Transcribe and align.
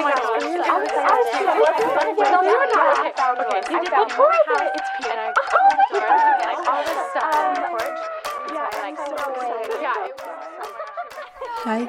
Hi 0.00 0.06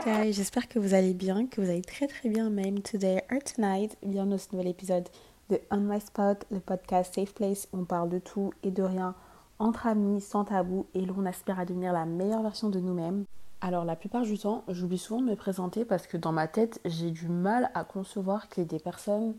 guys, 0.03 0.33
j'espère 0.33 0.67
que 0.67 0.79
vous 0.79 0.95
allez 0.95 1.13
bien, 1.13 1.45
que 1.45 1.61
vous 1.61 1.69
allez 1.69 1.83
très 1.83 2.07
très 2.07 2.29
bien 2.29 2.49
même 2.49 2.81
today 2.81 3.21
or 3.31 3.43
tonight. 3.43 3.95
Bienvenue 4.01 4.31
dans 4.31 4.37
ce 4.39 4.47
nouvel 4.53 4.69
épisode 4.69 5.07
de 5.51 5.61
On 5.69 5.77
My 5.77 6.01
Spot, 6.01 6.43
le 6.49 6.59
podcast 6.59 7.13
Safe 7.13 7.35
Place. 7.35 7.67
Où 7.73 7.81
on 7.81 7.85
parle 7.85 8.09
de 8.09 8.17
tout 8.17 8.51
et 8.63 8.71
de 8.71 8.81
rien 8.81 9.13
entre 9.59 9.85
amis, 9.85 10.21
sans 10.21 10.45
tabou 10.45 10.87
et 10.95 11.01
où 11.01 11.13
on 11.15 11.27
aspire 11.27 11.59
à 11.59 11.65
devenir 11.65 11.93
la 11.93 12.05
meilleure 12.05 12.41
version 12.41 12.69
de 12.69 12.79
nous-mêmes. 12.79 13.25
Alors 13.61 13.83
la 13.83 13.95
plupart 13.95 14.23
du 14.23 14.37
temps, 14.37 14.63
j'oublie 14.69 14.97
souvent 14.97 15.21
de 15.21 15.29
me 15.29 15.35
présenter 15.35 15.83
parce 15.83 16.07
que 16.07 16.15
dans 16.15 16.31
ma 16.31 16.47
tête, 16.47 16.79
j'ai 16.85 17.11
du 17.11 17.27
mal 17.27 17.71
à 17.73 17.83
concevoir 17.83 18.47
qu'il 18.47 18.63
y 18.63 18.65
ait 18.65 18.69
des 18.69 18.79
personnes 18.79 19.35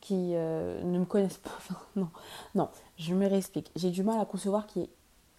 qui 0.00 0.32
euh, 0.34 0.82
ne 0.82 0.98
me 0.98 1.04
connaissent 1.04 1.38
pas. 1.38 1.58
non, 1.96 2.08
non, 2.54 2.70
je 2.96 3.14
me 3.14 3.26
réexplique. 3.26 3.70
J'ai 3.76 3.90
du 3.90 4.02
mal 4.02 4.18
à 4.18 4.24
concevoir 4.24 4.66
qu'il 4.66 4.82
y 4.82 4.84
ait 4.86 4.90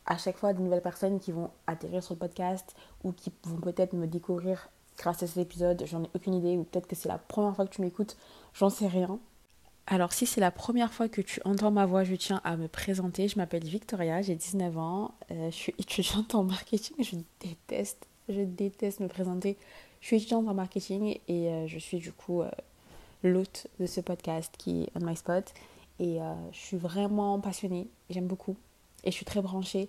à 0.05 0.17
chaque 0.17 0.38
fois 0.38 0.53
des 0.53 0.61
nouvelles 0.61 0.83
personnes 0.83 1.20
qui 1.20 1.31
vont 1.31 1.49
atterrir 1.66 2.03
sur 2.03 2.13
le 2.13 2.20
podcast 2.20 2.75
ou 3.03 3.11
qui 3.11 3.31
vont 3.44 3.57
peut-être 3.57 3.94
me 3.94 4.05
découvrir 4.05 4.69
grâce 4.97 5.23
à 5.23 5.27
cet 5.27 5.38
épisode. 5.38 5.83
J'en 5.85 6.03
ai 6.03 6.09
aucune 6.13 6.35
idée 6.35 6.58
ou 6.58 6.63
peut-être 6.63 6.88
que 6.88 6.95
c'est 6.95 7.09
la 7.09 7.17
première 7.17 7.55
fois 7.55 7.66
que 7.66 7.73
tu 7.73 7.81
m'écoutes, 7.81 8.17
j'en 8.53 8.69
sais 8.69 8.88
rien. 8.88 9.19
Alors 9.88 10.13
si 10.13 10.25
c'est 10.25 10.41
la 10.41 10.49
première 10.49 10.91
fois 10.91 11.07
que 11.07 11.21
tu 11.21 11.39
entends 11.45 11.70
ma 11.70 11.85
voix, 11.85 12.03
je 12.03 12.16
tiens 12.16 12.41
à 12.44 12.57
me 12.57 12.67
présenter. 12.67 13.27
Je 13.27 13.38
m'appelle 13.38 13.63
Victoria, 13.63 14.23
j'ai 14.23 14.34
19 14.35 14.77
ans, 14.80 15.13
euh, 15.30 15.52
je 15.52 15.55
suis 15.55 15.75
étudiante 15.80 16.34
en 16.34 16.44
marketing. 16.44 16.95
Je 16.99 17.17
déteste, 17.39 18.08
je 18.27 18.41
déteste 18.41 18.99
me 18.99 19.08
présenter. 19.08 19.58
Je 20.02 20.08
suis 20.08 20.16
étudiante 20.17 20.48
en 20.48 20.55
marketing 20.55 21.20
et 21.27 21.49
euh, 21.49 21.67
je 21.67 21.77
suis 21.77 21.99
du 21.99 22.11
coup 22.11 22.41
euh, 22.41 22.49
l'hôte 23.23 23.67
de 23.80 23.86
ce 23.86 24.02
podcast 24.02 24.56
qui 24.58 24.83
est 24.83 24.89
On 24.95 25.06
My 25.06 25.16
Spot. 25.16 25.45
Et 26.00 26.19
je 26.52 26.58
suis 26.58 26.75
vraiment 26.75 27.39
passionnée, 27.39 27.88
j'aime 28.09 28.28
beaucoup. 28.28 28.58
Et 29.06 29.11
je 29.11 29.16
suis 29.16 29.23
très 29.23 29.41
branchée 29.41 29.88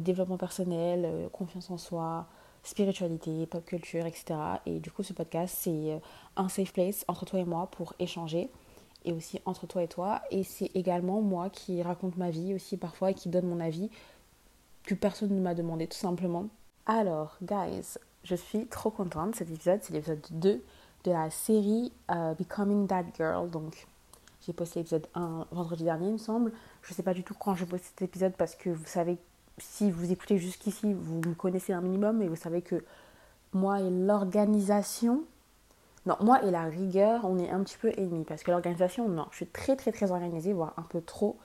développement 0.00 0.38
personnel, 0.38 1.28
confiance 1.34 1.70
en 1.70 1.76
soi, 1.76 2.26
spiritualité, 2.62 3.44
pop 3.44 3.62
culture, 3.62 4.06
etc. 4.06 4.36
Et 4.64 4.78
du 4.78 4.90
coup 4.90 5.02
ce 5.02 5.12
podcast 5.12 5.54
c'est 5.60 6.00
un 6.36 6.48
safe 6.48 6.72
place 6.72 7.04
entre 7.08 7.26
toi 7.26 7.40
et 7.40 7.44
moi 7.44 7.68
pour 7.70 7.92
échanger 7.98 8.48
et 9.04 9.12
aussi 9.12 9.40
entre 9.44 9.66
toi 9.66 9.82
et 9.82 9.88
toi. 9.88 10.22
Et 10.30 10.44
c'est 10.44 10.70
également 10.74 11.20
moi 11.20 11.50
qui 11.50 11.82
raconte 11.82 12.16
ma 12.16 12.30
vie 12.30 12.54
aussi 12.54 12.76
parfois 12.76 13.10
et 13.10 13.14
qui 13.14 13.28
donne 13.28 13.46
mon 13.46 13.60
avis 13.60 13.90
que 14.84 14.94
personne 14.94 15.34
ne 15.34 15.40
m'a 15.40 15.54
demandé 15.54 15.86
tout 15.86 15.98
simplement. 15.98 16.48
Alors, 16.86 17.38
guys, 17.42 17.98
je 18.22 18.34
suis 18.34 18.66
trop 18.66 18.90
contente. 18.90 19.34
Cet 19.36 19.50
épisode, 19.50 19.80
c'est 19.82 19.92
l'épisode 19.92 20.26
2 20.30 20.62
de 21.04 21.10
la 21.10 21.30
série 21.30 21.92
euh, 22.10 22.34
Becoming 22.34 22.86
That 22.86 23.04
Girl. 23.16 23.48
Donc, 23.50 23.86
j'ai 24.46 24.52
posté 24.52 24.80
l'épisode 24.80 25.06
1 25.14 25.46
vendredi 25.52 25.84
dernier, 25.84 26.08
il 26.08 26.12
me 26.14 26.18
semble. 26.18 26.52
Je 26.82 26.92
ne 26.92 26.94
sais 26.94 27.02
pas 27.02 27.14
du 27.14 27.24
tout 27.24 27.34
quand 27.34 27.54
je 27.54 27.64
poste 27.64 27.84
cet 27.84 28.02
épisode 28.02 28.34
parce 28.36 28.54
que 28.54 28.70
vous 28.70 28.86
savez, 28.86 29.16
si 29.58 29.90
vous 29.90 30.12
écoutez 30.12 30.38
jusqu'ici, 30.38 30.92
vous 30.92 31.20
me 31.26 31.34
connaissez 31.34 31.72
un 31.72 31.80
minimum 31.80 32.20
et 32.20 32.28
vous 32.28 32.36
savez 32.36 32.60
que 32.60 32.84
moi 33.52 33.80
et 33.80 33.90
l'organisation 33.90 35.24
non, 36.06 36.16
moi 36.20 36.42
et 36.44 36.50
la 36.50 36.64
rigueur, 36.64 37.24
on 37.24 37.38
est 37.38 37.50
un 37.50 37.62
petit 37.62 37.78
peu 37.78 37.92
ennemis. 37.96 38.24
Parce 38.24 38.42
que 38.42 38.50
l'organisation, 38.50 39.08
non, 39.08 39.26
je 39.30 39.36
suis 39.36 39.46
très 39.46 39.76
très 39.76 39.92
très 39.92 40.10
organisée, 40.10 40.52
voire 40.52 40.74
un 40.76 40.82
peu 40.82 41.00
trop. 41.00 41.38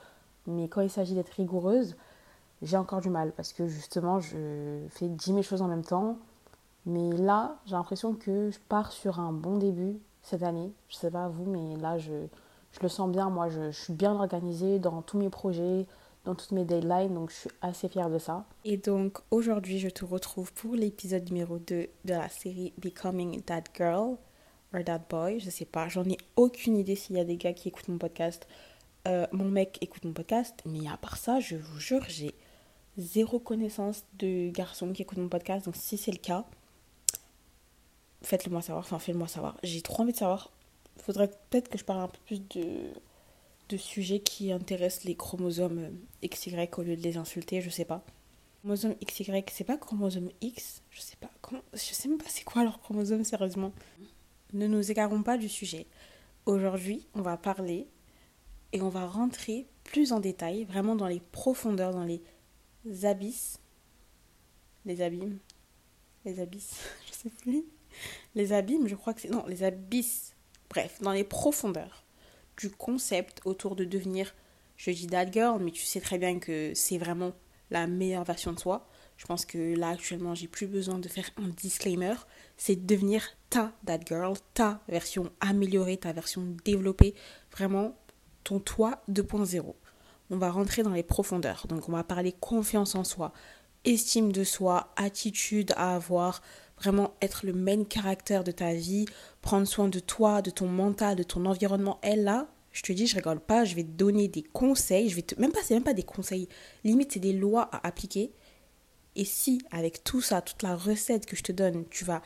Mais 0.46 0.68
quand 0.68 0.80
il 0.80 0.90
s'agit 0.90 1.14
d'être 1.14 1.30
rigoureuse, 1.30 1.96
j'ai 2.62 2.76
encore 2.76 3.00
du 3.00 3.10
mal. 3.10 3.32
Parce 3.32 3.52
que 3.52 3.66
justement, 3.66 4.20
je 4.20 4.80
fais 4.90 5.08
10 5.08 5.24
000 5.24 5.42
choses 5.42 5.62
en 5.62 5.68
même 5.68 5.84
temps. 5.84 6.18
Mais 6.86 7.12
là, 7.12 7.56
j'ai 7.66 7.72
l'impression 7.72 8.14
que 8.14 8.50
je 8.50 8.58
pars 8.68 8.92
sur 8.92 9.20
un 9.20 9.32
bon 9.32 9.56
début 9.58 9.98
cette 10.22 10.42
année. 10.42 10.72
Je 10.88 10.96
sais 10.96 11.10
pas 11.10 11.28
vous, 11.28 11.44
mais 11.44 11.76
là, 11.76 11.98
je, 11.98 12.26
je 12.72 12.80
le 12.80 12.88
sens 12.88 13.10
bien. 13.10 13.30
Moi, 13.30 13.48
je, 13.48 13.70
je 13.70 13.78
suis 13.80 13.92
bien 13.92 14.12
organisée 14.12 14.78
dans 14.78 15.02
tous 15.02 15.18
mes 15.18 15.30
projets, 15.30 15.86
dans 16.24 16.34
toutes 16.34 16.52
mes 16.52 16.64
deadlines, 16.64 17.14
donc 17.14 17.30
je 17.30 17.36
suis 17.36 17.50
assez 17.62 17.88
fière 17.88 18.10
de 18.10 18.18
ça. 18.18 18.44
Et 18.64 18.76
donc 18.76 19.18
aujourd'hui, 19.30 19.78
je 19.78 19.88
te 19.88 20.04
retrouve 20.04 20.52
pour 20.52 20.74
l'épisode 20.74 21.24
numéro 21.30 21.58
2 21.58 21.64
de 21.66 21.88
la 22.04 22.28
série 22.28 22.74
Becoming 22.78 23.42
That 23.42 23.64
Girl 23.74 24.16
or 24.74 24.84
that 24.84 25.00
boy, 25.08 25.40
je 25.40 25.50
sais 25.50 25.64
pas, 25.64 25.88
j'en 25.88 26.08
ai 26.08 26.18
aucune 26.36 26.76
idée 26.76 26.96
s'il 26.96 27.16
y 27.16 27.20
a 27.20 27.24
des 27.24 27.36
gars 27.36 27.52
qui 27.52 27.68
écoutent 27.68 27.88
mon 27.88 27.98
podcast. 27.98 28.46
Euh, 29.08 29.26
mon 29.32 29.46
mec 29.46 29.78
écoute 29.80 30.04
mon 30.04 30.12
podcast, 30.12 30.54
mais 30.66 30.86
à 30.88 30.96
part 30.96 31.16
ça, 31.16 31.40
je 31.40 31.56
vous 31.56 31.80
jure, 31.80 32.04
j'ai 32.08 32.34
zéro 32.98 33.38
connaissance 33.38 34.04
de 34.18 34.50
garçons 34.50 34.92
qui 34.92 35.02
écoutent 35.02 35.18
mon 35.18 35.28
podcast. 35.28 35.64
Donc 35.64 35.76
si 35.76 35.96
c'est 35.96 36.12
le 36.12 36.18
cas, 36.18 36.44
faites-le 38.22 38.52
moi 38.52 38.62
savoir, 38.62 38.84
enfin 38.84 38.98
faites-le 38.98 39.18
moi 39.18 39.28
savoir. 39.28 39.56
J'ai 39.62 39.82
trop 39.82 40.02
envie 40.02 40.12
de 40.12 40.18
savoir. 40.18 40.50
Faudrait 40.98 41.28
peut-être 41.28 41.68
que 41.68 41.78
je 41.78 41.84
parle 41.84 42.00
un 42.00 42.08
peu 42.08 42.18
plus 42.26 42.46
de, 42.50 42.92
de 43.70 43.76
sujets 43.76 44.20
qui 44.20 44.52
intéressent 44.52 45.04
les 45.04 45.14
chromosomes 45.14 45.90
XY 46.22 46.68
au 46.76 46.82
lieu 46.82 46.96
de 46.96 47.02
les 47.02 47.16
insulter, 47.16 47.62
je 47.62 47.70
sais 47.70 47.86
pas. 47.86 48.04
Chromosome 48.60 48.94
XY, 49.02 49.42
c'est 49.50 49.64
pas 49.64 49.78
chromosome 49.78 50.28
X 50.42 50.82
Je 50.90 51.00
sais 51.00 51.16
pas. 51.16 51.30
Comment, 51.40 51.62
je 51.72 51.78
sais 51.78 52.08
même 52.08 52.18
pas 52.18 52.28
c'est 52.28 52.44
quoi 52.44 52.62
leur 52.62 52.78
chromosome, 52.82 53.24
sérieusement 53.24 53.72
ne 54.52 54.66
nous 54.66 54.90
égarons 54.90 55.22
pas 55.22 55.38
du 55.38 55.48
sujet. 55.48 55.86
Aujourd'hui, 56.46 57.06
on 57.14 57.22
va 57.22 57.36
parler 57.36 57.86
et 58.72 58.82
on 58.82 58.88
va 58.88 59.06
rentrer 59.06 59.66
plus 59.84 60.12
en 60.12 60.20
détail, 60.20 60.64
vraiment 60.64 60.96
dans 60.96 61.08
les 61.08 61.20
profondeurs, 61.20 61.92
dans 61.92 62.04
les 62.04 62.22
abysses, 63.04 63.58
les 64.84 65.02
abîmes, 65.02 65.38
les 66.24 66.40
abysses, 66.40 66.80
je 67.06 67.12
sais 67.12 67.30
plus, 67.30 67.64
les 68.34 68.52
abîmes, 68.52 68.88
je 68.88 68.94
crois 68.94 69.14
que 69.14 69.20
c'est 69.20 69.30
non, 69.30 69.44
les 69.46 69.62
abysses. 69.62 70.34
Bref, 70.68 71.00
dans 71.02 71.12
les 71.12 71.24
profondeurs 71.24 72.04
du 72.56 72.70
concept 72.70 73.40
autour 73.44 73.74
de 73.74 73.84
devenir, 73.84 74.34
je 74.76 74.90
dis 74.90 75.08
that 75.08 75.30
girl, 75.32 75.60
mais 75.60 75.72
tu 75.72 75.82
sais 75.82 76.00
très 76.00 76.18
bien 76.18 76.38
que 76.38 76.72
c'est 76.74 76.98
vraiment 76.98 77.32
la 77.70 77.86
meilleure 77.86 78.24
version 78.24 78.52
de 78.52 78.60
soi. 78.60 78.88
Je 79.16 79.26
pense 79.26 79.44
que 79.44 79.74
là 79.76 79.90
actuellement, 79.90 80.34
j'ai 80.34 80.48
plus 80.48 80.66
besoin 80.66 80.98
de 80.98 81.08
faire 81.08 81.28
un 81.36 81.48
disclaimer 81.48 82.14
c'est 82.60 82.84
devenir 82.84 83.26
ta 83.48 83.72
that 83.86 84.00
girl, 84.06 84.36
ta 84.52 84.80
version 84.86 85.32
améliorée, 85.40 85.96
ta 85.96 86.12
version 86.12 86.44
développée, 86.62 87.14
vraiment 87.50 87.96
ton 88.44 88.60
toi 88.60 89.02
2.0. 89.10 89.74
On 90.28 90.36
va 90.36 90.50
rentrer 90.50 90.82
dans 90.82 90.92
les 90.92 91.02
profondeurs. 91.02 91.64
Donc 91.70 91.88
on 91.88 91.92
va 91.92 92.04
parler 92.04 92.32
confiance 92.38 92.94
en 92.94 93.02
soi, 93.02 93.32
estime 93.86 94.30
de 94.30 94.44
soi, 94.44 94.92
attitude 94.96 95.72
à 95.76 95.94
avoir, 95.94 96.42
vraiment 96.76 97.14
être 97.22 97.46
le 97.46 97.54
main 97.54 97.82
caractère 97.84 98.44
de 98.44 98.50
ta 98.50 98.74
vie, 98.74 99.06
prendre 99.40 99.66
soin 99.66 99.88
de 99.88 99.98
toi, 99.98 100.42
de 100.42 100.50
ton 100.50 100.68
mental, 100.68 101.16
de 101.16 101.22
ton 101.22 101.46
environnement. 101.46 101.98
Et 102.02 102.14
là, 102.14 102.46
je 102.72 102.82
te 102.82 102.92
dis, 102.92 103.06
je 103.06 103.16
rigole 103.16 103.40
pas, 103.40 103.64
je 103.64 103.74
vais 103.74 103.84
te 103.84 103.88
donner 103.88 104.28
des 104.28 104.42
conseils, 104.42 105.08
je 105.08 105.16
vais 105.16 105.24
même 105.38 105.52
pas 105.52 105.60
c'est 105.64 105.72
même 105.72 105.82
pas 105.82 105.94
des 105.94 106.02
conseils, 106.02 106.46
limite 106.84 107.12
c'est 107.12 107.20
des 107.20 107.32
lois 107.32 107.70
à 107.72 107.86
appliquer. 107.86 108.34
Et 109.16 109.24
si 109.24 109.62
avec 109.70 110.04
tout 110.04 110.20
ça, 110.20 110.42
toute 110.42 110.62
la 110.62 110.76
recette 110.76 111.24
que 111.24 111.36
je 111.36 111.42
te 111.42 111.52
donne, 111.52 111.86
tu 111.88 112.04
vas 112.04 112.20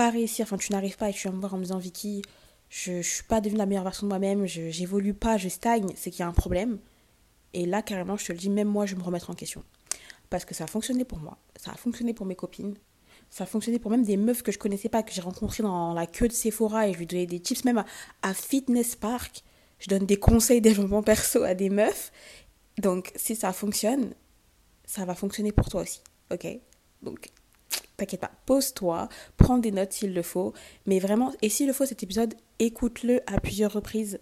pas 0.00 0.08
réussir, 0.08 0.44
enfin 0.44 0.56
tu 0.56 0.72
n'arrives 0.72 0.96
pas 0.96 1.10
et 1.10 1.12
tu 1.12 1.28
vas 1.28 1.34
me 1.34 1.40
voir 1.40 1.52
en 1.52 1.58
me 1.58 1.64
disant 1.64 1.76
Vicky, 1.76 2.22
je, 2.70 2.92
ne 2.92 3.02
suis 3.02 3.24
pas 3.24 3.42
devenue 3.42 3.58
la 3.58 3.66
meilleure 3.66 3.84
version 3.84 4.06
de 4.06 4.08
moi-même, 4.08 4.46
je 4.46 4.70
j'évolue 4.70 5.12
pas, 5.12 5.36
je 5.36 5.50
stagne, 5.50 5.92
c'est 5.94 6.10
qu'il 6.10 6.20
y 6.20 6.22
a 6.22 6.26
un 6.26 6.32
problème. 6.32 6.78
Et 7.52 7.66
là, 7.66 7.82
carrément, 7.82 8.16
je 8.16 8.24
te 8.24 8.32
le 8.32 8.38
dis, 8.38 8.48
même 8.48 8.66
moi, 8.68 8.86
je 8.86 8.94
vais 8.94 8.98
me 8.98 9.04
remettre 9.04 9.28
en 9.28 9.34
question. 9.34 9.62
Parce 10.30 10.46
que 10.46 10.54
ça 10.54 10.64
a 10.64 10.66
fonctionné 10.66 11.04
pour 11.04 11.18
moi, 11.18 11.36
ça 11.56 11.72
a 11.72 11.74
fonctionné 11.74 12.14
pour 12.14 12.24
mes 12.24 12.34
copines, 12.34 12.76
ça 13.28 13.44
a 13.44 13.46
fonctionné 13.46 13.78
pour 13.78 13.90
même 13.90 14.02
des 14.02 14.16
meufs 14.16 14.42
que 14.42 14.52
je 14.52 14.58
connaissais 14.58 14.88
pas, 14.88 15.02
que 15.02 15.12
j'ai 15.12 15.20
rencontrées 15.20 15.64
dans 15.64 15.92
la 15.92 16.06
queue 16.06 16.28
de 16.28 16.32
Sephora 16.32 16.88
et 16.88 16.94
je 16.94 16.98
lui 16.98 17.06
donnais 17.06 17.26
des 17.26 17.40
tips, 17.40 17.66
même 17.66 17.84
à, 18.22 18.32
Fitness 18.32 18.96
Park. 18.96 19.44
Je 19.80 19.88
donne 19.88 20.06
des 20.06 20.16
conseils 20.16 20.62
développement 20.62 21.02
perso 21.02 21.42
à 21.42 21.54
des 21.54 21.68
meufs. 21.68 22.10
Donc, 22.78 23.12
si 23.16 23.36
ça 23.36 23.52
fonctionne, 23.52 24.14
ça 24.86 25.04
va 25.04 25.14
fonctionner 25.14 25.52
pour 25.52 25.68
toi 25.68 25.82
aussi. 25.82 26.00
Ok? 26.30 26.46
Donc, 27.02 27.30
t'inquiète 28.00 28.20
pas, 28.20 28.32
pose-toi, 28.46 29.08
prends 29.36 29.58
des 29.58 29.70
notes 29.70 29.92
s'il 29.92 30.14
le 30.14 30.22
faut, 30.22 30.52
mais 30.86 30.98
vraiment, 30.98 31.32
et 31.42 31.48
s'il 31.48 31.66
le 31.66 31.72
faut 31.72 31.86
cet 31.86 32.02
épisode, 32.02 32.34
écoute-le 32.58 33.20
à 33.26 33.38
plusieurs 33.40 33.72
reprises. 33.72 34.20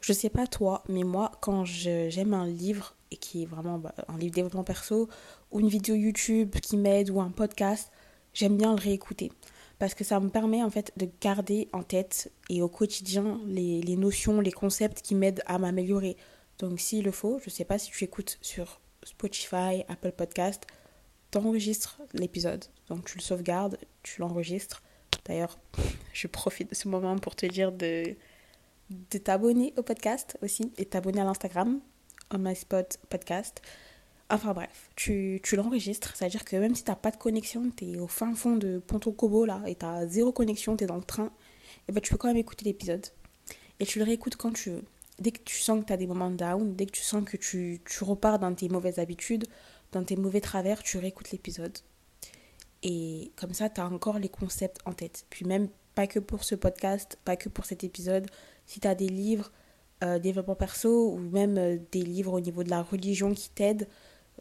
Je 0.00 0.12
sais 0.12 0.30
pas 0.30 0.46
toi, 0.46 0.84
mais 0.88 1.02
moi, 1.02 1.32
quand 1.40 1.64
j'aime 1.64 2.34
un 2.34 2.46
livre, 2.46 2.94
et 3.10 3.16
qui 3.16 3.42
est 3.42 3.46
vraiment 3.46 3.78
bah, 3.78 3.94
un 4.08 4.18
livre 4.18 4.34
développement 4.34 4.64
perso, 4.64 5.08
ou 5.50 5.60
une 5.60 5.68
vidéo 5.68 5.96
YouTube 5.96 6.54
qui 6.62 6.76
m'aide, 6.76 7.10
ou 7.10 7.20
un 7.20 7.30
podcast, 7.30 7.90
j'aime 8.32 8.56
bien 8.56 8.74
le 8.74 8.80
réécouter. 8.80 9.32
Parce 9.78 9.94
que 9.94 10.04
ça 10.04 10.20
me 10.20 10.30
permet 10.30 10.62
en 10.62 10.70
fait 10.70 10.92
de 10.96 11.08
garder 11.20 11.68
en 11.72 11.82
tête 11.82 12.32
et 12.48 12.62
au 12.62 12.68
quotidien 12.68 13.40
les, 13.46 13.82
les 13.82 13.96
notions, 13.96 14.40
les 14.40 14.52
concepts 14.52 15.02
qui 15.02 15.14
m'aident 15.14 15.42
à 15.46 15.58
m'améliorer. 15.58 16.16
Donc 16.58 16.80
s'il 16.80 17.04
le 17.04 17.10
faut, 17.10 17.38
je 17.44 17.50
sais 17.50 17.66
pas 17.66 17.78
si 17.78 17.90
tu 17.90 18.04
écoutes 18.04 18.38
sur 18.40 18.80
Spotify, 19.02 19.84
Apple 19.88 20.12
Podcast, 20.12 20.66
t'enregistres 21.36 22.00
l'épisode. 22.14 22.64
Donc 22.88 23.04
tu 23.04 23.18
le 23.18 23.22
sauvegardes, 23.22 23.76
tu 24.02 24.20
l'enregistres. 24.20 24.82
D'ailleurs, 25.26 25.58
je 26.14 26.26
profite 26.26 26.70
de 26.70 26.74
ce 26.74 26.88
moment 26.88 27.18
pour 27.18 27.36
te 27.36 27.44
dire 27.44 27.72
de, 27.72 28.16
de 28.90 29.18
t'abonner 29.18 29.74
au 29.76 29.82
podcast 29.82 30.38
aussi 30.42 30.72
et 30.78 30.86
t'abonner 30.86 31.20
à 31.20 31.24
l'Instagram, 31.24 31.80
on 32.32 32.38
my 32.38 32.56
spot 32.56 32.98
podcast. 33.10 33.60
Enfin 34.30 34.54
bref, 34.54 34.88
tu, 34.96 35.40
tu 35.42 35.56
l'enregistres, 35.56 36.16
c'est-à-dire 36.16 36.44
que 36.44 36.56
même 36.56 36.74
si 36.74 36.84
t'as 36.84 36.96
pas 36.96 37.10
de 37.10 37.16
connexion, 37.16 37.70
t'es 37.70 37.98
au 37.98 38.08
fin 38.08 38.34
fond 38.34 38.56
de 38.56 38.78
Ponto 38.78 39.12
Kobo 39.12 39.44
là 39.44 39.62
et 39.66 39.74
t'as 39.74 40.06
zéro 40.06 40.32
connexion, 40.32 40.74
t'es 40.74 40.86
dans 40.86 40.96
le 40.96 41.04
train 41.04 41.30
eh 41.88 41.92
ben, 41.92 42.00
tu 42.00 42.10
peux 42.10 42.16
quand 42.16 42.28
même 42.28 42.36
écouter 42.36 42.64
l'épisode. 42.64 43.06
Et 43.78 43.84
tu 43.84 43.98
le 43.98 44.06
réécoutes 44.06 44.36
quand 44.36 44.52
tu 44.52 44.70
veux. 44.70 44.84
Dès 45.18 45.32
que 45.32 45.40
tu 45.44 45.58
sens 45.58 45.80
que 45.80 45.86
tu 45.86 45.92
as 45.92 45.96
des 45.96 46.06
moments 46.06 46.30
down, 46.30 46.74
dès 46.74 46.86
que 46.86 46.92
tu 46.92 47.02
sens 47.02 47.24
que 47.24 47.36
tu, 47.36 47.80
tu 47.84 48.04
repars 48.04 48.38
dans 48.38 48.54
tes 48.54 48.68
mauvaises 48.68 48.98
habitudes, 48.98 49.46
dans 49.92 50.04
tes 50.04 50.16
mauvais 50.16 50.40
travers, 50.40 50.82
tu 50.82 50.98
réécoutes 50.98 51.30
l'épisode. 51.30 51.78
Et 52.82 53.32
comme 53.36 53.54
ça, 53.54 53.68
tu 53.70 53.80
as 53.80 53.86
encore 53.86 54.18
les 54.18 54.28
concepts 54.28 54.78
en 54.84 54.92
tête. 54.92 55.26
Puis 55.30 55.44
même, 55.44 55.68
pas 55.94 56.06
que 56.06 56.18
pour 56.18 56.44
ce 56.44 56.54
podcast, 56.54 57.18
pas 57.24 57.36
que 57.36 57.48
pour 57.48 57.64
cet 57.64 57.84
épisode, 57.84 58.26
si 58.66 58.80
tu 58.80 58.88
as 58.88 58.94
des 58.94 59.08
livres, 59.08 59.50
euh, 60.04 60.18
développement 60.18 60.54
perso, 60.54 61.10
ou 61.12 61.18
même 61.18 61.56
euh, 61.56 61.78
des 61.90 62.02
livres 62.02 62.34
au 62.34 62.40
niveau 62.40 62.62
de 62.62 62.70
la 62.70 62.82
religion 62.82 63.32
qui 63.32 63.50
t'aident, 63.50 63.88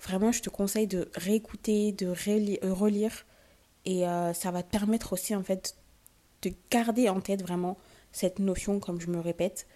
vraiment, 0.02 0.32
je 0.32 0.42
te 0.42 0.50
conseille 0.50 0.88
de 0.88 1.10
réécouter, 1.16 1.92
de 1.94 2.08
euh, 2.08 2.74
relire. 2.74 3.26
Et 3.86 4.08
euh, 4.08 4.34
ça 4.34 4.52
va 4.52 4.64
te 4.64 4.70
permettre 4.70 5.14
aussi, 5.14 5.36
en 5.36 5.44
fait, 5.44 5.78
de 6.42 6.52
garder 6.70 7.08
en 7.10 7.22
tête 7.22 7.42
vraiment 7.42 7.78
cette 8.12 8.40
notion, 8.40 8.80
comme 8.80 9.00
je 9.00 9.08
me 9.08 9.20
répète. 9.20 9.68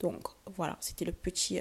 Donc, 0.00 0.28
voilà, 0.46 0.76
c'était 0.80 1.04
le 1.04 1.12
petit, 1.12 1.60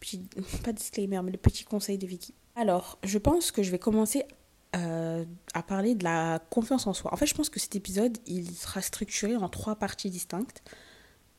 petit, 0.00 0.18
pas 0.64 0.72
disclaimer, 0.72 1.20
mais 1.22 1.30
le 1.30 1.38
petit 1.38 1.64
conseil 1.64 1.98
de 1.98 2.06
Vicky. 2.06 2.34
Alors, 2.56 2.98
je 3.04 3.18
pense 3.18 3.50
que 3.52 3.62
je 3.62 3.70
vais 3.70 3.78
commencer 3.78 4.24
à 4.72 5.62
parler 5.62 5.94
de 5.96 6.04
la 6.04 6.38
confiance 6.50 6.86
en 6.86 6.92
soi. 6.92 7.12
En 7.12 7.16
fait, 7.16 7.26
je 7.26 7.34
pense 7.34 7.48
que 7.48 7.58
cet 7.58 7.74
épisode, 7.74 8.18
il 8.26 8.54
sera 8.54 8.80
structuré 8.82 9.36
en 9.36 9.48
trois 9.48 9.76
parties 9.76 10.10
distinctes. 10.10 10.62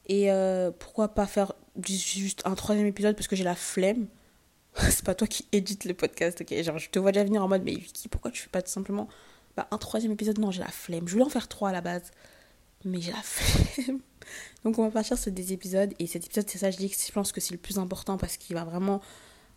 Et 0.08 0.30
pourquoi 0.80 1.10
pas 1.10 1.26
faire 1.28 1.54
juste 1.86 2.42
un 2.46 2.56
troisième 2.56 2.88
épisode 2.88 3.16
parce 3.16 3.28
que 3.28 3.36
j'ai 3.36 3.44
la 3.44 3.56
flemme 3.56 4.08
c'est 4.90 5.04
pas 5.04 5.16
toi 5.16 5.28
qui 5.28 5.46
édite 5.52 5.86
le 5.86 5.94
podcast, 5.94 6.42
ok? 6.42 6.64
Genre, 6.64 6.78
je 6.78 6.90
te 6.90 7.00
vois 7.00 7.12
déjà 7.12 7.26
venir 7.26 7.44
en 7.44 7.48
mode, 7.48 7.64
mais 7.64 7.74
Vicky, 7.74 8.08
pourquoi 8.08 8.32
tu 8.32 8.42
fais 8.42 8.50
pas 8.50 8.62
tout 8.62 8.72
simplement 8.72 9.08
bah, 9.58 9.68
un 9.72 9.78
troisième 9.78 10.14
épisode? 10.14 10.40
Non, 10.40 10.52
j'ai 10.52 10.62
la 10.62 10.70
flemme. 10.70 11.08
Je 11.08 11.14
voulais 11.14 11.26
en 11.26 11.30
faire 11.30 11.48
trois 11.48 11.70
à 11.70 11.72
la 11.74 11.82
base, 11.82 12.12
mais 12.86 13.02
j'ai 13.02 13.12
la 13.12 13.18
flemme. 13.24 14.00
Donc, 14.64 14.80
on 14.80 14.84
va 14.84 14.92
partir 14.92 15.18
sur 15.18 15.32
des 15.32 15.54
épisodes. 15.54 15.94
Et 16.00 16.08
cet 16.08 16.26
épisode, 16.26 16.50
c'est 16.50 16.58
ça, 16.58 16.72
je 16.72 16.78
dis 16.78 16.90
que 16.90 16.96
je 16.96 17.12
pense 17.12 17.32
que 17.32 17.42
c'est 17.42 17.54
le 17.54 17.58
plus 17.58 17.80
important 17.80 18.18
parce 18.18 18.38
qu'il 18.38 18.56
va 18.56 18.64
vraiment 18.64 19.02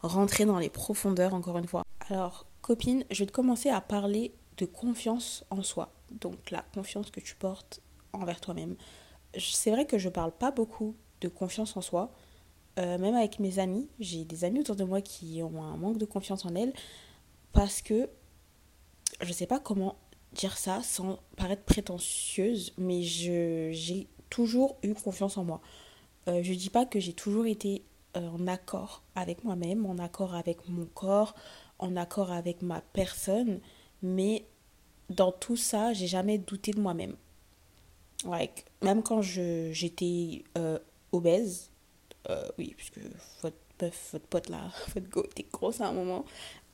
rentrer 0.06 0.44
dans 0.44 0.58
les 0.58 0.70
profondeurs, 0.70 1.34
encore 1.34 1.58
une 1.58 1.66
fois. 1.66 1.82
Alors, 2.08 2.46
copine, 2.62 3.04
je 3.10 3.20
vais 3.20 3.26
te 3.26 3.32
commencer 3.32 3.70
à 3.70 3.80
parler 3.80 4.34
de 4.56 4.66
confiance 4.66 5.44
en 5.50 5.62
soi. 5.62 5.92
Donc, 6.10 6.50
la 6.50 6.64
confiance 6.74 7.10
que 7.10 7.20
tu 7.20 7.34
portes 7.34 7.80
envers 8.12 8.40
toi-même. 8.40 8.76
C'est 9.36 9.70
vrai 9.70 9.86
que 9.86 9.98
je 9.98 10.08
parle 10.08 10.32
pas 10.32 10.50
beaucoup 10.50 10.94
de 11.20 11.28
confiance 11.28 11.76
en 11.76 11.80
soi 11.80 12.12
euh, 12.78 12.98
même 12.98 13.14
avec 13.14 13.38
mes 13.38 13.60
amis, 13.60 13.88
j'ai 14.00 14.24
des 14.24 14.44
amis 14.44 14.60
autour 14.60 14.74
de 14.74 14.82
moi 14.82 15.00
qui 15.00 15.40
ont 15.42 15.62
un 15.62 15.76
manque 15.76 15.98
de 15.98 16.04
confiance 16.04 16.44
en 16.44 16.54
elles 16.56 16.72
parce 17.52 17.80
que 17.82 18.08
je 19.20 19.32
sais 19.32 19.46
pas 19.46 19.60
comment 19.60 19.96
dire 20.32 20.58
ça 20.58 20.82
sans 20.82 21.20
paraître 21.36 21.62
prétentieuse, 21.62 22.72
mais 22.76 23.02
j'ai 23.02 24.08
toujours 24.28 24.76
eu 24.82 24.94
confiance 24.94 25.38
en 25.38 25.44
moi. 25.44 25.60
Euh, 26.26 26.42
je 26.42 26.52
dis 26.52 26.70
pas 26.70 26.84
que 26.84 26.98
j'ai 26.98 27.12
toujours 27.12 27.46
été 27.46 27.84
en 28.14 28.46
accord 28.46 29.02
avec 29.14 29.44
moi-même, 29.44 29.86
en 29.86 29.98
accord 29.98 30.34
avec 30.34 30.68
mon 30.68 30.86
corps, 30.86 31.34
en 31.78 31.96
accord 31.96 32.30
avec 32.30 32.62
ma 32.62 32.80
personne, 32.80 33.60
mais 34.02 34.44
dans 35.10 35.32
tout 35.32 35.56
ça, 35.56 35.92
j'ai 35.92 36.06
jamais 36.06 36.38
douté 36.38 36.72
de 36.72 36.80
moi-même. 36.80 37.16
Like, 38.24 38.64
même 38.82 39.02
quand 39.02 39.20
j'étais 39.22 40.44
obèse, 41.12 41.70
euh, 42.30 42.48
oui, 42.58 42.74
puisque 42.76 43.00
votre 43.42 43.56
meuf, 43.82 44.10
votre 44.12 44.26
pote 44.26 44.48
là, 44.48 44.70
votre 44.94 45.08
go 45.08 45.22
était 45.24 45.46
grosse 45.52 45.80
à 45.80 45.88
un 45.88 45.92
moment. 45.92 46.24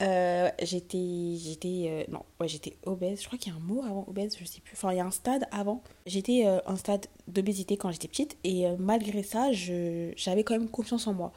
Euh, 0.02 0.48
j'étais, 0.62 1.36
j'étais, 1.36 1.86
euh, 1.88 2.04
non, 2.10 2.24
ouais, 2.40 2.48
j'étais 2.48 2.76
obèse. 2.84 3.20
Je 3.20 3.26
crois 3.26 3.38
qu'il 3.38 3.52
y 3.52 3.54
a 3.54 3.58
un 3.58 3.62
mot 3.62 3.82
avant 3.82 4.04
obèse, 4.08 4.36
je 4.38 4.44
sais 4.44 4.60
plus. 4.60 4.74
Enfin, 4.74 4.92
il 4.92 4.96
y 4.96 5.00
a 5.00 5.04
un 5.04 5.10
stade 5.10 5.46
avant. 5.50 5.82
J'étais 6.06 6.46
un 6.46 6.76
stade 6.76 7.06
d'obésité 7.28 7.76
quand 7.76 7.90
j'étais 7.90 8.08
petite 8.08 8.36
et 8.44 8.66
malgré 8.78 9.22
ça, 9.22 9.52
j'avais 9.52 10.44
quand 10.44 10.54
même 10.54 10.68
confiance 10.68 11.06
en 11.06 11.14
moi. 11.14 11.32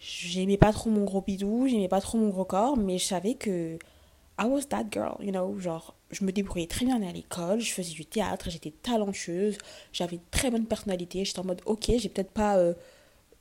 J'aimais 0.00 0.56
pas 0.56 0.72
trop 0.72 0.90
mon 0.90 1.04
gros 1.04 1.20
bidou, 1.20 1.68
j'aimais 1.68 1.88
pas 1.88 2.00
trop 2.00 2.18
mon 2.18 2.28
gros 2.28 2.44
corps, 2.44 2.76
mais 2.76 2.98
je 2.98 3.04
savais 3.04 3.34
que 3.34 3.78
I 4.40 4.46
was 4.46 4.62
that 4.70 4.86
girl, 4.90 5.14
you 5.20 5.30
know, 5.30 5.56
genre 5.60 5.94
je 6.10 6.24
me 6.24 6.32
débrouillais 6.32 6.66
très 6.66 6.84
bien 6.84 7.00
à 7.02 7.12
l'école, 7.12 7.60
je 7.60 7.72
faisais 7.72 7.92
du 7.92 8.04
théâtre, 8.04 8.50
j'étais 8.50 8.72
talentueuse, 8.72 9.58
j'avais 9.92 10.16
une 10.16 10.24
très 10.32 10.50
bonne 10.50 10.66
personnalité, 10.66 11.24
j'étais 11.24 11.38
en 11.38 11.44
mode 11.44 11.62
ok, 11.66 11.92
j'ai 11.98 12.08
peut-être 12.08 12.32
pas 12.32 12.58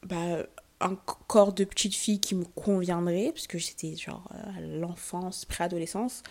bah, 0.04 0.46
un 0.82 0.96
corps 1.28 1.54
de 1.54 1.64
petite 1.64 1.96
fille 1.96 2.20
qui 2.20 2.36
me 2.36 2.44
conviendrait, 2.44 3.32
puisque 3.34 3.60
c'était 3.60 3.96
genre 3.96 4.30
euh, 4.34 4.80
l'enfance, 4.80 5.46
préadolescence. 5.46 6.24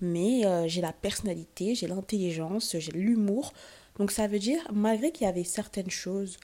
Mais 0.00 0.46
euh, 0.46 0.68
j'ai 0.68 0.80
la 0.80 0.92
personnalité, 0.92 1.74
j'ai 1.74 1.86
l'intelligence, 1.86 2.76
j'ai 2.78 2.92
l'humour. 2.92 3.52
Donc 3.98 4.10
ça 4.10 4.26
veut 4.28 4.38
dire, 4.38 4.60
malgré 4.72 5.10
qu'il 5.12 5.26
y 5.26 5.30
avait 5.30 5.44
certaines 5.44 5.90
choses 5.90 6.38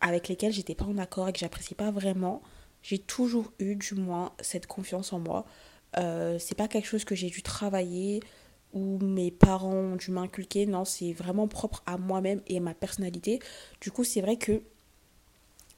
avec 0.00 0.28
lesquelles 0.28 0.52
j'étais 0.52 0.74
pas 0.74 0.84
en 0.84 0.98
accord 0.98 1.28
et 1.28 1.32
que 1.32 1.38
j'appréciais 1.38 1.76
pas 1.76 1.90
vraiment, 1.90 2.42
j'ai 2.82 2.98
toujours 2.98 3.52
eu 3.58 3.76
du 3.76 3.94
moins 3.94 4.32
cette 4.40 4.66
confiance 4.66 5.12
en 5.12 5.18
moi. 5.18 5.44
Euh, 5.98 6.38
c'est 6.38 6.56
pas 6.56 6.68
quelque 6.68 6.86
chose 6.86 7.04
que 7.04 7.14
j'ai 7.14 7.28
dû 7.28 7.42
travailler 7.42 8.20
ou 8.72 8.98
mes 8.98 9.30
parents 9.30 9.74
ont 9.74 9.96
dû 9.96 10.10
m'inculquer. 10.10 10.66
Non, 10.66 10.84
c'est 10.84 11.12
vraiment 11.12 11.46
propre 11.46 11.82
à 11.86 11.98
moi-même 11.98 12.40
et 12.46 12.56
à 12.58 12.60
ma 12.60 12.74
personnalité. 12.74 13.40
Du 13.80 13.90
coup, 13.90 14.04
c'est 14.04 14.20
vrai 14.20 14.36
que 14.36 14.62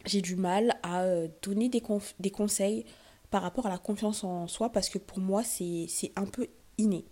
j'ai 0.04 0.20
du 0.20 0.36
mal 0.36 0.78
à 0.82 1.02
euh, 1.02 1.28
donner 1.42 1.68
des, 1.68 1.82
des 2.20 2.30
conseils 2.30 2.84
par 3.30 3.42
rapport 3.42 3.66
à 3.66 3.68
la 3.68 3.78
confiance 3.78 4.24
en 4.24 4.46
soi 4.46 4.70
parce 4.70 4.88
que 4.88 4.98
pour 4.98 5.18
moi, 5.18 5.42
c'est 5.42 5.88
un 6.16 6.26
peu 6.26 6.46
inné. 6.78 7.04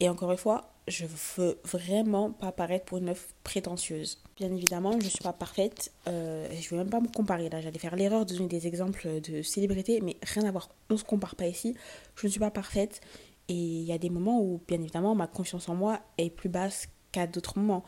Et 0.00 0.08
encore 0.08 0.30
une 0.30 0.38
fois, 0.38 0.76
je 0.88 1.06
veux 1.36 1.58
vraiment 1.64 2.30
pas 2.30 2.52
paraître 2.52 2.84
pour 2.84 2.98
une 2.98 3.06
meuf 3.06 3.34
prétentieuse. 3.42 4.22
Bien 4.36 4.52
évidemment, 4.52 4.92
je 4.92 5.06
ne 5.06 5.10
suis 5.10 5.22
pas 5.22 5.32
parfaite. 5.32 5.92
Euh, 6.06 6.46
je 6.52 6.66
ne 6.66 6.70
vais 6.70 6.84
même 6.84 6.90
pas 6.90 7.00
me 7.00 7.08
comparer. 7.08 7.48
Là, 7.48 7.60
j'allais 7.60 7.78
faire 7.78 7.96
l'erreur 7.96 8.26
de 8.26 8.34
donner 8.34 8.48
des 8.48 8.66
exemples 8.66 9.20
de 9.20 9.42
célébrités, 9.42 10.00
mais 10.00 10.16
rien 10.22 10.44
à 10.44 10.50
voir. 10.50 10.68
On 10.90 10.94
ne 10.94 10.98
se 10.98 11.04
compare 11.04 11.34
pas 11.34 11.46
ici. 11.46 11.74
Je 12.14 12.26
ne 12.26 12.30
suis 12.30 12.40
pas 12.40 12.50
parfaite. 12.50 13.00
Et 13.48 13.54
il 13.54 13.84
y 13.84 13.92
a 13.92 13.98
des 13.98 14.10
moments 14.10 14.40
où, 14.40 14.60
bien 14.68 14.80
évidemment, 14.80 15.14
ma 15.14 15.26
confiance 15.26 15.68
en 15.68 15.74
moi 15.74 16.00
est 16.18 16.30
plus 16.30 16.48
basse 16.48 16.88
qu'à 17.10 17.26
d'autres 17.26 17.58
moments. 17.58 17.84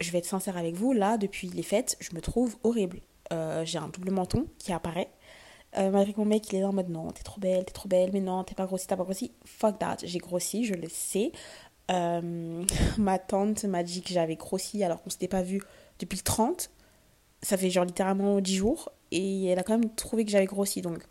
Je 0.00 0.10
vais 0.10 0.18
être 0.18 0.26
sincère 0.26 0.56
avec 0.56 0.74
vous. 0.76 0.92
Là, 0.92 1.18
depuis 1.18 1.48
les 1.48 1.62
fêtes, 1.62 1.96
je 2.00 2.14
me 2.14 2.20
trouve 2.20 2.56
horrible. 2.62 3.00
Euh, 3.32 3.64
j'ai 3.64 3.78
un 3.78 3.88
double 3.88 4.10
menton 4.10 4.46
qui 4.58 4.72
apparaît. 4.72 5.10
Euh, 5.76 5.90
malgré 5.90 6.14
que 6.14 6.18
mon 6.18 6.24
mec 6.24 6.50
il 6.50 6.56
est 6.56 6.60
là 6.62 6.68
en 6.68 6.72
mode 6.72 6.88
non, 6.88 7.10
t'es 7.10 7.22
trop 7.22 7.40
belle, 7.40 7.64
t'es 7.66 7.72
trop 7.72 7.88
belle, 7.88 8.10
mais 8.12 8.20
non, 8.20 8.42
t'es 8.42 8.54
pas 8.54 8.64
grossi, 8.64 8.86
t'as 8.86 8.96
pas 8.96 9.04
grossi. 9.04 9.32
Fuck 9.44 9.78
that, 9.78 9.98
j'ai 10.02 10.18
grossi, 10.18 10.64
je 10.64 10.74
le 10.74 10.88
sais. 10.88 11.32
Euh, 11.90 12.64
ma 12.98 13.18
tante 13.18 13.64
m'a 13.64 13.82
dit 13.82 14.02
que 14.02 14.12
j'avais 14.12 14.36
grossi 14.36 14.82
alors 14.82 15.02
qu'on 15.02 15.10
s'était 15.10 15.28
pas 15.28 15.42
vu 15.42 15.62
depuis 15.98 16.16
le 16.16 16.22
30. 16.22 16.70
Ça 17.42 17.56
fait 17.56 17.70
genre 17.70 17.84
littéralement 17.84 18.40
10 18.40 18.56
jours. 18.56 18.92
Et 19.10 19.46
elle 19.46 19.58
a 19.58 19.62
quand 19.62 19.78
même 19.78 19.94
trouvé 19.94 20.24
que 20.24 20.30
j'avais 20.30 20.46
grossi. 20.46 20.82
Donc, 20.82 21.02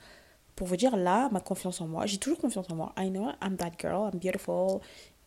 pour 0.55 0.67
vous 0.67 0.75
dire, 0.75 0.97
là, 0.97 1.29
ma 1.31 1.39
confiance 1.39 1.81
en 1.81 1.88
moi, 1.88 2.05
j'ai 2.05 2.17
toujours 2.17 2.39
confiance 2.39 2.69
en 2.69 2.75
moi. 2.75 2.93
I 2.97 3.09
know 3.09 3.29
I'm 3.41 3.57
that 3.57 3.74
girl, 3.79 4.09
I'm 4.12 4.19
beautiful, 4.19 4.81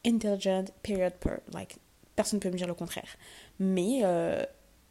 intelligent, 0.05 0.67
period, 0.83 1.15
per. 1.21 1.41
Like, 1.53 1.79
personne 2.17 2.39
ne 2.39 2.43
peut 2.43 2.51
me 2.51 2.57
dire 2.57 2.67
le 2.67 2.75
contraire. 2.75 3.17
Mais 3.59 4.03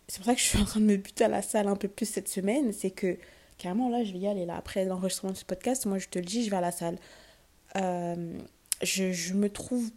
c'est 0.10 0.18
pour 0.18 0.25
ça 0.25 0.34
que 0.34 0.42
je 0.42 0.46
suis 0.46 0.58
en 0.58 0.66
train 0.66 0.80
de 0.80 0.86
me 0.86 0.98
buter 0.98 1.24
à 1.24 1.28
la 1.28 1.42
salle 1.42 1.68
un 1.68 1.75
peu 1.75 1.88
plus 1.88 2.08
cette 2.08 2.28
semaine, 2.28 2.74
c'est 2.74 2.92
que 2.92 3.18
carrément 3.58 3.89
là 3.89 4.04
je 4.04 4.12
vais 4.12 4.20
y 4.20 4.28
aller 4.28 4.46
là 4.46 4.58
après 4.58 4.84
l'enregistrement 4.84 5.32
de 5.32 5.38
ce 5.38 5.46
podcast, 5.46 5.86
moi 5.86 6.00
je 6.00 6.08
te 6.10 6.18
le 6.18 6.25
dis, 6.25 6.44
je 6.44 6.50
vais 6.50 6.58
à 6.58 6.62
la 6.62 6.72
salle. 6.72 6.98
Euh, 7.75 8.38
je, 8.82 9.12
je 9.12 9.34
me 9.34 9.50
trouve 9.50 9.92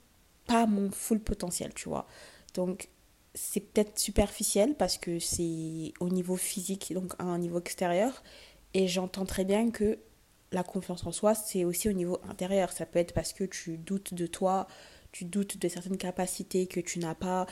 pas 0.47 0.67
mon 0.67 0.91
full 0.91 1.19
potentiel, 1.19 1.73
tu 1.75 1.89
vois. 1.89 2.07
Donc 2.55 2.89
c'est 3.35 3.61
peut-être 3.61 3.99
superficiel 3.99 4.75
parce 4.75 4.99
que 4.99 5.19
c'est 5.19 5.93
au 6.01 6.11
niveau 6.11 6.37
physique, 6.37 6.93
donc 6.93 7.15
à 7.19 7.25
un 7.25 7.39
niveau 7.39 7.59
extérieur. 7.59 8.23
Et 8.75 8.89
j'entends 8.89 9.25
très 9.25 9.45
bien 9.45 9.71
que 9.71 9.99
la 10.53 10.63
confiance 10.63 11.07
en 11.07 11.13
soi, 11.13 11.35
c'est 11.35 11.65
aussi 11.65 11.89
au 11.89 11.93
niveau 11.93 12.21
intérieur. 12.29 12.73
Ça 12.73 12.85
peut 12.85 12.99
être 12.99 13.15
parce 13.15 13.33
que 13.33 13.45
tu 13.45 13.79
doutes 13.79 14.13
de 14.13 14.27
toi, 14.27 14.67
tu 15.13 15.25
doutes 15.25 15.59
de 15.59 15.69
certaines 15.69 15.97
capacités 15.97 16.67
que 16.67 16.81
tu 16.81 16.99
n'as 16.99 17.15
pas, 17.15 17.47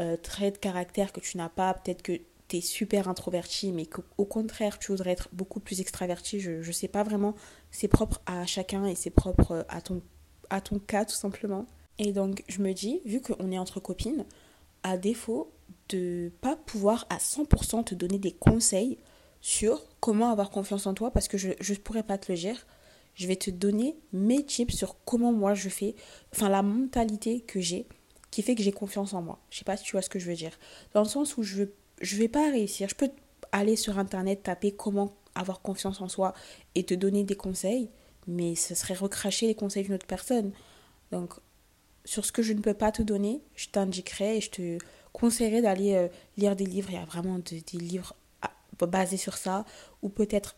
euh, 0.00 0.16
traits 0.16 0.54
de 0.54 0.58
caractère 0.58 1.12
que 1.12 1.20
tu 1.20 1.36
n'as 1.36 1.48
pas, 1.48 1.74
peut-être 1.74 2.02
que 2.02 2.20
tu 2.48 2.56
es 2.56 2.60
super 2.60 3.08
introverti, 3.08 3.72
mais 3.72 3.86
qu'au 3.86 4.24
contraire, 4.24 4.78
tu 4.78 4.92
voudrais 4.92 5.12
être 5.12 5.28
beaucoup 5.32 5.60
plus 5.60 5.80
extraverti. 5.80 6.40
Je 6.40 6.66
ne 6.66 6.72
sais 6.72 6.88
pas 6.88 7.02
vraiment. 7.02 7.34
C'est 7.70 7.88
propre 7.88 8.20
à 8.26 8.46
chacun 8.46 8.86
et 8.86 8.94
c'est 8.94 9.10
propre 9.10 9.64
à 9.68 9.80
ton, 9.80 10.02
à 10.50 10.60
ton 10.60 10.78
cas, 10.78 11.04
tout 11.04 11.14
simplement. 11.14 11.66
Et 11.98 12.12
donc, 12.12 12.42
je 12.48 12.62
me 12.62 12.72
dis, 12.72 13.00
vu 13.04 13.20
qu'on 13.20 13.52
est 13.52 13.58
entre 13.58 13.80
copines, 13.80 14.24
à 14.82 14.96
défaut 14.96 15.52
de 15.88 16.32
pas 16.40 16.56
pouvoir 16.56 17.06
à 17.10 17.18
100% 17.18 17.84
te 17.84 17.94
donner 17.94 18.18
des 18.18 18.32
conseils 18.32 18.98
sur 19.40 19.84
comment 20.00 20.30
avoir 20.30 20.50
confiance 20.50 20.86
en 20.86 20.94
toi, 20.94 21.10
parce 21.10 21.28
que 21.28 21.38
je 21.38 21.48
ne 21.48 21.78
pourrais 21.78 22.02
pas 22.02 22.18
te 22.18 22.30
le 22.30 22.38
dire, 22.38 22.66
je 23.14 23.26
vais 23.26 23.36
te 23.36 23.50
donner 23.50 23.96
mes 24.12 24.44
tips 24.44 24.74
sur 24.74 24.96
comment 25.04 25.32
moi 25.32 25.54
je 25.54 25.68
fais, 25.68 25.94
enfin 26.32 26.48
la 26.48 26.62
mentalité 26.62 27.40
que 27.40 27.60
j'ai 27.60 27.86
qui 28.32 28.42
fait 28.42 28.56
que 28.56 28.62
j'ai 28.64 28.72
confiance 28.72 29.14
en 29.14 29.22
moi. 29.22 29.38
Je 29.50 29.58
sais 29.58 29.64
pas 29.64 29.76
si 29.76 29.84
tu 29.84 29.92
vois 29.92 30.02
ce 30.02 30.10
que 30.10 30.18
je 30.18 30.28
veux 30.28 30.34
dire. 30.34 30.58
Dans 30.94 31.02
le 31.02 31.08
sens 31.08 31.36
où 31.36 31.44
je 31.44 31.66
je 32.02 32.16
vais 32.16 32.28
pas 32.28 32.50
réussir. 32.50 32.88
Je 32.88 32.94
peux 32.94 33.10
aller 33.52 33.76
sur 33.76 33.98
internet 33.98 34.42
taper 34.42 34.72
comment 34.72 35.14
avoir 35.34 35.62
confiance 35.62 36.00
en 36.00 36.08
soi 36.08 36.34
et 36.74 36.84
te 36.84 36.94
donner 36.94 37.24
des 37.24 37.36
conseils, 37.36 37.88
mais 38.26 38.54
ce 38.54 38.74
serait 38.74 38.94
recracher 38.94 39.46
les 39.46 39.54
conseils 39.54 39.84
d'une 39.84 39.94
autre 39.94 40.06
personne. 40.06 40.52
Donc 41.10 41.34
sur 42.04 42.24
ce 42.24 42.32
que 42.32 42.42
je 42.42 42.52
ne 42.52 42.60
peux 42.60 42.74
pas 42.74 42.92
te 42.92 43.02
donner, 43.02 43.40
je 43.54 43.68
t'indiquerai 43.68 44.38
et 44.38 44.40
je 44.40 44.50
te 44.50 44.78
conseillerais 45.12 45.62
d'aller 45.62 45.94
euh, 45.94 46.08
lire 46.36 46.56
des 46.56 46.66
livres. 46.66 46.90
Il 46.90 46.96
y 46.96 46.98
a 46.98 47.04
vraiment 47.04 47.38
des 47.38 47.62
livres 47.72 48.14
ah, 48.42 48.50
basés 48.86 49.16
sur 49.16 49.36
ça. 49.36 49.64
Ou 50.02 50.08
peut-être 50.08 50.56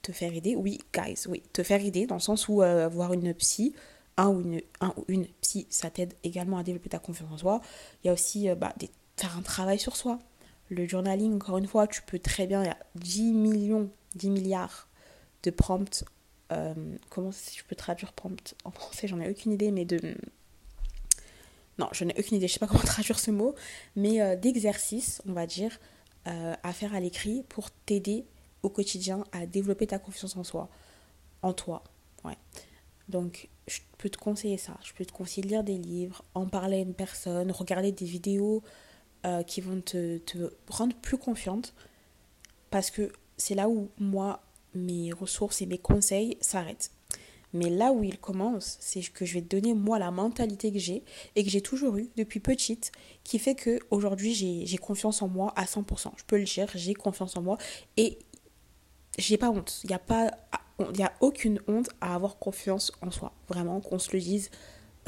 te 0.00 0.12
faire 0.12 0.34
aider. 0.34 0.56
Oui, 0.56 0.78
guys, 0.94 1.26
oui, 1.28 1.42
te 1.52 1.62
faire 1.62 1.84
aider 1.84 2.06
dans 2.06 2.14
le 2.14 2.20
sens 2.20 2.48
où 2.48 2.62
euh, 2.62 2.86
avoir 2.86 3.12
une 3.12 3.34
psy, 3.34 3.74
un 4.20 4.28
ou 4.28 4.40
une, 4.40 4.60
un 4.80 4.92
ou 4.96 5.04
une 5.08 5.26
psy, 5.40 5.66
ça 5.70 5.90
t'aide 5.90 6.14
également 6.22 6.58
à 6.58 6.62
développer 6.62 6.88
ta 6.88 6.98
confiance 6.98 7.30
en 7.32 7.38
soi. 7.38 7.60
Il 8.02 8.08
y 8.08 8.10
a 8.10 8.12
aussi 8.12 8.48
euh, 8.48 8.54
bah, 8.54 8.72
des, 8.78 8.90
faire 9.16 9.36
un 9.36 9.42
travail 9.42 9.78
sur 9.78 9.96
soi. 9.96 10.18
Le 10.68 10.86
journaling, 10.86 11.34
encore 11.34 11.58
une 11.58 11.66
fois, 11.66 11.86
tu 11.86 12.02
peux 12.02 12.18
très 12.18 12.46
bien, 12.46 12.62
il 12.62 12.66
y 12.66 12.70
a 12.70 12.78
10 12.94 13.32
millions, 13.32 13.90
10 14.14 14.30
milliards 14.30 14.88
de 15.42 15.50
prompts. 15.50 16.04
comment 17.08 17.30
je 17.30 17.64
peux 17.64 17.74
traduire 17.74 18.12
prompt 18.12 18.54
en 18.64 18.70
français 18.70 19.08
J'en 19.08 19.20
ai 19.20 19.28
aucune 19.28 19.52
idée, 19.52 19.72
mais 19.72 19.84
de 19.84 20.14
non, 21.80 21.88
je 21.92 22.04
n'ai 22.04 22.14
aucune 22.18 22.36
idée, 22.36 22.46
je 22.46 22.52
sais 22.52 22.58
pas 22.58 22.66
comment 22.66 22.80
traduire 22.84 23.18
ce 23.18 23.30
mot, 23.30 23.54
mais 23.96 24.20
euh, 24.20 24.36
d'exercices, 24.36 25.22
on 25.26 25.32
va 25.32 25.46
dire, 25.46 25.80
euh, 26.28 26.54
à 26.62 26.72
faire 26.74 26.94
à 26.94 27.00
l'écrit 27.00 27.42
pour 27.48 27.70
t'aider 27.70 28.26
au 28.62 28.68
quotidien 28.68 29.24
à 29.32 29.46
développer 29.46 29.86
ta 29.86 29.98
confiance 29.98 30.36
en 30.36 30.44
soi, 30.44 30.68
en 31.40 31.54
toi. 31.54 31.82
Ouais. 32.22 32.36
Donc, 33.08 33.48
je 33.70 33.80
peux 33.98 34.10
te 34.10 34.18
conseiller 34.18 34.58
ça. 34.58 34.76
Je 34.82 34.92
peux 34.92 35.04
te 35.04 35.12
conseiller 35.12 35.42
de 35.42 35.48
lire 35.48 35.64
des 35.64 35.78
livres, 35.78 36.24
en 36.34 36.46
parler 36.46 36.78
à 36.78 36.80
une 36.80 36.94
personne, 36.94 37.50
regarder 37.50 37.92
des 37.92 38.04
vidéos 38.04 38.62
euh, 39.24 39.42
qui 39.42 39.60
vont 39.60 39.80
te, 39.80 40.18
te 40.18 40.52
rendre 40.68 40.94
plus 40.96 41.18
confiante. 41.18 41.74
Parce 42.70 42.90
que 42.90 43.12
c'est 43.36 43.54
là 43.54 43.68
où 43.68 43.90
moi, 43.98 44.42
mes 44.74 45.12
ressources 45.12 45.62
et 45.62 45.66
mes 45.66 45.78
conseils 45.78 46.36
s'arrêtent. 46.40 46.90
Mais 47.52 47.68
là 47.68 47.92
où 47.92 48.04
il 48.04 48.18
commence, 48.18 48.76
c'est 48.80 49.02
que 49.02 49.24
je 49.24 49.34
vais 49.34 49.42
te 49.42 49.56
donner 49.56 49.74
moi 49.74 49.98
la 49.98 50.10
mentalité 50.10 50.72
que 50.72 50.78
j'ai 50.78 51.02
et 51.34 51.42
que 51.42 51.50
j'ai 51.50 51.60
toujours 51.60 51.96
eue 51.96 52.08
depuis 52.16 52.38
petite, 52.38 52.92
qui 53.24 53.38
fait 53.38 53.56
que 53.56 53.80
aujourd'hui 53.90 54.34
j'ai 54.34 54.78
confiance 54.78 55.20
en 55.22 55.28
moi 55.28 55.52
à 55.56 55.64
100%. 55.64 56.12
Je 56.16 56.24
peux 56.24 56.38
le 56.38 56.44
dire, 56.44 56.68
j'ai 56.74 56.94
confiance 56.94 57.36
en 57.36 57.42
moi 57.42 57.58
et 57.96 58.18
j'ai 59.18 59.36
pas 59.36 59.50
honte. 59.50 59.80
Il 59.82 59.88
n'y 59.88 59.94
a 59.94 59.98
pas, 59.98 60.30
il 60.92 61.02
a 61.02 61.12
aucune 61.20 61.60
honte 61.68 61.90
à 62.00 62.14
avoir 62.14 62.38
confiance 62.38 62.92
en 63.02 63.10
soi. 63.10 63.32
Vraiment, 63.48 63.80
qu'on 63.80 63.98
se 63.98 64.12
le 64.12 64.20
dise, 64.20 64.50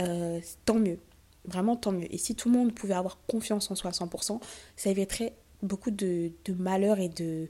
euh, 0.00 0.40
tant 0.64 0.74
mieux. 0.74 0.98
Vraiment, 1.44 1.76
tant 1.76 1.92
mieux. 1.92 2.12
Et 2.12 2.18
si 2.18 2.34
tout 2.34 2.50
le 2.50 2.56
monde 2.56 2.74
pouvait 2.74 2.94
avoir 2.94 3.18
confiance 3.26 3.70
en 3.70 3.74
soi 3.74 3.90
à 3.90 3.92
100%, 3.92 4.40
ça 4.76 4.90
éviterait 4.90 5.34
beaucoup 5.62 5.90
de, 5.90 6.32
de 6.44 6.52
malheur 6.54 6.98
et 6.98 7.08
de, 7.08 7.48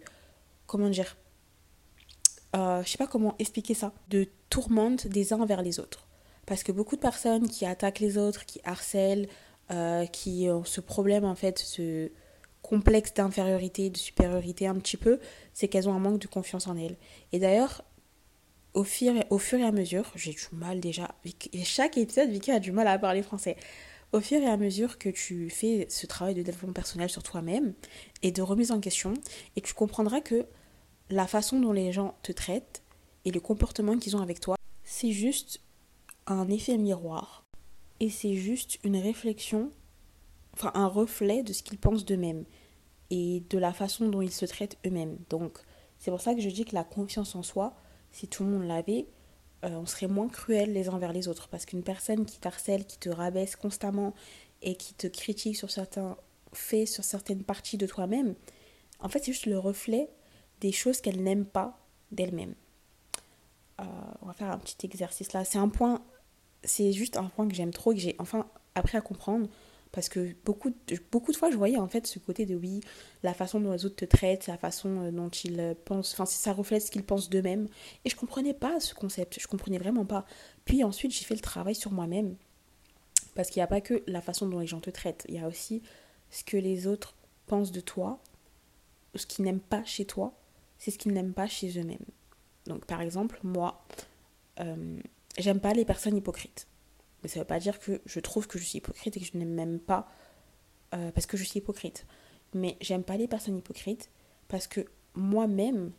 comment 0.67 0.88
dire, 0.88 1.17
euh, 2.55 2.83
je 2.83 2.91
sais 2.91 2.99
pas 2.99 3.07
comment 3.07 3.35
expliquer 3.38 3.75
ça, 3.75 3.93
de 4.09 4.29
tourmente 4.50 5.07
des 5.07 5.33
uns 5.33 5.45
vers 5.47 5.62
les 5.62 5.81
autres. 5.81 6.07
Parce 6.47 6.62
que 6.62 6.73
beaucoup 6.73 6.97
de 6.97 7.00
personnes 7.00 7.49
qui 7.49 7.64
attaquent 7.64 8.00
les 8.00 8.19
autres, 8.19 8.45
qui 8.45 8.61
harcèlent, 8.64 9.29
euh, 9.71 10.07
qui 10.07 10.49
ont 10.50 10.64
ce 10.64 10.81
problème 10.81 11.25
en 11.25 11.35
fait, 11.35 11.59
ce 11.59 12.11
complexe 12.62 13.14
d'infériorité, 13.14 13.91
de 13.91 13.97
supériorité 13.97 14.67
un 14.67 14.75
petit 14.76 14.97
peu, 14.97 15.19
c'est 15.52 15.69
qu'elles 15.69 15.88
ont 15.88 15.95
un 15.95 15.99
manque 15.99 16.21
de 16.21 16.26
confiance 16.26 16.67
en 16.67 16.76
elles. 16.76 16.97
Et 17.33 17.38
d'ailleurs, 17.38 17.85
au 18.75 18.85
fur, 18.85 19.12
au 19.31 19.38
fur 19.38 19.59
et 19.59 19.64
à 19.64 19.73
mesure, 19.73 20.11
j'ai 20.14 20.33
du 20.33 20.47
mal 20.52 20.81
déjà, 20.81 21.14
chaque 21.64 21.99
épisode, 21.99 22.31
Vicky 22.31 22.50
a 22.50 22.59
du 22.59 22.73
mal 22.73 22.87
à 22.88 22.99
parler 22.99 23.23
français. 23.23 23.57
Au 24.12 24.21
fur 24.21 24.41
et 24.41 24.47
à 24.47 24.57
mesure 24.57 24.99
que 24.99 25.09
tu 25.09 25.49
fais 25.50 25.87
ce 25.88 26.07
travail 26.07 26.35
de 26.35 26.43
développement 26.43 26.73
personnel 26.73 27.09
sur 27.09 27.23
toi-même 27.23 27.75
et 28.23 28.31
de 28.31 28.43
remise 28.43 28.71
en 28.71 28.81
question, 28.81 29.14
et 29.57 29.61
tu 29.61 29.75
comprendras 29.75 30.21
que 30.21 30.47
la 31.11 31.26
façon 31.26 31.61
dont 31.61 31.73
les 31.73 31.93
gens 31.93 32.14
te 32.23 32.33
traitent 32.33 32.83
et 33.25 33.31
le 33.31 33.41
comportement 33.41 33.97
qu'ils 33.99 34.17
ont 34.17 34.23
avec 34.23 34.41
toi, 34.41 34.57
c'est 34.85 35.12
juste 35.12 35.61
un 36.26 36.49
effet 36.49 36.76
miroir. 36.79 37.45
Et 38.00 38.11
c'est 38.11 38.35
juste 38.35 38.79
une 38.85 38.97
réflexion, 38.97 39.71
enfin 40.55 40.73
un 40.75 40.88
reflet 40.88 41.43
de 41.43 41.52
ce 41.52 41.62
qu'ils 41.62 41.79
pensent 41.79 42.05
d'eux-mêmes 42.05 42.45
et 43.11 43.43
de 43.49 43.59
la 43.59 43.73
façon 43.73 44.09
dont 44.09 44.23
ils 44.23 44.33
se 44.33 44.45
traitent 44.45 44.79
eux-mêmes. 44.87 45.19
Donc 45.31 45.59
c'est 45.99 46.11
pour 46.11 46.21
ça 46.21 46.35
que 46.35 46.41
je 46.41 46.50
dis 46.50 46.64
que 46.64 46.75
la 46.75 46.85
confiance 46.85 47.35
en 47.35 47.43
soi, 47.43 47.76
si 48.12 48.28
tout 48.28 48.45
le 48.45 48.50
monde 48.50 48.66
l'avait, 48.66 49.07
euh, 49.64 49.71
on 49.71 49.87
serait 49.87 50.09
moins 50.09 50.28
cruel 50.28 50.73
les 50.73 50.88
uns 50.88 50.99
vers 50.99 51.12
les 51.12 51.28
autres. 51.28 51.49
Parce 51.49 51.64
qu'une 51.64 51.83
personne 51.83 52.25
qui 52.25 52.38
t'harcèle, 52.38 52.87
qui 52.87 52.99
te 52.99 53.09
rabaisse 53.09 53.57
constamment 53.57 54.14
et 54.61 54.76
qui 54.76 54.95
te 54.95 55.07
critique 55.07 55.57
sur 55.57 55.71
certains 55.71 56.16
faits, 56.52 56.88
sur 56.88 57.04
certaines 57.04 57.42
parties 57.42 57.78
de 57.78 57.87
toi-même, 57.87 58.35
en 59.00 59.09
fait 59.09 59.21
c'est 59.21 59.33
juste 59.33 59.47
le 59.47 59.59
reflet 59.59 60.11
des 60.61 60.73
choses 60.73 61.00
qu'elle 61.00 61.23
n'aime 61.23 61.45
pas 61.45 61.78
d'elle-même. 62.12 62.54
Euh, 63.81 63.85
on 64.21 64.26
va 64.26 64.33
faire 64.33 64.50
un 64.50 64.59
petit 64.59 64.87
exercice 64.87 65.33
là. 65.33 65.45
C'est 65.45 65.59
un 65.59 65.69
point, 65.69 66.02
c'est 66.62 66.92
juste 66.92 67.16
un 67.16 67.25
point 67.25 67.49
que 67.49 67.54
j'aime 67.54 67.73
trop, 67.73 67.92
que 67.92 67.99
j'ai 67.99 68.14
enfin 68.19 68.47
appris 68.75 68.97
à 68.97 69.00
comprendre. 69.00 69.49
Parce 69.92 70.08
que 70.08 70.34
beaucoup 70.44 70.70
de, 70.70 70.99
beaucoup 71.11 71.32
de 71.32 71.37
fois, 71.37 71.50
je 71.50 71.56
voyais 71.56 71.76
en 71.76 71.87
fait 71.87 72.06
ce 72.06 72.18
côté 72.18 72.46
de 72.46 72.54
oui, 72.54 72.80
la 73.22 73.34
façon 73.34 73.61
dont 73.61 73.72
les 73.72 73.84
autres 73.84 73.96
te 73.96 74.04
traitent, 74.06 74.46
la 74.46 74.56
façon 74.56 75.02
euh, 75.02 75.11
dont 75.11 75.28
ils 75.28 75.76
pensent, 75.84 76.14
enfin, 76.14 76.25
ça 76.25 76.54
reflète 76.54 76.82
ce 76.82 76.90
qu'ils 76.90 77.04
pensent 77.04 77.28
d'eux-mêmes. 77.28 77.68
Et 78.04 78.11
je 78.11 78.16
comprenais 78.16 78.54
pas 78.54 78.80
ce 78.80 78.94
concept, 78.94 79.38
je 79.38 79.46
comprenais 79.46 79.78
vraiment 79.78 80.06
pas. 80.06 80.25
Puis 80.64 80.82
ensuite, 80.82 81.12
j'ai 81.12 81.25
fait 81.25 81.34
le 81.34 81.40
travail 81.40 81.75
sur 81.75 81.92
moi-même. 81.92 82.37
Parce 83.34 83.50
qu'il 83.50 83.61
n'y 83.61 83.64
a 83.64 83.68
pas 83.68 83.80
que 83.80 84.02
la 84.06 84.22
façon 84.22 84.46
dont 84.46 84.61
les 84.61 84.66
gens 84.66 84.80
te 84.80 84.90
traitent, 84.90 85.25
il 85.28 85.34
y 85.34 85.38
a 85.38 85.46
aussi 85.46 85.82
ce 86.30 86.42
que 86.42 86.56
les 86.56 86.87
autres 86.87 87.14
pensent 87.46 87.72
de 87.72 87.80
toi, 87.80 88.18
ce 89.14 89.26
qu'ils 89.26 89.44
n'aiment 89.44 89.61
pas 89.61 89.84
chez 89.84 90.06
toi, 90.06 90.32
c'est 90.78 90.90
ce 90.90 90.99
qu'ils 90.99 91.12
n'aiment 91.12 91.34
pas 91.34 91.46
chez 91.46 91.78
eux-mêmes. 91.78 92.04
Donc 92.66 92.87
par 92.87 93.00
exemple, 93.00 93.38
moi, 93.42 93.84
euh, 94.61 94.99
j'aime 95.38 95.61
pas 95.61 95.75
les 95.75 95.84
personnes 95.84 96.16
hypocrites. 96.16 96.66
Mais 97.23 97.29
ça 97.29 97.41
veut 97.41 97.47
pas 97.47 97.59
dire 97.59 97.79
que 97.79 98.00
je 98.05 98.21
trouve 98.21 98.47
que 98.47 98.59
je 98.59 98.64
suis 98.64 98.79
hypocrite 98.79 99.17
et 99.17 99.21
que 99.21 99.26
je 99.26 99.37
n'aime 99.37 99.55
même 99.55 99.79
pas 99.79 100.09
euh, 100.95 101.11
parce 101.12 101.26
que 101.26 101.37
je 101.37 101.45
suis 101.45 101.59
hypocrite. 101.59 102.07
Mais 102.55 102.76
j'aime 102.81 103.05
pas 103.05 103.17
les 103.17 103.29
personnes 103.29 103.57
hypocrites 103.57 104.11
parce 104.49 104.67
que 104.67 104.85
moi-même, 105.14 105.93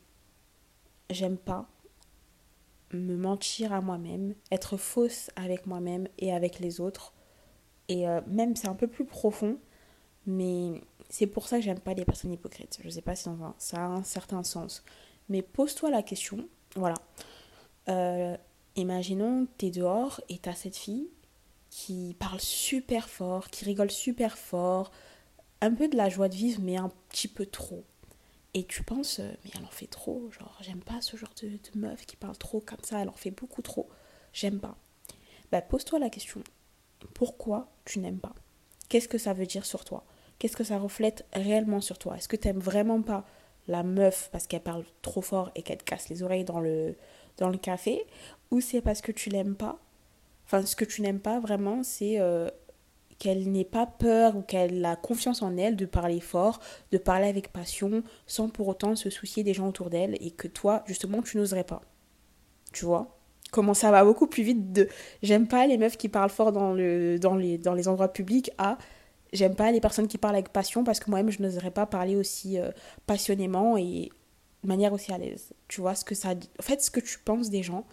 j'aime 1.10 1.38
pas 1.38 1.70
me 2.92 3.15
mentir 3.15 3.74
à 3.74 3.82
moi-même, 3.82 4.36
être 4.51 4.77
fausse 4.77 5.32
avec 5.36 5.65
moi-même 5.65 6.08
et 6.20 6.32
avec 6.34 6.60
les 6.60 6.80
autres. 6.80 7.13
Et 7.88 8.08
euh, 8.08 8.22
même 8.27 8.56
c'est 8.56 8.68
un 8.68 8.75
peu 8.75 8.88
plus 8.88 9.06
profond, 9.06 9.58
mais 10.25 10.82
c'est 11.10 11.27
pour 11.27 11.48
ça 11.48 11.58
que 11.58 11.63
j'aime 11.63 11.80
pas 11.80 11.94
les 11.94 12.06
personnes 12.06 12.34
hypocrites. 12.34 12.80
Je 12.84 12.89
sais 12.89 13.01
pas 13.01 13.15
si 13.15 13.30
ça 13.58 13.77
a 13.77 13.88
un 13.88 14.03
certain 14.03 14.44
sens. 14.44 14.84
Mais 15.30 15.42
pose-toi 15.42 15.89
la 15.89 16.03
question. 16.03 16.48
Voilà. 16.75 16.96
Euh, 17.89 18.38
imaginons, 18.75 19.48
es 19.62 19.72
dehors 19.72 20.22
et 20.30 20.38
t'as 20.38 20.56
cette 20.56 20.77
fille 20.77 21.10
qui 21.70 22.15
parle 22.20 22.39
super 22.39 23.10
fort, 23.10 23.50
qui 23.50 23.65
rigole 23.65 23.89
super 23.89 24.38
fort, 24.38 24.92
un 25.62 25.74
peu 25.74 25.88
de 25.88 25.98
la 25.98 26.10
joie 26.10 26.30
de 26.30 26.36
vivre, 26.36 26.62
mais 26.62 26.77
un 26.77 26.92
petit 27.10 27.27
peu 27.27 27.46
trop. 27.46 27.84
Et 28.53 28.65
tu 28.65 28.84
penses, 28.84 29.20
euh, 29.20 29.32
mais 29.44 29.51
elle 29.56 29.65
en 29.65 29.72
fait 29.72 29.88
trop, 29.88 30.30
genre, 30.32 30.56
j'aime 30.62 30.82
pas 30.82 31.01
ce 31.01 31.18
genre 31.18 31.34
de, 31.42 31.50
meuf 31.74 32.06
qui 32.06 32.15
parle 32.15 32.38
trop 32.38 32.60
comme 32.60 32.84
ça, 32.84 33.00
elle 33.01 33.10
en 33.10 33.13
fait 33.13 33.32
beaucoup 33.32 33.63
trop, 33.63 33.89
j'aime 34.34 34.60
pas. 34.60 34.77
Bah, 35.51 35.62
pose-toi 35.62 35.98
la 35.98 36.12
question, 36.12 36.44
pourquoi 37.15 37.72
tu 37.86 38.00
n'aimes 38.00 38.20
pas? 38.20 38.36
Qu'est-ce 38.89 39.08
que 39.08 39.18
ça 39.18 39.34
veut 39.34 39.48
dire 39.48 39.65
sur 39.65 39.84
toi? 39.84 40.03
Qu'est-ce 40.38 40.56
que 40.56 40.63
ça 40.63 40.77
reflète 40.77 41.25
réellement 41.34 41.82
sur 41.82 41.98
toi? 41.98 42.18
Est-ce 42.18 42.27
que 42.27 42.36
tu 42.36 42.48
n'aimes 42.48 42.60
vraiment 42.60 43.01
pas 43.01 43.25
la 43.68 43.82
meuf 43.82 44.30
parce 44.32 44.46
qu'elle 44.46 44.62
parle 44.62 44.86
trop 45.01 45.22
fort 45.22 45.50
et 45.56 45.63
qu'elle 45.63 45.77
te 45.77 45.84
casse 45.84 46.10
les 46.10 46.22
oreilles 46.22 46.44
dans 46.44 46.60
le, 46.60 46.96
dans 47.38 47.50
le 47.50 47.58
café? 47.58 48.06
Ou 48.53 48.62
c'est 48.62 48.81
parce 48.81 49.01
que 49.01 49.12
tu 49.12 49.29
l'aimes 49.29 49.55
pas 49.55 49.79
Enfin, 50.45 50.63
ce 50.63 50.75
que 50.75 50.86
tu 50.86 51.01
n'aimes 51.01 51.19
pas 51.19 51.39
vraiment, 51.39 51.81
c'est 51.81 52.19
euh, 52.19 52.50
qu'elle 53.17 53.51
n'ait 53.51 53.65
pas 53.65 53.88
peur 53.88 54.36
ou 54.36 54.41
qu'elle 54.41 54.86
a 54.86 54.95
confiance 54.95 55.41
en 55.41 55.57
elle 55.57 55.75
de 55.75 55.88
parler 55.88 56.19
fort, 56.19 56.60
de 56.91 57.00
parler 57.00 57.27
avec 57.27 57.51
passion, 57.51 58.03
sans 58.27 58.50
pour 58.50 58.67
autant 58.67 58.95
se 58.95 59.10
soucier 59.10 59.43
des 59.43 59.55
gens 59.55 59.67
autour 59.67 59.89
d'elle 59.89 60.17
et 60.19 60.29
que 60.29 60.48
toi, 60.48 60.83
justement, 60.86 61.24
tu 61.24 61.38
n'oserais 61.38 61.63
pas. 61.63 61.81
Tu 62.74 62.86
vois? 62.86 63.17
Comment 63.51 63.74
ça 63.74 63.89
va 63.89 64.03
beaucoup 64.03 64.27
plus 64.27 64.43
vite 64.43 64.72
de 64.72 64.88
j'aime 65.24 65.48
pas 65.48 65.65
les 65.65 65.79
meufs 65.79 65.98
qui 65.98 66.10
parlent 66.10 66.29
fort 66.29 66.51
dans, 66.51 66.74
le, 66.74 67.17
dans, 67.17 67.36
les, 67.36 67.57
dans 67.57 67.74
les 67.74 67.88
endroits 67.88 68.13
publics 68.13 68.51
à 68.60 68.77
J'aime 69.31 69.55
pas 69.55 69.72
les 69.72 69.81
personnes 69.81 70.07
qui 70.07 70.19
parlent 70.19 70.36
avec 70.36 70.50
passion 70.50 70.83
parce 70.83 71.00
que 71.00 71.10
moi-même, 71.10 71.31
je 71.31 71.41
n'oserais 71.41 71.72
pas 71.72 71.88
parler 71.88 72.15
aussi 72.15 72.60
euh, 72.60 72.69
passionnément 73.07 73.77
et 73.77 74.12
de 74.62 74.67
manière 74.67 74.93
aussi 74.93 75.12
à 75.12 75.17
l'aise. 75.17 75.53
Tu 75.67 75.81
vois, 75.81 75.95
ce 75.95 76.05
que 76.05 76.13
ça 76.13 76.36
En 76.60 76.62
fait, 76.62 76.83
ce 76.83 76.91
que 76.91 77.00
tu 77.00 77.17
penses 77.17 77.50
des 77.50 77.63
gens 77.63 77.88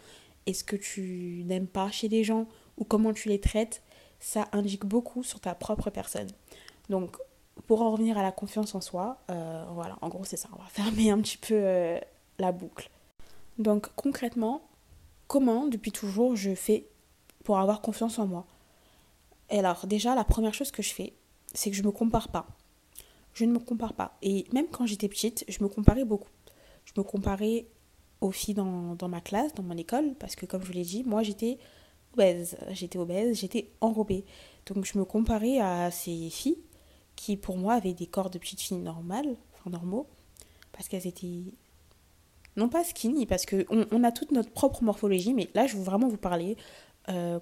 ce 0.54 0.64
que 0.64 0.76
tu 0.76 1.42
n'aimes 1.47 1.66
pas 1.66 1.90
chez 1.90 2.09
les 2.09 2.25
gens 2.25 2.47
ou 2.78 2.85
comment 2.85 3.12
tu 3.12 3.28
les 3.28 3.40
traites, 3.40 3.83
ça 4.19 4.49
indique 4.52 4.85
beaucoup 4.85 5.23
sur 5.23 5.40
ta 5.40 5.54
propre 5.54 5.90
personne. 5.90 6.28
Donc, 6.88 7.16
pour 7.66 7.83
en 7.83 7.90
revenir 7.92 8.19
à 8.19 8.23
la 8.23 8.33
confiance 8.33 8.75
en 8.75 8.80
soi, 8.80 9.19
euh, 9.30 9.64
voilà, 9.73 9.97
en 10.00 10.09
gros, 10.09 10.25
c'est 10.25 10.37
ça. 10.37 10.49
On 10.52 10.62
va 10.62 10.69
fermer 10.69 11.11
un 11.11 11.21
petit 11.21 11.38
peu 11.38 11.54
euh, 11.54 11.99
la 12.38 12.52
boucle. 12.52 12.90
Donc, 13.59 13.88
concrètement, 13.97 14.62
comment, 15.26 15.66
depuis 15.66 15.92
toujours, 15.92 16.37
je 16.37 16.54
fais 16.54 16.87
pour 17.45 17.59
avoir 17.59 17.80
confiance 17.80 18.19
en 18.19 18.26
moi? 18.26 18.47
Et 19.50 19.59
alors, 19.59 19.87
déjà, 19.87 20.14
la 20.14 20.25
première 20.25 20.54
chose 20.54 20.71
que 20.71 20.83
je 20.83 20.92
fais, 20.92 21.14
c'est 21.52 21.71
que 21.71 21.76
je 21.76 21.83
me 21.83 21.90
compare 21.90 22.28
pas. 22.28 22.47
Je 23.35 23.45
ne 23.45 23.52
me 23.52 23.59
compare 23.59 23.95
pas. 23.95 24.16
Et 24.23 24.47
même 24.52 24.69
quand 24.69 24.87
j'étais 24.87 25.09
petite, 25.09 25.45
je 25.49 25.62
me 25.62 25.69
comparais 25.69 26.04
beaucoup. 26.04 26.28
Je 26.85 26.92
me 26.97 27.02
comparais 27.02 27.66
aux 28.21 28.31
filles 28.31 28.55
dans, 28.55 29.09
ma 29.09 29.21
classe, 29.21 29.55
dans 29.55 29.62
mon 29.62 29.77
école, 29.77 30.15
parce 30.19 30.37
que 30.37 30.47
comme 30.47 30.62
je 30.62 30.67
vous 30.67 30.73
l'ai 30.73 30.85
dit, 30.85 31.05
moi 31.05 31.23
j'étais 31.23 31.59
obèse. 32.15 32.57
J'étais 32.71 32.99
obèse, 32.99 33.39
j'étais 33.39 33.71
enrobée. 33.81 34.25
Donc 34.67 34.85
je 34.85 34.99
me 34.99 35.05
comparais 35.05 35.59
à 35.59 35.91
ces 35.91 36.31
filles 36.31 36.59
qui 37.17 37.37
pour 37.37 37.57
moi 37.57 37.75
avaient 37.75 37.95
des 37.95 38.07
corps 38.07 38.31
de 38.31 38.39
petites 38.39 38.61
filles 38.61 38.79
normales, 38.79 39.37
enfin 39.55 39.71
normaux, 39.71 40.07
parce 40.73 40.89
qu'elles 40.89 41.07
étaient 41.07 41.45
non 42.57 42.69
pas 42.69 42.85
skinny, 42.85 43.27
parce 43.27 43.47
qu'on 43.47 43.87
on 43.91 44.05
a 44.05 44.12
toute 44.12 44.33
notre 44.33 44.50
propre 44.50 44.83
morphologie, 44.83 45.35
mais 45.35 45.49
là 45.55 45.67
je 45.67 45.77
veux 45.77 45.83
vraiment 45.83 46.09
vous 46.09 46.17
parler 46.17 46.57
euh, 47.09 47.39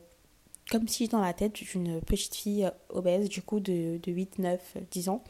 comme 0.70 0.86
si 0.86 1.04
j'étais 1.04 1.16
dans 1.16 1.22
la 1.22 1.32
tête 1.32 1.54
d'une 1.54 2.00
petite 2.00 2.34
fille 2.34 2.70
obèse, 2.90 3.28
du 3.28 3.42
coup 3.42 3.60
de, 3.60 3.98
de 4.02 4.12
8, 4.12 4.38
9, 4.38 4.76
10 4.90 5.08
ans. 5.08 5.24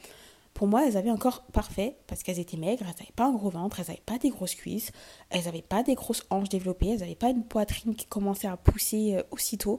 Pour 0.58 0.66
moi, 0.66 0.84
elles 0.84 0.96
avaient 0.96 1.08
un 1.08 1.16
corps 1.16 1.44
parfait 1.52 1.94
parce 2.08 2.24
qu'elles 2.24 2.40
étaient 2.40 2.56
maigres, 2.56 2.82
elles 2.82 2.88
n'avaient 2.98 3.12
pas 3.14 3.26
un 3.26 3.32
gros 3.32 3.48
ventre, 3.48 3.78
elles 3.78 3.86
n'avaient 3.86 4.02
pas 4.04 4.18
des 4.18 4.30
grosses 4.30 4.56
cuisses, 4.56 4.90
elles 5.30 5.44
n'avaient 5.44 5.62
pas 5.62 5.84
des 5.84 5.94
grosses 5.94 6.26
hanches 6.30 6.48
développées, 6.48 6.88
elles 6.88 6.98
n'avaient 6.98 7.14
pas 7.14 7.30
une 7.30 7.44
poitrine 7.44 7.94
qui 7.94 8.06
commençait 8.06 8.48
à 8.48 8.56
pousser 8.56 9.14
euh, 9.14 9.22
aussitôt. 9.30 9.78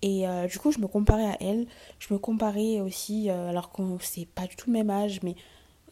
Et 0.00 0.26
euh, 0.26 0.46
du 0.46 0.58
coup, 0.58 0.72
je 0.72 0.78
me 0.78 0.86
comparais 0.86 1.26
à 1.26 1.36
elles. 1.40 1.66
Je 1.98 2.14
me 2.14 2.18
comparais 2.18 2.80
aussi, 2.80 3.28
euh, 3.28 3.50
alors 3.50 3.68
qu'on 3.68 3.98
c'est 4.00 4.24
pas 4.24 4.46
du 4.46 4.56
tout 4.56 4.70
le 4.70 4.72
même 4.72 4.88
âge, 4.88 5.20
mais 5.22 5.34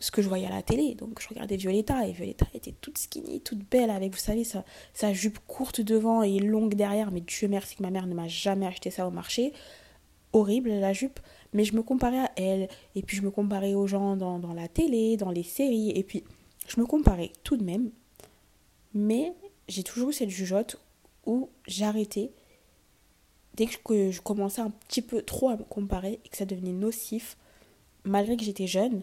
ce 0.01 0.11
que 0.11 0.23
je 0.23 0.29
voyais 0.29 0.47
à 0.47 0.51
la 0.51 0.63
télé. 0.63 0.95
Donc, 0.95 1.21
je 1.21 1.29
regardais 1.29 1.59
Violetta 1.59 2.07
et 2.07 2.13
Violetta 2.13 2.47
était 2.55 2.73
toute 2.73 2.97
skinny, 2.97 3.43
toute 3.43 3.69
belle, 3.71 3.91
avec, 3.91 4.13
vous 4.13 4.19
savez, 4.19 4.45
sa, 4.45 4.65
sa 4.95 5.13
jupe 5.13 5.41
courte 5.47 5.83
devant 5.83 6.23
et 6.23 6.39
longue 6.39 6.75
derrière. 6.75 7.11
Mais 7.11 7.21
Dieu 7.21 7.49
merci 7.49 7.77
que 7.77 7.83
ma 7.83 7.91
mère 7.91 8.07
ne 8.07 8.15
m'a 8.15 8.29
jamais 8.29 8.65
acheté 8.65 8.91
ça 8.91 9.07
au 9.07 9.11
marché. 9.11 9.53
Horrible 10.33 10.71
la 10.71 10.95
jupe. 10.95 11.21
Mais 11.53 11.65
je 11.65 11.75
me 11.75 11.83
comparais 11.83 12.19
à 12.19 12.33
elle. 12.37 12.69
Et 12.95 13.03
puis, 13.03 13.17
je 13.17 13.23
me 13.23 13.31
comparais 13.31 13.75
aux 13.75 13.87
gens 13.87 14.17
dans, 14.17 14.39
dans 14.39 14.55
la 14.55 14.69
télé, 14.69 15.17
dans 15.17 15.31
les 15.31 15.43
séries. 15.43 15.91
Et 15.91 16.03
puis, 16.03 16.25
je 16.67 16.81
me 16.81 16.87
comparais 16.87 17.33
tout 17.45 17.57
de 17.57 17.65
même. 17.65 17.91
Mais 18.95 19.33
j'ai 19.69 19.83
toujours 19.83 20.11
eu 20.11 20.13
cette 20.13 20.31
jugeote 20.31 20.77
où 21.27 21.51
j'arrêtais 21.67 22.33
dès 23.55 23.67
que 23.67 24.11
je 24.11 24.21
commençais 24.21 24.61
un 24.61 24.71
petit 24.71 25.03
peu 25.03 25.23
trop 25.23 25.51
à 25.51 25.57
me 25.57 25.65
comparer 25.65 26.21
et 26.25 26.29
que 26.29 26.37
ça 26.37 26.45
devenait 26.45 26.73
nocif, 26.73 27.37
malgré 28.05 28.37
que 28.37 28.45
j'étais 28.45 28.67
jeune, 28.67 29.03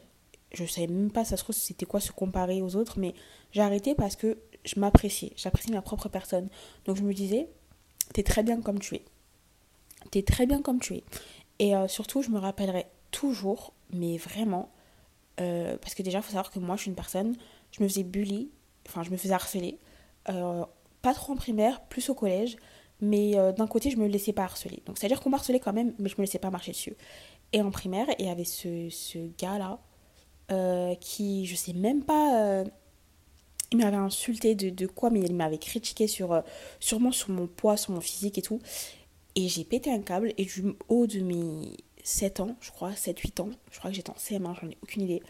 je 0.54 0.66
savais 0.66 0.88
même 0.88 1.12
pas, 1.12 1.26
ça 1.26 1.38
se 1.38 1.44
trouve, 1.44 1.56
c'était 1.56 1.86
quoi 1.86 2.00
se 2.00 2.12
comparer 2.12 2.62
aux 2.62 2.76
autres, 2.76 3.00
mais 3.00 3.14
arrêté 3.58 3.96
parce 3.96 4.16
que 4.16 4.38
je 4.64 4.80
m'appréciais, 4.80 5.34
j'appréciais 5.36 5.74
ma 5.74 5.82
propre 5.82 6.10
personne. 6.10 6.50
Donc 6.86 6.98
je 6.98 7.04
me 7.04 7.14
disais, 7.14 7.48
t'es 8.14 8.24
très 8.24 8.44
bien 8.44 8.62
comme 8.62 8.80
tu 8.80 8.96
es. 8.96 9.04
T'es 10.12 10.24
très 10.24 10.46
bien 10.46 10.62
comme 10.62 10.80
tu 10.80 10.96
es. 10.96 11.04
Et 11.60 11.76
euh, 11.76 11.88
surtout, 11.88 12.22
je 12.22 12.30
me 12.30 12.40
rappellerai 12.40 12.88
toujours, 13.12 13.74
mais 13.92 14.18
vraiment, 14.18 14.72
euh, 15.42 15.78
parce 15.78 15.94
que 15.94 16.02
déjà, 16.02 16.20
il 16.20 16.22
faut 16.22 16.32
savoir 16.32 16.52
que 16.52 16.60
moi, 16.60 16.76
je 16.78 16.84
suis 16.84 16.90
une 16.90 16.96
personne, 16.96 17.36
je 17.72 17.84
me 17.84 17.88
faisais 17.88 18.04
bully, 18.04 18.50
enfin, 18.88 19.04
je 19.04 19.12
me 19.12 19.18
faisais 19.18 19.34
harceler, 19.34 19.78
euh, 20.30 20.64
pas 21.02 21.14
trop 21.14 21.34
en 21.34 21.36
primaire, 21.36 21.82
plus 21.82 22.10
au 22.10 22.16
collège. 22.16 22.58
Mais 23.02 23.36
d'un 23.56 23.66
côté, 23.66 23.92
je 23.92 23.96
me 23.96 24.08
laissais 24.08 24.34
pas 24.34 24.44
harceler. 24.44 24.84
Donc, 24.86 24.98
c'est-à-dire 24.98 25.22
qu'on 25.22 25.30
m'harcelait 25.30 25.62
quand 25.62 25.72
même, 25.72 25.94
mais 26.00 26.10
je 26.10 26.16
me 26.18 26.22
laissais 26.22 26.38
pas 26.38 26.50
marcher 26.50 26.74
dessus. 26.74 26.98
Et 27.54 27.62
en 27.62 27.72
primaire, 27.72 28.08
il 28.20 28.26
y 28.26 28.30
avait 28.30 28.44
ce, 28.44 28.90
ce 28.90 29.20
gars-là 29.38 29.80
qui, 31.00 31.46
je 31.46 31.56
sais 31.56 31.72
même 31.72 32.04
pas, 32.04 32.66
il 33.72 33.78
m'avait 33.78 33.96
insulté 33.96 34.54
de, 34.54 34.70
de, 34.70 34.86
quoi, 34.86 35.12
mais 35.12 35.22
il 35.22 35.34
m'avait 35.34 35.60
critiqué 35.60 36.08
sur, 36.08 36.44
sûrement 36.82 37.14
sur 37.14 37.30
mon 37.30 37.48
poids, 37.48 37.78
sur 37.78 37.94
mon 37.94 38.02
physique 38.02 38.38
et 38.38 38.42
tout. 38.42 38.60
Et 39.36 39.48
j'ai 39.48 39.64
pété 39.64 39.92
un 39.92 40.02
câble, 40.02 40.34
et 40.38 40.46
du 40.46 40.74
haut 40.88 41.08
de 41.08 41.20
mes 41.20 41.78
7 42.04 42.40
ans, 42.40 42.56
je 42.62 42.72
crois, 42.72 42.92
7-8 42.92 43.42
ans, 43.42 43.50
je 43.72 43.80
crois 43.80 43.92
que 43.92 43.96
j'étais 43.96 44.10
en 44.10 44.16
CM1, 44.16 44.60
j'en 44.60 44.70
ai 44.70 44.78
aucune 44.82 45.04
idée. 45.04 45.22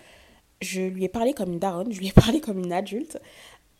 Je 0.61 0.81
lui 0.81 1.03
ai 1.05 1.09
parlé 1.09 1.33
comme 1.33 1.53
une 1.53 1.59
daronne, 1.59 1.91
je 1.93 1.99
lui 1.99 2.07
ai 2.07 2.11
parlé 2.11 2.41
comme 2.41 2.59
une 2.59 2.73
adulte. 2.73 3.19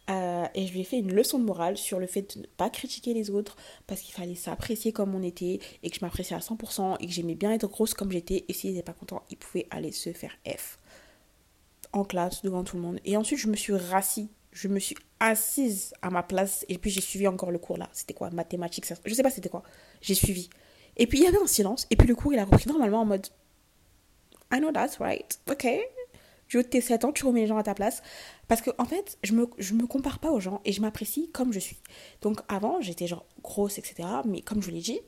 Euh, 0.09 0.47
et 0.55 0.65
je 0.65 0.73
lui 0.73 0.81
ai 0.81 0.83
fait 0.83 0.97
une 0.97 1.13
leçon 1.13 1.37
de 1.37 1.43
morale 1.43 1.77
sur 1.77 1.99
le 1.99 2.07
fait 2.07 2.35
de 2.35 2.41
ne 2.41 2.47
pas 2.47 2.71
critiquer 2.71 3.13
les 3.13 3.29
autres 3.29 3.55
parce 3.85 4.01
qu'il 4.01 4.15
fallait 4.15 4.33
s'apprécier 4.33 4.91
comme 4.91 5.13
on 5.13 5.21
était 5.21 5.59
et 5.83 5.89
que 5.91 5.95
je 5.95 6.03
m'appréciais 6.03 6.35
à 6.35 6.39
100% 6.39 6.95
et 6.99 7.05
que 7.05 7.11
j'aimais 7.11 7.35
bien 7.35 7.51
être 7.51 7.67
grosse 7.67 7.93
comme 7.93 8.11
j'étais 8.11 8.43
et 8.47 8.53
s'ils 8.53 8.71
n'étaient 8.71 8.81
pas 8.81 8.93
contents, 8.93 9.21
ils 9.29 9.37
pouvaient 9.37 9.67
aller 9.69 9.91
se 9.91 10.11
faire 10.11 10.31
F 10.47 10.79
en 11.93 12.03
classe 12.03 12.41
devant 12.41 12.63
tout 12.63 12.75
le 12.75 12.81
monde. 12.81 12.99
Et 13.05 13.17
ensuite, 13.17 13.39
je 13.39 13.47
me 13.47 13.55
suis 13.55 13.73
rassis, 13.73 14.29
je 14.51 14.67
me 14.67 14.79
suis 14.79 14.95
assise 15.19 15.93
à 16.01 16.09
ma 16.09 16.23
place 16.23 16.65
et 16.69 16.77
puis 16.77 16.89
j'ai 16.89 17.01
suivi 17.01 17.27
encore 17.27 17.51
le 17.51 17.59
cours 17.59 17.77
là. 17.77 17.89
C'était 17.93 18.13
quoi 18.13 18.29
Mathématiques, 18.29 18.85
je 19.05 19.13
sais 19.13 19.23
pas 19.23 19.29
c'était 19.29 19.49
quoi. 19.49 19.63
J'ai 20.01 20.15
suivi. 20.15 20.49
Et 20.97 21.07
puis 21.07 21.19
il 21.19 21.23
y 21.23 21.27
avait 21.27 21.41
un 21.41 21.47
silence 21.47 21.87
et 21.89 21.95
puis 21.95 22.07
le 22.07 22.15
cours 22.15 22.33
il 22.33 22.39
a 22.39 22.45
repris 22.45 22.67
normalement 22.67 23.01
en 23.01 23.05
mode 23.05 23.27
I 24.51 24.59
know 24.59 24.71
that's 24.71 24.97
right, 24.97 25.39
ok, 25.49 25.67
de 26.57 26.63
tes 26.63 26.81
7 26.81 27.05
ans, 27.05 27.11
tu 27.11 27.25
remets 27.25 27.41
les 27.41 27.47
gens 27.47 27.57
à 27.57 27.63
ta 27.63 27.75
place. 27.75 28.01
Parce 28.47 28.61
que, 28.61 28.71
en 28.77 28.85
fait, 28.85 29.17
je 29.23 29.33
me, 29.33 29.47
je 29.57 29.73
me 29.73 29.85
compare 29.85 30.19
pas 30.19 30.31
aux 30.31 30.39
gens 30.39 30.61
et 30.65 30.71
je 30.71 30.81
m'apprécie 30.81 31.29
comme 31.31 31.53
je 31.53 31.59
suis. 31.59 31.77
Donc, 32.21 32.41
avant, 32.47 32.81
j'étais 32.81 33.07
genre 33.07 33.25
grosse, 33.43 33.77
etc. 33.77 34.07
Mais 34.25 34.41
comme 34.41 34.61
je 34.61 34.67
vous 34.67 34.73
l'ai 34.73 34.81
dit, 34.81 34.99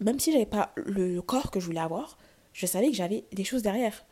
même 0.00 0.20
si 0.20 0.32
j'avais 0.32 0.46
pas 0.46 0.72
le 0.76 1.20
corps 1.20 1.50
que 1.50 1.58
je 1.58 1.66
voulais 1.66 1.80
avoir, 1.80 2.18
je 2.52 2.66
savais 2.66 2.88
que 2.88 2.94
j'avais 2.94 3.24
des 3.32 3.44
choses 3.44 3.62
derrière. 3.62 4.04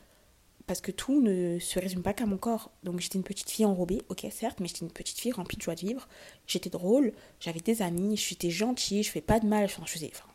Parce 0.67 0.81
que 0.81 0.91
tout 0.91 1.21
ne 1.21 1.59
se 1.59 1.79
résume 1.79 2.03
pas 2.03 2.13
qu'à 2.13 2.27
mon 2.27 2.39
corps. 2.39 2.73
Donc, 2.83 3.01
j'étais 3.01 3.19
une 3.19 3.25
petite 3.25 3.51
fille 3.51 3.65
enrobée, 3.65 4.03
ok, 4.09 4.27
certes, 4.31 4.59
mais 4.61 4.67
j'étais 4.67 4.81
une 4.85 4.91
petite 4.91 5.19
fille 5.19 5.33
remplie 5.33 5.57
de 5.57 5.63
joie 5.63 5.77
de 5.77 5.81
vivre. 5.81 6.09
J'étais 6.47 6.71
drôle, 6.71 7.13
j'avais 7.39 7.61
des 7.61 7.83
amis, 7.83 8.17
j'étais 8.17 8.51
gentille, 8.51 9.03
je 9.03 9.11
fais 9.11 9.21
pas 9.21 9.39
de 9.39 9.47
mal. 9.47 9.67
Enfin, 9.67 9.83
je 9.87 9.93
faisais, 9.93 10.11
enfin, 10.13 10.27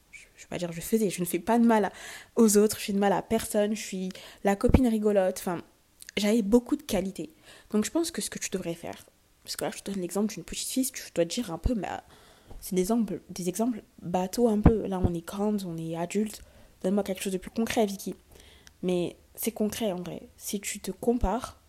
je 0.42 0.48
vais 0.48 0.50
pas 0.50 0.58
dire 0.58 0.72
je 0.72 0.82
faisais, 0.82 1.10
je 1.10 1.22
ne 1.22 1.26
fais 1.26 1.40
pas 1.40 1.60
de 1.60 1.66
mal 1.66 1.92
aux 2.36 2.58
autres, 2.58 2.80
je 2.80 2.86
fais 2.86 2.94
de 2.94 3.00
mal 3.00 3.14
à 3.14 3.22
personne, 3.22 3.76
je 3.76 3.82
suis 3.82 4.10
la 4.44 4.56
copine 4.56 4.88
rigolote, 4.88 5.38
enfin, 5.38 5.62
j'avais 6.18 6.42
beaucoup 6.42 6.76
de 6.76 6.82
qualités. 6.82 7.32
Donc 7.70 7.86
je 7.86 7.92
pense 7.92 8.10
que 8.10 8.22
ce 8.22 8.30
que 8.30 8.40
tu 8.40 8.50
devrais 8.50 8.74
faire, 8.74 9.06
parce 9.44 9.56
que 9.56 9.66
là 9.66 9.72
je 9.72 9.84
te 9.84 9.92
donne 9.92 10.02
l'exemple 10.02 10.34
d'une 10.34 10.44
petite 10.44 10.70
fille, 10.70 10.92
tu 10.92 11.04
dois 11.14 11.26
te 11.26 11.34
dire 11.34 11.52
un 11.52 11.60
peu, 11.60 11.76
mais 11.76 11.88
c'est 12.60 12.76
des 12.76 12.82
exemples, 12.82 13.22
des 13.30 13.50
exemples 13.50 13.84
bateaux 14.02 14.48
un 14.48 14.60
peu. 14.60 14.88
Là 14.88 15.00
on 15.04 15.14
est 15.14 15.26
grande, 15.26 15.64
on 15.68 15.78
est 15.78 15.96
adulte. 15.96 16.42
Donne-moi 16.82 17.04
quelque 17.04 17.22
chose 17.22 17.34
de 17.34 17.38
plus 17.38 17.52
concret, 17.52 17.86
Vicky. 17.86 18.16
Mais 18.84 19.16
c'est 19.36 19.52
concret 19.52 19.92
en 19.92 20.02
vrai. 20.02 20.30
Si 20.38 20.60
tu 20.60 20.80
te 20.80 20.92
compares, 20.92 21.60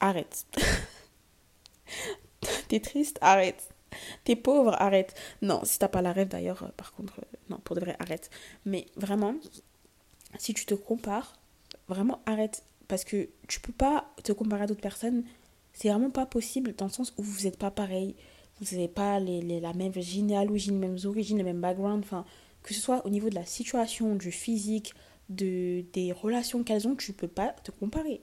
arrête. 0.00 0.46
T'es 2.68 2.80
triste, 2.80 3.18
arrête. 3.20 3.68
T'es 4.24 4.36
pauvre, 4.36 4.74
arrête. 4.80 5.14
Non, 5.42 5.60
si 5.64 5.78
t'as 5.78 5.88
pas 5.88 6.02
la 6.02 6.12
rêve 6.12 6.28
d'ailleurs, 6.28 6.72
par 6.76 6.92
contre, 6.92 7.20
non, 7.48 7.58
pour 7.58 7.76
de 7.76 7.80
vrai, 7.80 7.96
arrête. 7.98 8.30
Mais 8.64 8.86
vraiment, 8.96 9.34
si 10.38 10.54
tu 10.54 10.64
te 10.64 10.74
compares, 10.74 11.34
vraiment 11.88 12.20
arrête 12.26 12.64
parce 12.88 13.04
que 13.04 13.28
tu 13.48 13.60
peux 13.60 13.72
pas 13.72 14.12
te 14.24 14.32
comparer 14.32 14.64
à 14.64 14.66
d'autres 14.66 14.80
personnes. 14.80 15.24
C'est 15.72 15.88
vraiment 15.88 16.10
pas 16.10 16.26
possible 16.26 16.74
dans 16.74 16.86
le 16.86 16.90
sens 16.90 17.14
où 17.16 17.22
vous 17.22 17.44
n'êtes 17.44 17.58
pas 17.58 17.70
pareil. 17.70 18.16
Vous 18.60 18.74
n'avez 18.74 18.88
pas 18.88 19.20
la 19.20 19.72
même 19.72 19.94
généalogie, 19.94 20.70
les 20.70 20.76
mêmes 20.76 20.98
origines, 21.04 21.38
le 21.38 21.44
même 21.44 21.60
background. 21.60 22.02
Enfin, 22.04 22.24
que 22.62 22.74
ce 22.74 22.80
soit 22.80 23.06
au 23.06 23.10
niveau 23.10 23.30
de 23.30 23.36
la 23.36 23.46
situation, 23.46 24.16
du 24.16 24.32
physique, 24.32 24.92
de, 25.30 25.84
des 25.92 26.12
relations 26.12 26.62
qu'elles 26.62 26.86
ont, 26.86 26.94
tu 26.94 27.12
peux 27.12 27.28
pas 27.28 27.48
te 27.48 27.70
comparer. 27.70 28.20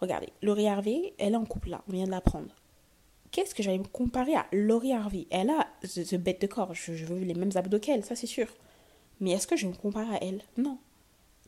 Regardez, 0.00 0.28
Laurie 0.42 0.68
Harvey, 0.68 1.14
elle 1.18 1.32
est 1.32 1.36
en 1.36 1.46
couple 1.46 1.70
là, 1.70 1.82
on 1.88 1.92
vient 1.92 2.04
de 2.04 2.10
l'apprendre. 2.10 2.54
Qu'est-ce 3.30 3.54
que 3.54 3.62
j'allais 3.62 3.78
me 3.78 3.84
comparer 3.84 4.34
à 4.34 4.46
Laurie 4.52 4.92
Harvey? 4.92 5.26
Elle 5.30 5.50
a 5.50 5.66
ce 5.82 6.16
bête 6.16 6.40
de 6.42 6.46
corps, 6.46 6.74
je, 6.74 6.92
veux 6.92 7.18
les 7.18 7.34
mêmes 7.34 7.50
abdos 7.54 7.80
qu'elle, 7.80 8.04
ça 8.04 8.14
c'est 8.14 8.26
sûr. 8.26 8.48
Mais 9.20 9.30
est-ce 9.30 9.46
que 9.46 9.56
je 9.56 9.66
me 9.66 9.72
comparer 9.72 10.14
à 10.14 10.22
elle? 10.22 10.42
Non. 10.56 10.78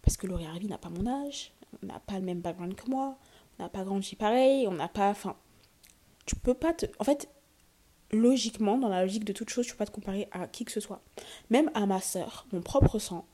Parce 0.03 0.17
que 0.17 0.27
Laurie 0.27 0.47
Harvey 0.47 0.67
n'a 0.67 0.79
pas 0.79 0.89
mon 0.89 1.07
âge, 1.07 1.53
n'a 1.83 2.01
pas 2.01 2.15
le 2.15 2.25
même 2.25 2.41
background 2.41 2.75
que 2.75 2.89
moi, 2.89 3.19
n'a 3.59 3.69
pas 3.69 3.85
grandi 3.85 4.17
pareil, 4.17 4.67
on 4.69 4.73
n'a 4.73 4.89
pas. 4.89 5.11
Enfin, 5.11 5.37
tu 6.25 6.37
peux 6.37 6.55
pas 6.55 6.73
te. 6.73 6.87
En 6.99 7.05
fait, 7.05 7.29
logiquement, 8.13 8.79
dans 8.79 8.89
la 8.89 9.03
logique 9.03 9.25
de 9.25 9.33
toute 9.33 9.51
chose, 9.51 9.67
tu 9.67 9.73
peux 9.73 9.79
pas 9.79 9.87
te 9.87 9.93
comparer 9.93 10.29
à 10.33 10.47
qui 10.47 10.65
que 10.65 10.73
ce 10.73 10.81
soit. 10.81 11.03
Même 11.51 11.71
à 11.75 11.87
ma 11.87 12.01
soeur, 12.01 12.47
mon 12.53 12.63
propre 12.63 12.99
sang. 12.99 13.27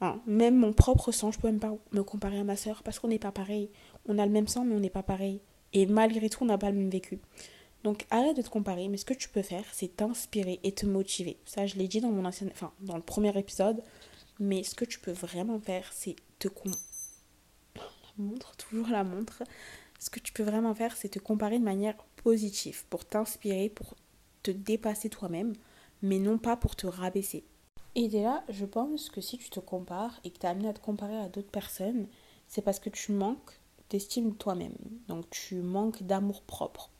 Hein, 0.00 0.20
même 0.26 0.56
mon 0.56 0.72
propre 0.72 1.12
sang, 1.12 1.30
je 1.30 1.38
peux 1.38 1.48
même 1.48 1.60
pas 1.60 1.74
me 1.92 2.02
comparer 2.02 2.38
à 2.38 2.44
ma 2.44 2.56
soeur 2.56 2.82
parce 2.82 2.98
qu'on 2.98 3.08
n'est 3.08 3.18
pas 3.18 3.32
pareil. 3.32 3.70
On 4.06 4.18
a 4.18 4.26
le 4.26 4.32
même 4.32 4.48
sang, 4.48 4.64
mais 4.64 4.74
on 4.74 4.80
n'est 4.80 4.90
pas 4.90 5.02
pareil. 5.02 5.40
Et 5.72 5.86
malgré 5.86 6.28
tout, 6.28 6.42
on 6.42 6.46
n'a 6.46 6.58
pas 6.58 6.70
le 6.70 6.76
même 6.76 6.90
vécu. 6.90 7.20
Donc 7.84 8.06
arrête 8.10 8.36
de 8.36 8.42
te 8.42 8.48
comparer, 8.48 8.88
mais 8.88 8.96
ce 8.96 9.04
que 9.04 9.14
tu 9.14 9.28
peux 9.28 9.42
faire, 9.42 9.64
c'est 9.72 9.96
t'inspirer 9.96 10.58
et 10.62 10.72
te 10.72 10.86
motiver. 10.86 11.38
Ça, 11.44 11.66
je 11.66 11.76
l'ai 11.76 11.86
dit 11.86 12.00
dans 12.00 12.10
mon 12.10 12.24
ancien, 12.24 12.48
enfin, 12.50 12.72
dans 12.80 12.96
le 12.96 13.02
premier 13.02 13.36
épisode. 13.38 13.82
Mais 14.40 14.62
ce 14.64 14.74
que 14.74 14.84
tu 14.84 14.98
peux 14.98 15.12
vraiment 15.12 15.60
faire, 15.60 15.88
c'est 15.92 16.16
te, 16.38 16.48
montre, 18.18 18.56
toujours 18.56 18.88
la 18.88 19.04
montre. 19.04 19.42
Ce 20.00 20.10
que 20.10 20.18
tu 20.18 20.32
peux 20.32 20.42
vraiment 20.42 20.74
faire, 20.74 20.96
c'est 20.96 21.08
te 21.08 21.18
comparer 21.18 21.58
de 21.58 21.64
manière 21.64 21.96
positive 22.16 22.84
pour 22.88 23.04
t'inspirer, 23.04 23.68
pour 23.68 23.94
te 24.42 24.50
dépasser 24.50 25.08
toi-même, 25.08 25.52
mais 26.02 26.18
non 26.18 26.38
pas 26.38 26.56
pour 26.56 26.76
te 26.76 26.86
rabaisser. 26.86 27.44
Et 27.96 28.08
là, 28.08 28.42
je 28.48 28.64
pense 28.64 29.08
que 29.08 29.20
si 29.20 29.38
tu 29.38 29.50
te 29.50 29.60
compares 29.60 30.18
et 30.24 30.30
que 30.30 30.38
tu 30.38 30.46
es 30.46 30.48
amené 30.48 30.68
à 30.68 30.72
te 30.72 30.80
comparer 30.80 31.16
à 31.16 31.28
d'autres 31.28 31.50
personnes, 31.50 32.08
c'est 32.48 32.62
parce 32.62 32.80
que 32.80 32.90
tu 32.90 33.12
manques 33.12 33.60
d'estime 33.90 34.30
de 34.30 34.34
toi-même. 34.34 34.76
Donc 35.08 35.28
tu 35.30 35.56
manques 35.56 36.02
d'amour 36.02 36.42
propre. 36.42 36.90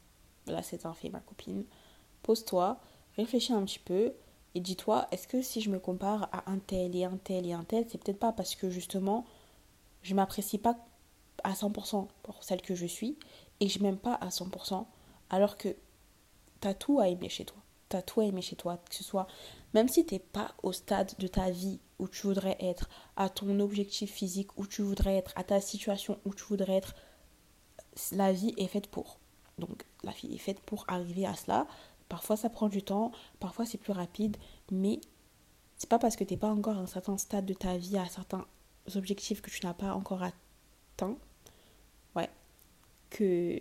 Là, 0.47 0.63
c'est 0.63 0.87
un 0.87 0.95
fait, 0.95 1.09
ma 1.09 1.21
copine. 1.21 1.65
Pose-toi, 2.23 2.79
réfléchis 3.17 3.53
un 3.53 3.65
petit 3.65 3.79
peu 3.79 4.15
et 4.55 4.61
dis-toi, 4.61 5.09
est-ce 5.11 5.27
que 5.27 5.43
si 5.43 5.61
je 5.61 5.71
me 5.71 5.81
compare 5.81 6.29
à 6.33 6.51
un 6.51 6.59
tel 6.59 6.95
et 6.95 7.05
un 7.05 7.17
tel 7.17 7.47
et 7.47 7.53
un 7.53 7.65
tel, 7.65 7.87
c'est 7.89 7.99
peut-être 7.99 8.21
pas 8.21 8.33
parce 8.33 8.55
que 8.55 8.71
justement, 8.71 9.25
je 10.03 10.15
m'apprécie 10.15 10.59
pas 10.59 10.77
à 11.43 11.55
100% 11.55 12.07
pour 12.23 12.45
celle 12.45 12.63
que 12.63 12.75
je 12.75 12.87
suis 12.87 13.19
et 13.61 13.69
je 13.69 13.83
m'aime 13.83 13.99
pas 13.99 14.15
à 14.15 14.29
100% 14.29 14.87
alors 15.31 15.57
que 15.57 15.75
t'as 16.61 16.75
tout 16.75 17.01
à 17.01 17.09
aimer 17.09 17.29
chez 17.29 17.45
toi. 17.45 17.59
T'as 17.89 18.03
tout 18.03 18.21
à 18.21 18.25
aimer 18.25 18.43
chez 18.43 18.57
toi, 18.57 18.79
que 18.89 18.95
ce 18.95 19.05
soit 19.05 19.27
Même 19.75 19.89
si 19.89 20.07
tu 20.07 20.15
n'es 20.15 20.21
pas 20.21 20.55
au 20.63 20.73
stade 20.73 21.13
de 21.19 21.27
ta 21.27 21.51
vie 21.51 21.81
où 21.99 22.09
tu 22.09 22.27
voudrais 22.27 22.57
être, 22.61 22.89
à 23.17 23.29
ton 23.29 23.61
objectif 23.61 24.13
physique 24.13 24.57
où 24.57 24.67
tu 24.67 24.83
voudrais 24.83 25.17
être, 25.17 25.33
à 25.37 25.45
ta 25.45 25.61
situation 25.61 26.19
où 26.25 26.33
tu 26.33 26.45
voudrais 26.45 26.77
être, 26.77 26.95
la 28.13 28.33
vie 28.33 28.55
est 28.57 28.69
faite 28.69 28.87
pour. 28.87 29.19
Donc 29.59 29.85
la 30.03 30.13
vie 30.13 30.35
est 30.35 30.39
faite 30.39 30.61
pour 30.61 30.85
arriver 30.89 31.27
à 31.27 31.35
cela. 31.35 31.67
Parfois 32.09 32.37
ça 32.37 32.51
prend 32.51 32.69
du 32.69 32.83
temps, 32.83 33.13
parfois 33.41 33.67
c'est 33.67 33.79
plus 33.79 33.93
rapide, 33.93 34.37
mais 34.71 35.01
c'est 35.77 35.89
pas 35.89 35.99
parce 35.99 36.17
que 36.17 36.25
tu 36.25 36.35
n'es 36.35 36.39
pas 36.39 36.51
encore 36.51 36.77
à 36.77 36.81
un 36.81 36.87
certain 36.87 37.19
stade 37.19 37.47
de 37.47 37.55
ta 37.55 37.77
vie, 37.77 37.99
à 37.99 38.07
certains 38.07 38.47
objectifs 38.95 39.41
que 39.41 39.51
tu 39.51 39.65
n'as 39.67 39.75
pas 39.75 39.95
encore 39.95 40.23
atteint, 40.23 41.17
ouais, 42.15 42.31
que 43.11 43.59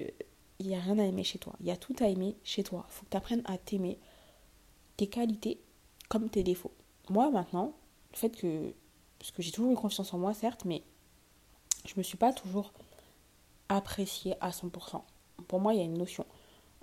il 0.60 0.68
n'y 0.68 0.76
a 0.76 0.80
rien 0.80 1.00
à 1.00 1.04
aimer 1.04 1.24
chez 1.24 1.40
toi. 1.40 1.54
Il 1.60 1.66
y 1.66 1.72
a 1.72 1.78
tout 1.78 1.96
à 2.00 2.08
aimer 2.08 2.38
chez 2.44 2.64
toi. 2.64 2.86
Faut 2.90 3.06
que 3.06 3.10
tu 3.10 3.18
apprennes 3.18 3.42
à 3.46 3.58
t'aimer, 3.58 4.00
tes 4.96 5.08
qualités 5.08 5.60
comme 6.14 6.30
tes 6.30 6.44
défauts. 6.44 6.72
Moi 7.10 7.32
maintenant, 7.32 7.74
le 8.12 8.18
fait 8.18 8.30
que, 8.30 8.72
parce 9.18 9.32
que 9.32 9.42
j'ai 9.42 9.52
toujours 9.52 9.72
eu 9.72 9.76
confiance 9.76 10.14
en 10.14 10.20
moi, 10.20 10.36
certes, 10.36 10.64
mais 10.64 10.84
je 11.86 11.96
me 11.98 12.04
suis 12.04 12.18
pas 12.18 12.32
toujours 12.32 12.72
appréciée 13.68 14.36
à 14.40 14.52
100%. 14.52 15.02
Pour 15.48 15.60
moi, 15.60 15.74
il 15.74 15.80
y 15.80 15.82
a 15.82 15.86
une 15.86 15.98
notion 15.98 16.28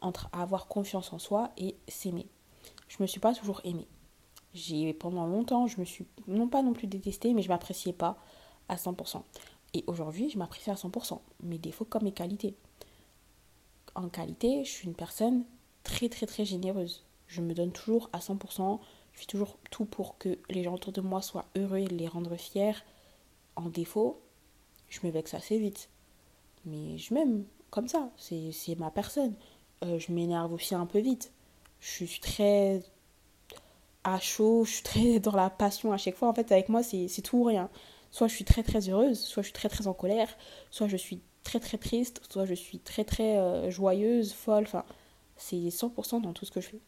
entre 0.00 0.28
avoir 0.32 0.66
confiance 0.66 1.12
en 1.12 1.20
soi 1.20 1.52
et 1.56 1.76
s'aimer. 1.86 2.26
Je 2.88 2.96
me 3.00 3.06
suis 3.06 3.20
pas 3.20 3.32
toujours 3.32 3.60
aimée. 3.62 3.86
J'ai 4.52 4.92
pendant 4.94 5.26
longtemps, 5.26 5.68
je 5.68 5.78
me 5.78 5.84
suis 5.84 6.06
non 6.26 6.48
pas 6.48 6.62
non 6.62 6.72
plus 6.72 6.88
détestée, 6.88 7.32
mais 7.32 7.42
je 7.42 7.50
m'appréciais 7.50 7.92
pas 7.92 8.18
à 8.68 8.74
100%. 8.74 9.22
Et 9.74 9.84
aujourd'hui, 9.86 10.28
je 10.28 10.38
m'apprécie 10.38 10.70
à 10.70 10.74
100%, 10.74 11.20
mes 11.44 11.58
défauts 11.58 11.84
comme 11.84 12.02
mes 12.02 12.12
qualités. 12.12 12.56
En 13.94 14.08
qualité, 14.08 14.64
je 14.64 14.70
suis 14.70 14.88
une 14.88 14.96
personne 14.96 15.44
très 15.84 16.08
très 16.08 16.26
très 16.26 16.44
généreuse. 16.44 17.04
Je 17.28 17.42
me 17.42 17.54
donne 17.54 17.70
toujours 17.70 18.10
à 18.12 18.18
100%, 18.18 18.80
je 19.20 19.26
fais 19.26 19.30
toujours 19.32 19.58
tout 19.70 19.84
pour 19.84 20.16
que 20.16 20.38
les 20.48 20.62
gens 20.62 20.74
autour 20.74 20.92
de 20.94 21.02
moi 21.02 21.20
soient 21.20 21.44
heureux 21.54 21.78
et 21.78 21.86
les 21.86 22.08
rendre 22.08 22.36
fiers. 22.36 22.72
En 23.54 23.68
défaut, 23.68 24.22
je 24.88 25.00
me 25.04 25.10
vexe 25.10 25.34
assez 25.34 25.58
vite. 25.58 25.90
Mais 26.64 26.96
je 26.96 27.12
m'aime 27.12 27.44
comme 27.70 27.86
ça, 27.86 28.10
c'est 28.16 28.78
ma 28.78 28.90
personne. 28.90 29.34
Euh, 29.84 29.98
je 29.98 30.10
m'énerve 30.10 30.54
aussi 30.54 30.74
un 30.74 30.86
peu 30.86 31.00
vite. 31.00 31.32
Je 31.80 32.04
suis 32.04 32.20
très 32.20 32.82
à 34.04 34.18
chaud, 34.20 34.64
je 34.64 34.72
suis 34.72 34.82
très 34.82 35.20
dans 35.20 35.36
la 35.36 35.50
passion 35.50 35.92
à 35.92 35.98
chaque 35.98 36.16
fois. 36.16 36.28
En 36.28 36.34
fait, 36.34 36.50
avec 36.50 36.70
moi, 36.70 36.82
c'est 36.82 37.22
tout 37.22 37.38
ou 37.38 37.44
rien. 37.44 37.68
Soit 38.10 38.28
je 38.28 38.34
suis 38.34 38.44
très 38.46 38.62
très 38.62 38.88
heureuse, 38.88 39.20
soit 39.20 39.42
je 39.42 39.48
suis 39.48 39.54
très 39.54 39.68
très 39.68 39.86
en 39.86 39.92
colère, 39.92 40.34
soit 40.70 40.88
je 40.88 40.96
suis 40.96 41.20
très 41.44 41.60
très 41.60 41.76
triste, 41.76 42.22
soit 42.30 42.46
je 42.46 42.54
suis 42.54 42.78
très 42.78 43.04
très 43.04 43.36
euh, 43.36 43.70
joyeuse, 43.70 44.32
folle. 44.32 44.62
Enfin, 44.62 44.84
c'est 45.36 45.56
100% 45.56 46.22
dans 46.22 46.32
tout 46.32 46.46
ce 46.46 46.50
que 46.50 46.62
je 46.62 46.68
fais. 46.68 46.80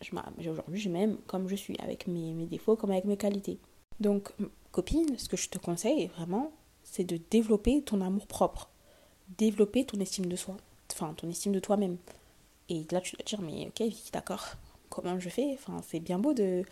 Aujourd'hui, 0.00 0.80
je 0.80 0.88
m'aime 0.88 1.16
comme 1.26 1.48
je 1.48 1.56
suis, 1.56 1.76
avec 1.78 2.06
mes, 2.06 2.46
défauts 2.46 2.76
comme 2.76 2.90
avec 2.90 3.04
mes 3.04 3.16
qualités. 3.16 3.58
Donc, 4.00 4.30
copine, 4.70 5.18
ce 5.18 5.28
que 5.28 5.36
je 5.36 5.48
te 5.48 5.58
conseille 5.58 6.06
vraiment, 6.06 6.52
c'est 6.84 7.04
de 7.04 7.18
développer 7.30 7.82
ton 7.82 8.00
amour 8.00 8.26
propre, 8.26 8.68
développer 9.36 9.84
ton 9.84 9.98
estime 10.00 10.26
de 10.26 10.36
soi, 10.36 10.56
enfin 10.92 11.14
ton 11.14 11.28
estime 11.28 11.52
de 11.52 11.60
toi-même. 11.60 11.96
Et 12.68 12.86
là, 12.90 13.00
tu 13.00 13.16
dois 13.16 13.24
te 13.24 13.28
dire, 13.28 13.40
mais 13.40 13.66
ok, 13.66 13.92
d'accord, 14.12 14.46
comment 14.88 15.18
je 15.18 15.28
fais? 15.28 15.50
Enfin, 15.54 15.80
c'est 15.86 16.00
bien 16.00 16.18
beau 16.18 16.32
de, 16.32 16.62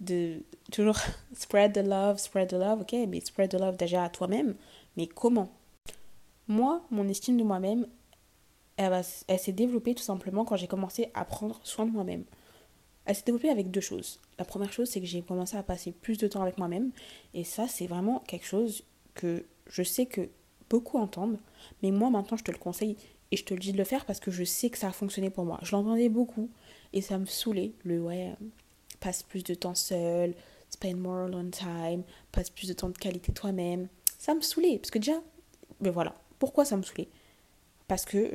de 0.00 0.42
toujours 0.72 0.98
spread 1.34 1.72
the 1.72 1.86
love, 1.86 2.18
spread 2.18 2.48
the 2.48 2.54
love, 2.54 2.80
ok, 2.80 2.94
mais 3.08 3.20
spread 3.20 3.50
the 3.50 3.60
love 3.60 3.76
déjà 3.76 4.04
à 4.04 4.08
toi-même, 4.08 4.56
mais 4.96 5.06
comment? 5.06 5.50
Moi, 6.48 6.82
mon 6.90 7.08
estime 7.08 7.36
de 7.36 7.44
moi-même, 7.44 7.86
elle 8.76 9.04
s'est 9.38 9.52
développée 9.52 9.94
tout 9.94 10.02
simplement 10.02 10.44
quand 10.44 10.56
j'ai 10.56 10.66
commencé 10.66 11.10
à 11.14 11.24
prendre 11.24 11.60
soin 11.62 11.86
de 11.86 11.92
moi-même. 11.92 12.24
Elle 13.04 13.16
s'est 13.16 13.24
développée 13.24 13.50
avec 13.50 13.70
deux 13.70 13.80
choses. 13.80 14.20
La 14.38 14.44
première 14.44 14.72
chose, 14.72 14.88
c'est 14.88 15.00
que 15.00 15.06
j'ai 15.06 15.22
commencé 15.22 15.56
à 15.56 15.62
passer 15.62 15.92
plus 15.92 16.18
de 16.18 16.28
temps 16.28 16.42
avec 16.42 16.58
moi-même, 16.58 16.90
et 17.34 17.44
ça, 17.44 17.66
c'est 17.68 17.86
vraiment 17.86 18.20
quelque 18.20 18.46
chose 18.46 18.84
que 19.14 19.44
je 19.68 19.82
sais 19.82 20.06
que 20.06 20.28
beaucoup 20.70 20.98
entendent, 20.98 21.38
mais 21.82 21.90
moi 21.90 22.10
maintenant, 22.10 22.36
je 22.36 22.44
te 22.44 22.50
le 22.50 22.58
conseille 22.58 22.96
et 23.30 23.36
je 23.36 23.44
te 23.44 23.54
le 23.54 23.60
dis 23.60 23.72
de 23.72 23.78
le 23.78 23.84
faire 23.84 24.04
parce 24.06 24.20
que 24.20 24.30
je 24.30 24.44
sais 24.44 24.70
que 24.70 24.78
ça 24.78 24.88
a 24.88 24.92
fonctionné 24.92 25.30
pour 25.30 25.44
moi. 25.44 25.58
Je 25.62 25.72
l'entendais 25.72 26.08
beaucoup 26.08 26.50
et 26.92 27.00
ça 27.00 27.18
me 27.18 27.26
saoulait, 27.26 27.72
le 27.84 28.00
ouais, 28.00 28.34
passe 29.00 29.22
plus 29.22 29.44
de 29.44 29.54
temps 29.54 29.74
seul, 29.74 30.34
spend 30.70 30.98
more 30.98 31.26
alone 31.26 31.50
time, 31.50 32.02
passe 32.30 32.50
plus 32.50 32.68
de 32.68 32.72
temps 32.72 32.88
de 32.88 32.96
qualité 32.96 33.32
toi-même. 33.32 33.88
Ça 34.18 34.34
me 34.34 34.40
saoulait, 34.40 34.78
parce 34.78 34.90
que 34.90 34.98
déjà, 34.98 35.20
mais 35.80 35.90
voilà, 35.90 36.14
pourquoi 36.38 36.64
ça 36.64 36.76
me 36.76 36.82
saoulait? 36.82 37.08
Parce 37.88 38.04
que 38.04 38.30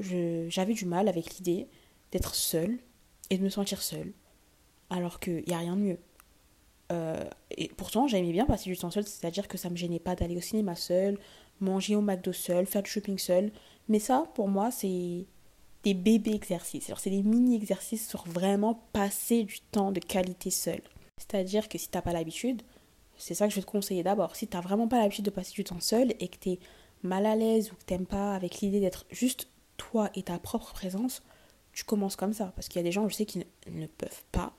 j'avais 0.50 0.74
du 0.74 0.86
mal 0.86 1.08
avec 1.08 1.38
l'idée 1.38 1.68
d'être 2.12 2.36
seule 2.36 2.78
et 3.30 3.38
de 3.38 3.44
me 3.44 3.50
sentir 3.50 3.82
seule, 3.82 4.12
alors 4.90 5.20
qu'il 5.20 5.44
n'y 5.48 5.54
a 5.54 5.60
rien 5.60 5.76
de 5.76 5.82
mieux. 5.82 6.00
Euh, 6.92 7.24
et 7.52 7.70
pourtant, 7.70 8.08
j'aimais 8.08 8.32
bien 8.32 8.46
passer 8.46 8.70
du 8.70 8.78
temps 8.78 8.92
seul, 8.92 9.06
c'est-à-dire 9.06 9.48
que 9.48 9.58
ça 9.58 9.70
me 9.70 9.76
gênait 9.76 10.00
pas 10.00 10.16
d'aller 10.16 10.38
au 10.38 10.42
cinéma 10.42 10.76
seul, 10.76 11.18
manger 11.60 11.96
au 11.96 12.02
McDo 12.02 12.32
seul, 12.32 12.66
faire 12.66 12.84
du 12.84 12.90
shopping 12.90 13.18
seul. 13.18 13.52
Mais 13.90 14.00
ça, 14.00 14.26
pour 14.36 14.48
moi, 14.48 14.72
c'est 14.72 15.26
des 15.84 15.94
bébés 15.94 16.34
exercices. 16.34 16.90
Alors, 16.90 17.00
c'est 17.00 17.10
des 17.10 17.24
mini-exercices 17.24 18.08
sur 18.08 18.26
vraiment 18.28 18.84
passer 18.94 19.44
du 19.44 19.60
temps 19.72 19.92
de 19.92 20.00
qualité 20.00 20.50
seul. 20.50 20.82
C'est-à-dire 21.18 21.68
que 21.68 21.78
si 21.78 21.90
t'as 21.90 22.02
pas 22.02 22.14
l'habitude, 22.14 22.62
c'est 23.18 23.34
ça 23.34 23.48
que 23.48 23.52
je 23.52 23.56
vais 23.56 23.66
te 23.66 23.72
conseiller 23.72 24.04
d'abord. 24.04 24.36
Si 24.36 24.48
t'as 24.48 24.62
vraiment 24.62 24.88
pas 24.88 25.00
l'habitude 25.00 25.26
de 25.26 25.30
passer 25.30 25.54
du 25.54 25.64
temps 25.64 25.80
seul 25.80 26.14
et 26.20 26.28
que 26.28 26.38
t'es 26.38 26.60
mal 27.04 27.26
à 27.26 27.36
l'aise 27.36 27.72
ou 27.72 27.76
que 27.76 27.84
t'aimes 27.84 28.06
pas 28.06 28.36
avec 28.36 28.60
l'idée 28.62 28.80
d'être 28.80 29.06
juste 29.12 29.48
toi 29.78 30.10
et 30.16 30.24
ta 30.24 30.40
propre 30.40 30.74
présence, 30.74 31.24
tu 31.74 31.84
commences 31.84 32.16
comme 32.16 32.34
ça. 32.34 32.52
Parce 32.56 32.68
qu'il 32.68 32.80
y 32.80 32.82
a 32.82 32.84
des 32.84 32.92
gens, 32.92 33.08
je 33.10 33.16
sais, 33.16 33.26
qui 33.26 33.40
ne, 33.40 33.88
peuvent 33.88 34.24
pas, 34.32 34.54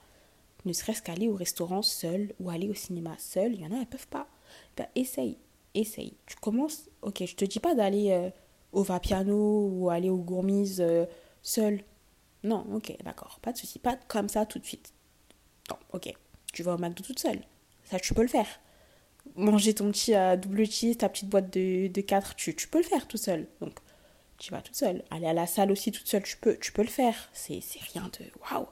ne 0.69 0.73
serait-ce 0.75 1.03
qu'aller 1.03 1.29
au 1.29 1.35
restaurant 1.35 1.83
seul 1.83 2.33
ou 2.39 2.51
aller 2.51 2.69
au 2.69 2.75
cinéma 2.75 3.17
seul. 3.19 3.55
Il 3.55 3.61
y 3.61 3.67
en 3.67 3.73
a, 3.73 3.81
elles 3.81 3.87
peuvent 3.87 4.07
pas. 4.09 4.29
Ben, 4.77 4.87
essaye, 4.95 5.39
essaye. 5.75 6.15
Tu 6.27 6.37
commences, 6.37 6.89
ok, 7.03 7.25
je 7.25 7.35
te 7.35 7.45
dis 7.45 7.59
pas 7.59 7.75
d'aller 7.75 8.11
euh, 8.11 8.31
au 8.73 8.83
Vapiano 8.83 9.69
ou 9.73 9.91
aller 9.91 10.11
aux 10.11 10.19
gourmises 10.19 10.81
euh, 10.81 11.07
seul. 11.43 11.83
Non, 12.45 12.67
ok, 12.73 12.97
d'accord, 13.03 13.39
pas 13.41 13.53
de 13.53 13.59
souci, 13.59 13.79
pas 13.79 13.97
comme 14.09 14.29
ça 14.29 14.47
tout 14.47 14.59
de 14.59 14.65
suite. 14.65 14.93
Non, 15.71 15.77
ok, 15.93 16.13
tu 16.53 16.63
vas 16.63 16.75
au 16.75 16.79
McDo 16.79 17.03
toute 17.03 17.19
seule. 17.19 17.41
Ça, 17.85 17.99
tu 17.99 18.15
peux 18.15 18.23
le 18.23 18.29
faire. 18.29 18.47
Manger 19.35 19.75
ton 19.75 19.91
petit 19.91 20.15
à 20.15 20.37
double 20.37 20.67
cheese, 20.67 20.97
ta 20.97 21.09
petite 21.09 21.29
boîte 21.29 21.53
de, 21.53 21.89
de 21.89 22.01
4, 22.01 22.35
tu, 22.37 22.55
tu 22.55 22.69
peux 22.69 22.79
le 22.79 22.85
faire 22.85 23.09
tout 23.09 23.17
seul. 23.17 23.49
Donc, 23.61 23.79
tu 24.37 24.53
vas 24.53 24.63
toute 24.63 24.77
seule. 24.77 25.03
Aller 25.11 25.27
à 25.27 25.33
la 25.33 25.47
salle 25.47 25.73
aussi 25.73 25.91
toute 25.93 26.07
seule, 26.07 26.23
tu 26.23 26.37
peux, 26.37 26.57
tu 26.59 26.73
peux 26.73 26.83
le 26.83 26.89
faire. 26.89 27.29
C'est 27.33 27.61
rien 27.93 28.11
de 28.19 28.25
waouh. 28.41 28.67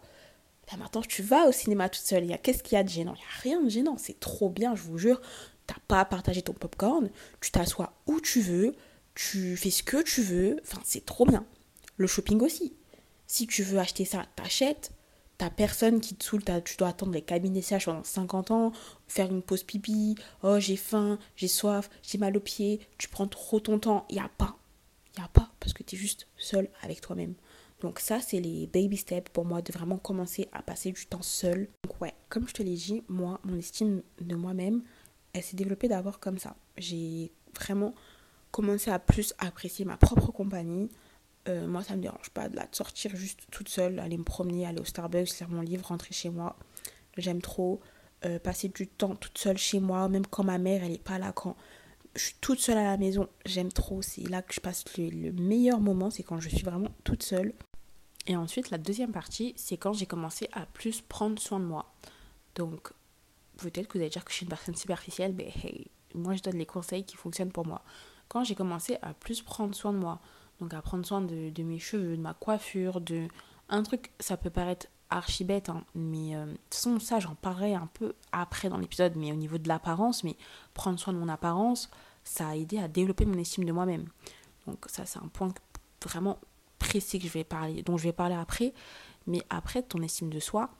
Là 0.70 0.79
maintenant, 0.79 1.02
tu 1.02 1.22
vas 1.22 1.46
au 1.46 1.52
cinéma 1.52 1.88
toute 1.88 2.05
seule. 2.05 2.26
Qu'est-ce 2.42 2.62
qu'il 2.62 2.76
y 2.76 2.79
a 2.79 2.85
de 2.85 2.88
gênant? 2.88 3.14
Il 3.14 3.18
n'y 3.18 3.24
a 3.24 3.40
rien 3.57 3.62
de 3.62 3.68
gênant. 3.68 3.96
C'est 3.98 4.18
trop 4.18 4.50
bien, 4.50 4.74
je 4.74 4.83
vous 4.83 4.98
jure. 4.98 5.20
T'as 5.66 5.76
pas 5.88 6.00
à 6.00 6.05
partager 6.05 6.42
ton 6.42 6.52
popcorn. 6.52 7.11
Tu 7.40 7.50
t'assois 7.50 7.92
où 8.07 8.20
tu 8.20 8.40
veux 8.40 8.74
tu 9.16 9.57
fais 9.57 9.70
ce 9.70 9.83
que 9.83 10.02
tu 10.02 10.22
veux, 10.22 10.61
enfin 10.62 10.81
c'est 10.85 11.05
trop 11.05 11.26
bien. 11.26 11.44
Le 11.96 12.07
shopping 12.07 12.40
aussi. 12.42 12.74
Si 13.26 13.48
tu 13.48 13.64
veux 13.64 13.79
acheter 13.79 14.05
ça, 14.05 14.26
t'achètes. 14.37 14.92
T'as 15.38 15.50
personne 15.50 16.00
qui 16.00 16.14
te 16.14 16.24
saoule, 16.24 16.42
tu 16.64 16.76
dois 16.76 16.88
attendre 16.88 17.12
les 17.12 17.22
cabinets 17.22 17.61
sèches 17.61 17.87
pendant 17.87 18.05
50 18.05 18.50
ans, 18.52 18.72
faire 19.07 19.31
une 19.31 19.42
pause 19.42 19.64
pipi, 19.64 20.14
oh 20.42 20.59
j'ai 20.61 20.76
faim, 20.76 21.18
j'ai 21.35 21.48
soif, 21.48 21.90
j'ai 22.02 22.16
mal 22.16 22.35
aux 22.37 22.40
pieds, 22.40 22.81
tu 22.96 23.09
prends 23.09 23.26
trop 23.26 23.61
ton 23.61 23.79
temps. 23.79 24.07
Il 24.09 24.14
n'y 24.14 24.20
a 24.20 24.31
pas. 24.38 24.57
Il 25.14 25.20
n'y 25.20 25.24
a 25.24 25.29
pas, 25.29 25.50
parce 25.61 25.72
que 25.72 25.83
tu 25.83 25.96
es 25.96 25.98
juste 25.98 26.26
seul 26.37 26.68
avec 26.83 27.00
toi-même. 27.00 27.35
Donc 27.81 28.01
ça, 28.01 28.21
c'est 28.21 28.41
les 28.41 28.67
baby 28.67 28.97
steps 28.97 29.31
pour 29.31 29.45
moi 29.45 29.61
de 29.61 29.73
vraiment 29.73 29.99
commencer 29.99 30.49
à 30.53 30.62
passer 30.62 30.93
du 30.93 31.07
temps 31.07 31.23
seul. 31.23 31.69
Donc 31.85 32.01
ouais, 32.01 32.15
comme 32.29 32.49
je 32.49 32.55
te 32.55 32.62
l'ai 32.62 32.75
dit, 32.75 33.03
moi, 33.09 33.41
mon 33.45 33.57
estime 33.57 34.03
de 34.21 34.35
moi-même, 34.35 34.83
elle 35.33 35.43
s'est 35.43 35.57
développée 35.57 35.89
d'abord 35.89 36.19
comme 36.19 36.39
ça. 36.39 36.57
J'ai 36.79 37.33
vraiment 37.55 37.95
commencer 38.51 38.91
à 38.91 38.99
plus 38.99 39.35
apprécier 39.39 39.85
ma 39.85 39.97
propre 39.97 40.33
compagnie. 40.33 40.89
Euh, 41.49 41.67
moi, 41.67 41.83
ça 41.83 41.95
me 41.97 42.03
dérange 42.03 42.31
pas 42.31 42.49
de, 42.49 42.57
la, 42.57 42.67
sortir 42.73 43.15
juste 43.15 43.41
toute 43.51 43.69
seule, 43.69 43.99
aller 43.99 44.17
me 44.17 44.25
promener, 44.25 44.67
aller 44.67 44.81
au 44.81 44.85
Starbucks, 44.85 45.39
lire 45.39 45.49
mon 45.51 45.61
livre, 45.61 45.87
rentrer 45.87 46.15
chez 46.15 46.31
moi. 46.31 46.57
J'aime 47.19 47.43
trop 47.43 47.81
euh, 48.25 48.39
passer 48.39 48.69
du 48.69 48.89
temps 48.89 49.15
toute 49.15 49.37
seule 49.37 49.59
chez 49.59 49.79
moi, 49.79 50.09
même 50.09 50.27
quand 50.27 50.43
ma 50.43 50.59
mère, 50.59 50.83
elle 50.83 50.93
est 50.93 51.03
pas 51.03 51.19
là, 51.19 51.33
quand 51.33 51.57
je 52.17 52.25
suis 52.25 52.35
toute 52.41 52.61
seule 52.61 52.79
à 52.79 52.85
la 52.85 52.97
maison, 52.97 53.29
j'aime 53.45 53.71
trop. 53.71 54.03
C'est 54.03 54.23
là 54.23 54.43
que 54.43 54.55
je 54.55 54.61
passe 54.61 54.85
le 54.97 55.33
meilleur 55.33 55.81
moment, 55.81 56.11
c'est 56.11 56.23
quand 56.23 56.41
je 56.41 56.49
suis 56.49 56.65
vraiment 56.65 56.89
toute 57.05 57.23
seule. 57.23 57.53
Et 58.27 58.37
ensuite, 58.37 58.71
la 58.71 58.79
deuxième 58.79 59.12
partie, 59.12 59.55
c'est 59.57 59.77
quand 59.77 59.93
j'ai 59.93 60.07
commencé 60.07 60.49
à 60.53 60.67
plus 60.67 61.01
prendre 61.01 61.39
soin 61.39 61.61
de 61.61 61.65
moi. 61.65 61.93
Donc, 62.55 62.93
peut-être 63.59 63.87
que 63.89 63.99
vous 63.99 64.03
allez 64.03 64.11
dire 64.11 64.25
que 64.25 64.31
je 64.31 64.37
suis 64.37 64.45
une 64.45 64.51
personne 64.51 64.75
superficielle, 64.75 65.35
mais 65.37 65.53
hey, 65.62 65.87
moi, 66.15 66.35
je 66.35 66.43
donne 66.43 66.59
les 66.59 66.67
conseils 66.67 67.05
qui 67.05 67.17
fonctionnent 67.17 67.53
pour 67.53 67.67
moi 67.67 67.83
quand 68.29 68.45
j'ai 68.45 68.55
commencé 68.55 68.99
à 69.03 69.15
plus 69.15 69.43
prendre 69.43 69.75
soin 69.75 69.93
de 69.93 69.99
moi, 69.99 70.21
donc 70.61 70.75
à 70.75 70.83
prendre 70.83 71.05
soin 71.07 71.21
de, 71.21 71.62
mes 71.62 71.79
cheveux, 71.79 72.17
de 72.17 72.23
ma 72.23 72.35
coiffure, 72.35 73.01
de 73.01 73.29
un 73.69 73.83
truc, 73.83 74.11
ça 74.21 74.37
peut 74.37 74.51
paraître 74.51 74.87
archi 75.11 75.45
bête, 75.45 75.69
hein, 75.69 75.85
mais 75.95 76.35
euh, 76.37 76.47
de 76.47 76.53
toute 76.53 76.75
façon, 76.75 77.01
ça, 77.01 77.21
j'en 77.21 77.35
parlerai 77.35 77.75
un 77.75 77.89
peu 77.95 78.15
après 78.33 78.69
dans 78.69 78.79
l'épisode, 78.79 79.15
mais 79.17 79.33
au 79.33 79.37
niveau 79.37 79.59
de 79.59 79.69
l'apparence, 79.69 80.25
mais 80.25 80.37
prendre 80.75 80.99
soin 80.99 81.12
de 81.12 81.19
mon 81.19 81.29
apparence, 81.29 81.91
ça 82.25 82.49
a 82.49 82.57
aidé 82.57 82.79
à 82.79 82.89
développer 82.89 83.25
mon 83.25 83.39
estime 83.39 83.65
de 83.65 83.73
moi-même. 83.73 84.09
Donc 84.67 84.85
ça, 84.89 85.07
c'est 85.07 85.19
un 85.19 85.29
point 85.29 85.53
vraiment 86.05 86.39
précis 86.79 87.19
que 87.19 87.27
je 87.27 87.33
vais 87.33 87.45
parler, 87.45 87.83
dont 87.83 87.97
je 87.97 88.05
vais 88.05 88.12
parler 88.12 88.35
après. 88.35 88.73
Mais 89.27 89.43
après, 89.51 89.83
ton 89.83 90.03
estime 90.03 90.31
de 90.31 90.39
soi, 90.39 90.71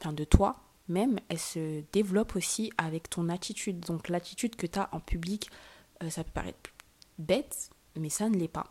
enfin 0.00 0.12
de 0.12 0.24
toi, 0.24 0.56
même, 0.88 1.18
elle 1.28 1.38
se 1.38 1.82
développe 1.92 2.36
aussi 2.36 2.72
avec 2.76 3.08
ton 3.08 3.28
attitude. 3.28 3.80
Donc 3.80 4.08
l'attitude 4.08 4.56
que 4.56 4.66
tu 4.66 4.78
as 4.78 4.88
en 4.92 5.00
public, 5.00 5.50
euh, 6.02 6.10
ça 6.10 6.24
peut 6.24 6.32
paraître 6.32 6.70
bête, 7.18 7.70
mais 7.96 8.10
ça 8.10 8.28
ne 8.28 8.36
l'est 8.36 8.48
pas. 8.48 8.70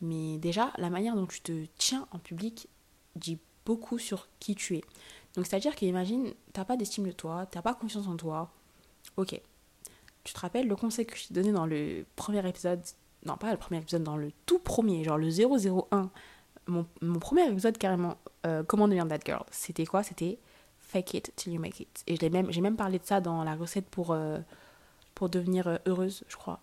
Mais 0.00 0.38
déjà, 0.38 0.72
la 0.78 0.88
manière 0.88 1.14
dont 1.14 1.26
tu 1.26 1.40
te 1.40 1.66
tiens 1.76 2.06
en 2.12 2.18
public 2.18 2.68
dit 3.16 3.38
beaucoup 3.66 3.98
sur 3.98 4.28
qui 4.38 4.54
tu 4.54 4.76
es. 4.76 4.84
Donc 5.34 5.46
c'est-à-dire 5.46 5.74
qu'imagine, 5.74 6.32
t'as 6.52 6.64
pas 6.64 6.76
d'estime 6.76 7.06
de 7.06 7.12
toi, 7.12 7.46
t'as 7.46 7.62
pas 7.62 7.74
confiance 7.74 8.06
en 8.06 8.16
toi. 8.16 8.50
Ok. 9.16 9.40
Tu 10.24 10.32
te 10.34 10.40
rappelles 10.40 10.68
le 10.68 10.76
conseil 10.76 11.06
que 11.06 11.16
je 11.16 11.28
t'ai 11.28 11.34
donné 11.34 11.52
dans 11.52 11.66
le 11.66 12.04
premier 12.16 12.46
épisode 12.48 12.82
Non, 13.26 13.36
pas 13.36 13.50
le 13.50 13.58
premier 13.58 13.80
épisode, 13.80 14.02
dans 14.02 14.16
le 14.16 14.32
tout 14.46 14.58
premier, 14.58 15.04
genre 15.04 15.18
le 15.18 15.28
001. 15.28 16.10
Mon, 16.66 16.86
mon 17.00 17.18
premier 17.18 17.46
épisode 17.48 17.76
carrément, 17.78 18.16
euh, 18.46 18.62
comment 18.62 18.86
devenir 18.86 19.06
that 19.08 19.20
girl. 19.24 19.44
C'était 19.50 19.86
quoi? 19.86 20.02
C'était 20.02 20.38
fake 20.78 21.14
it 21.14 21.32
till 21.36 21.52
you 21.52 21.60
make 21.60 21.80
it. 21.80 22.02
Et 22.06 22.16
j'ai 22.16 22.30
même, 22.30 22.50
même 22.60 22.76
parlé 22.76 22.98
de 22.98 23.04
ça 23.04 23.20
dans 23.20 23.44
la 23.44 23.54
recette 23.54 23.86
pour, 23.88 24.12
euh, 24.12 24.38
pour 25.14 25.28
devenir 25.28 25.66
euh, 25.66 25.76
heureuse, 25.86 26.24
je 26.28 26.36
crois. 26.36 26.60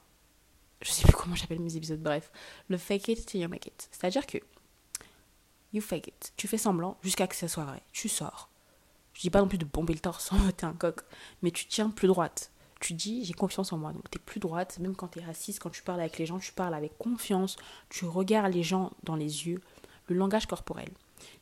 Je 0.82 0.92
sais 0.92 1.04
plus 1.04 1.14
comment 1.14 1.36
j'appelle 1.36 1.60
mes 1.60 1.76
épisodes, 1.76 2.02
bref. 2.02 2.32
Le 2.68 2.78
fake 2.78 3.08
it 3.10 3.26
till 3.26 3.42
you 3.42 3.50
make 3.50 3.66
it. 3.66 3.90
C'est-à-dire 3.92 4.26
que 4.26 4.38
you 5.74 5.82
fake 5.82 6.08
it. 6.08 6.34
Tu 6.38 6.48
fais 6.48 6.58
semblant 6.58 6.98
jusqu'à 7.02 7.28
que 7.28 7.36
ça 7.36 7.48
soit 7.48 7.66
vrai. 7.66 7.82
Tu 7.92 8.10
sors. 8.10 8.50
Je 9.14 9.22
dis 9.22 9.30
pas 9.30 9.42
non 9.42 9.48
plus 9.48 9.58
de 9.58 9.66
bomber 9.66 9.94
le 9.94 10.00
torse 10.00 10.32
t'es 10.58 10.66
un 10.66 10.74
coq, 10.74 11.02
mais 11.42 11.50
tu 11.50 11.66
tiens 11.66 11.90
plus 11.90 12.08
droite. 12.08 12.52
Tu 12.80 12.94
dis 12.94 13.26
j'ai 13.26 13.34
confiance 13.34 13.74
en 13.74 13.78
moi, 13.78 13.92
donc 13.92 14.10
t'es 14.10 14.20
plus 14.20 14.40
droite, 14.40 14.78
même 14.80 14.96
quand 14.96 15.08
t'es 15.08 15.24
raciste, 15.24 15.60
quand 15.60 15.70
tu 15.70 15.82
parles 15.82 16.00
avec 16.00 16.18
les 16.18 16.26
gens, 16.26 16.40
tu 16.40 16.54
parles 16.54 16.74
avec 16.74 16.98
confiance, 16.98 17.58
tu 17.90 18.06
regardes 18.06 18.54
les 18.54 18.64
gens 18.64 18.92
dans 19.04 19.16
les 19.16 19.48
yeux, 19.48 19.62
le 20.08 20.16
langage 20.16 20.46
corporel. 20.46 20.90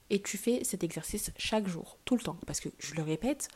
Et 0.10 0.22
tu 0.22 0.38
fais 0.38 0.64
cet 0.64 0.84
exercice 0.84 1.32
chaque 1.38 1.68
jour, 1.68 1.98
tout 2.06 2.16
le 2.16 2.22
temps. 2.22 2.38
Parce 2.46 2.60
que 2.60 2.70
je 2.80 2.94
le 2.96 3.04
répète, 3.04 3.50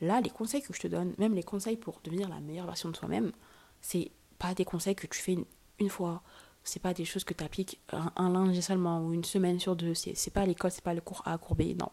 là, 0.00 0.20
les 0.20 0.30
conseils 0.30 0.62
que 0.62 0.72
je 0.74 0.80
te 0.80 0.86
donne, 0.86 1.14
même 1.18 1.34
les 1.34 1.42
conseils 1.42 1.76
pour 1.76 2.00
devenir 2.04 2.28
la 2.28 2.40
meilleure 2.40 2.66
version 2.66 2.90
de 2.90 2.96
soi-même, 2.96 3.32
c'est 3.80 4.10
pas 4.38 4.54
des 4.54 4.64
conseils 4.64 4.94
que 4.94 5.06
tu 5.06 5.20
fais 5.20 5.36
une, 5.78 5.88
fois. 5.88 6.22
C'est 6.62 6.80
pas 6.80 6.94
des 6.94 7.04
choses 7.04 7.24
que 7.24 7.34
tu 7.34 7.44
appliques 7.44 7.80
un, 7.90 8.30
lundi 8.30 8.62
seulement 8.62 9.04
ou 9.04 9.12
une 9.12 9.24
semaine 9.24 9.58
sur 9.58 9.76
deux. 9.76 9.94
C'est 9.94 10.32
pas 10.32 10.44
l'école, 10.46 10.70
c'est 10.70 10.84
pas 10.84 10.94
le 10.94 11.00
cours 11.00 11.22
A, 11.26 11.38
cours 11.38 11.56
B, 11.56 11.62
non. 11.78 11.90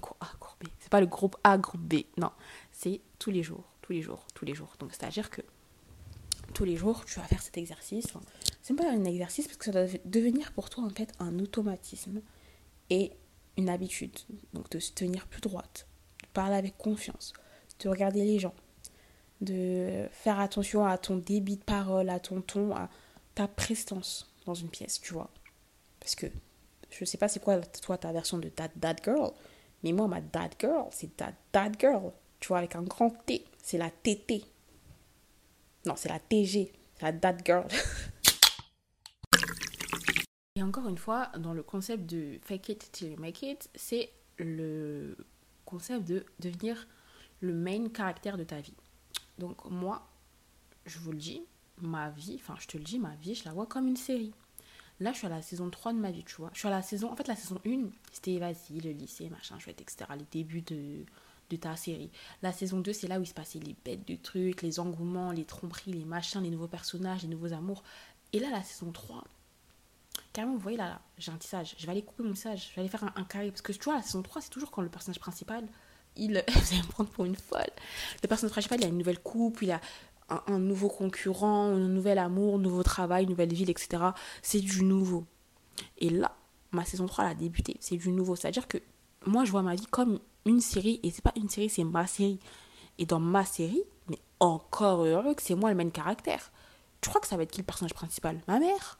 Cours 0.00 0.16
A, 0.20 0.28
cours 0.38 0.56
B. 0.60 0.66
C'est 0.78 0.90
pas 0.90 1.00
le 1.00 1.06
groupe 1.06 1.36
A, 1.42 1.56
groupe 1.58 1.80
B, 1.80 2.04
non. 2.18 2.30
C'est 2.72 3.00
tous 3.18 3.30
les 3.30 3.42
jours, 3.42 3.64
tous 3.86 3.92
les 3.92 4.02
jours, 4.02 4.26
tous 4.34 4.44
les 4.44 4.54
jours. 4.54 4.74
Donc 4.80 4.90
c'est-à-dire 4.92 5.30
que 5.30 5.42
tous 6.54 6.64
les 6.64 6.76
jours, 6.76 7.04
tu 7.04 7.20
vas 7.20 7.26
faire 7.26 7.42
cet 7.42 7.56
exercice. 7.56 8.06
c'est 8.62 8.74
pas 8.74 8.90
un 8.90 9.04
exercice 9.04 9.46
parce 9.46 9.58
que 9.58 9.66
ça 9.66 9.72
doit 9.72 9.98
devenir 10.04 10.52
pour 10.52 10.70
toi 10.70 10.84
en 10.84 10.90
fait 10.90 11.12
un 11.20 11.38
automatisme 11.38 12.20
et 12.90 13.12
une 13.56 13.68
habitude. 13.68 14.18
Donc 14.54 14.68
de 14.70 14.80
se 14.80 14.92
tenir 14.92 15.26
plus 15.26 15.40
droite, 15.40 15.86
de 16.22 16.28
parler 16.28 16.56
avec 16.56 16.76
confiance, 16.76 17.32
de 17.80 17.88
regarder 17.88 18.24
les 18.24 18.40
gens, 18.40 18.54
de 19.40 20.08
faire 20.10 20.40
attention 20.40 20.84
à 20.84 20.98
ton 20.98 21.18
débit 21.18 21.56
de 21.56 21.64
parole, 21.64 22.08
à 22.08 22.18
ton 22.18 22.40
ton, 22.40 22.74
à 22.74 22.88
ta 23.36 23.46
prestance 23.46 24.32
dans 24.46 24.54
une 24.54 24.68
pièce, 24.68 25.00
tu 25.00 25.12
vois. 25.12 25.30
Parce 26.00 26.16
que 26.16 26.26
je 26.90 27.04
sais 27.04 27.18
pas 27.18 27.28
c'est 27.28 27.42
quoi 27.42 27.60
toi 27.60 27.98
ta 27.98 28.10
version 28.10 28.38
de 28.38 28.48
that, 28.48 28.70
that 28.80 28.96
girl, 29.04 29.30
mais 29.84 29.92
moi 29.92 30.08
ma 30.08 30.20
that 30.20 30.50
girl, 30.58 30.86
c'est 30.90 31.16
that, 31.16 31.34
that 31.52 31.72
girl, 31.78 32.12
tu 32.40 32.48
vois, 32.48 32.58
avec 32.58 32.76
un 32.76 32.82
grand 32.82 33.10
T, 33.10 33.44
c'est 33.62 33.78
la 33.78 33.90
TT. 33.90 34.44
Non, 35.86 35.94
c'est 35.96 36.08
la 36.08 36.18
TG, 36.18 36.72
la 37.00 37.12
that 37.12 37.38
girl. 37.44 37.66
Et 40.56 40.62
encore 40.62 40.88
une 40.88 40.98
fois, 40.98 41.30
dans 41.38 41.52
le 41.52 41.62
concept 41.62 42.06
de 42.06 42.38
fake 42.42 42.68
it 42.70 42.92
till 42.92 43.10
you 43.10 43.16
make 43.18 43.42
it, 43.42 43.68
c'est 43.74 44.10
le 44.38 45.16
concept 45.66 46.04
de 46.08 46.24
devenir 46.40 46.88
le 47.40 47.52
main 47.52 47.88
caractère 47.88 48.38
de 48.38 48.44
ta 48.44 48.60
vie. 48.60 48.74
Donc 49.38 49.64
moi, 49.70 50.06
je 50.86 50.98
vous 50.98 51.12
le 51.12 51.18
dis, 51.18 51.42
ma 51.78 52.08
vie, 52.10 52.38
enfin 52.40 52.54
je 52.58 52.66
te 52.66 52.78
le 52.78 52.84
dis, 52.84 52.98
ma 52.98 53.14
vie, 53.16 53.34
je 53.34 53.44
la 53.44 53.52
vois 53.52 53.66
comme 53.66 53.86
une 53.86 53.96
série. 53.96 54.32
Là, 54.98 55.12
je 55.12 55.18
suis 55.18 55.26
à 55.26 55.30
la 55.30 55.42
saison 55.42 55.68
3 55.68 55.92
de 55.92 55.98
ma 55.98 56.10
vie, 56.10 56.24
tu 56.24 56.36
vois. 56.36 56.50
Je 56.54 56.60
suis 56.60 56.68
à 56.68 56.70
la 56.70 56.80
saison, 56.80 57.12
en 57.12 57.16
fait, 57.16 57.28
la 57.28 57.36
saison 57.36 57.60
1, 57.66 57.90
c'était 58.12 58.38
vas-y, 58.38 58.80
le 58.80 58.92
lycée, 58.92 59.28
machin, 59.28 59.58
chouette, 59.58 59.82
etc. 59.82 60.06
Les 60.16 60.24
débuts 60.30 60.62
de, 60.62 61.04
de 61.50 61.56
ta 61.56 61.76
série. 61.76 62.10
La 62.42 62.52
saison 62.52 62.80
2, 62.80 62.92
c'est 62.92 63.08
là 63.08 63.18
où 63.18 63.22
il 63.22 63.26
se 63.26 63.34
passait 63.34 63.58
les 63.58 63.76
bêtes 63.84 64.06
de 64.06 64.16
trucs, 64.16 64.62
les 64.62 64.80
engouements, 64.80 65.32
les 65.32 65.44
tromperies, 65.44 65.92
les 65.92 66.04
machins, 66.04 66.42
les 66.42 66.50
nouveaux 66.50 66.68
personnages, 66.68 67.22
les 67.22 67.28
nouveaux 67.28 67.52
amours. 67.52 67.82
Et 68.32 68.38
là, 68.38 68.50
la 68.50 68.62
saison 68.62 68.90
3, 68.92 69.24
carrément, 70.32 70.54
vous 70.54 70.60
voyez 70.60 70.76
là, 70.76 71.00
j'ai 71.18 71.32
un 71.32 71.36
tissage. 71.36 71.74
Je 71.78 71.86
vais 71.86 71.92
aller 71.92 72.02
couper 72.02 72.22
mon 72.22 72.32
tissage. 72.32 72.68
Je 72.70 72.74
vais 72.74 72.80
aller 72.80 72.88
faire 72.88 73.04
un, 73.04 73.24
carré. 73.24 73.50
Parce 73.50 73.62
que 73.62 73.72
tu 73.72 73.84
vois, 73.84 73.96
la 73.96 74.02
saison 74.02 74.22
3, 74.22 74.42
c'est 74.42 74.50
toujours 74.50 74.70
quand 74.70 74.82
le 74.82 74.88
personnage 74.88 75.20
principal, 75.20 75.66
il. 76.16 76.42
vous 76.48 76.72
allez 76.72 76.82
me 76.82 76.88
prendre 76.88 77.10
pour 77.10 77.24
une 77.24 77.36
folle. 77.36 77.70
Le 78.22 78.28
personnage 78.28 78.52
principal, 78.52 78.80
il 78.80 78.84
a 78.84 78.88
une 78.88 78.98
nouvelle 78.98 79.20
coupe, 79.20 79.62
il 79.62 79.70
a 79.70 79.80
un, 80.28 80.58
nouveau 80.58 80.88
concurrent, 80.88 81.66
un 81.66 81.88
nouvel 81.88 82.18
amour, 82.18 82.56
un 82.56 82.58
nouveau 82.58 82.82
travail, 82.82 83.24
une 83.24 83.30
nouvelle 83.30 83.52
ville, 83.52 83.70
etc. 83.70 84.02
C'est 84.42 84.60
du 84.60 84.82
nouveau. 84.82 85.24
Et 85.98 86.10
là, 86.10 86.36
ma 86.72 86.84
saison 86.84 87.06
3, 87.06 87.24
elle 87.24 87.30
a 87.30 87.34
débuté. 87.34 87.76
C'est 87.80 87.96
du 87.96 88.10
nouveau. 88.10 88.34
C'est-à-dire 88.34 88.66
que 88.66 88.78
moi, 89.24 89.44
je 89.44 89.50
vois 89.50 89.62
ma 89.62 89.74
vie 89.74 89.86
comme 89.86 90.20
une 90.46 90.60
série. 90.60 91.00
Et 91.02 91.10
c'est 91.10 91.22
pas 91.22 91.34
une 91.36 91.50
série, 91.50 91.68
c'est 91.68 91.84
ma 91.84 92.06
série. 92.06 92.40
Et 92.98 93.04
dans 93.04 93.20
ma 93.20 93.44
série, 93.44 93.82
mais 94.08 94.18
encore 94.40 95.04
heureux 95.04 95.34
que 95.34 95.42
c'est 95.42 95.54
moi 95.54 95.68
le 95.68 95.76
même 95.76 95.92
caractère. 95.92 96.50
Tu 97.02 97.10
crois 97.10 97.20
que 97.20 97.26
ça 97.26 97.36
va 97.36 97.42
être 97.42 97.50
qui 97.50 97.60
le 97.60 97.66
personnage 97.66 97.92
principal? 97.92 98.40
Ma 98.48 98.58
mère? 98.58 98.98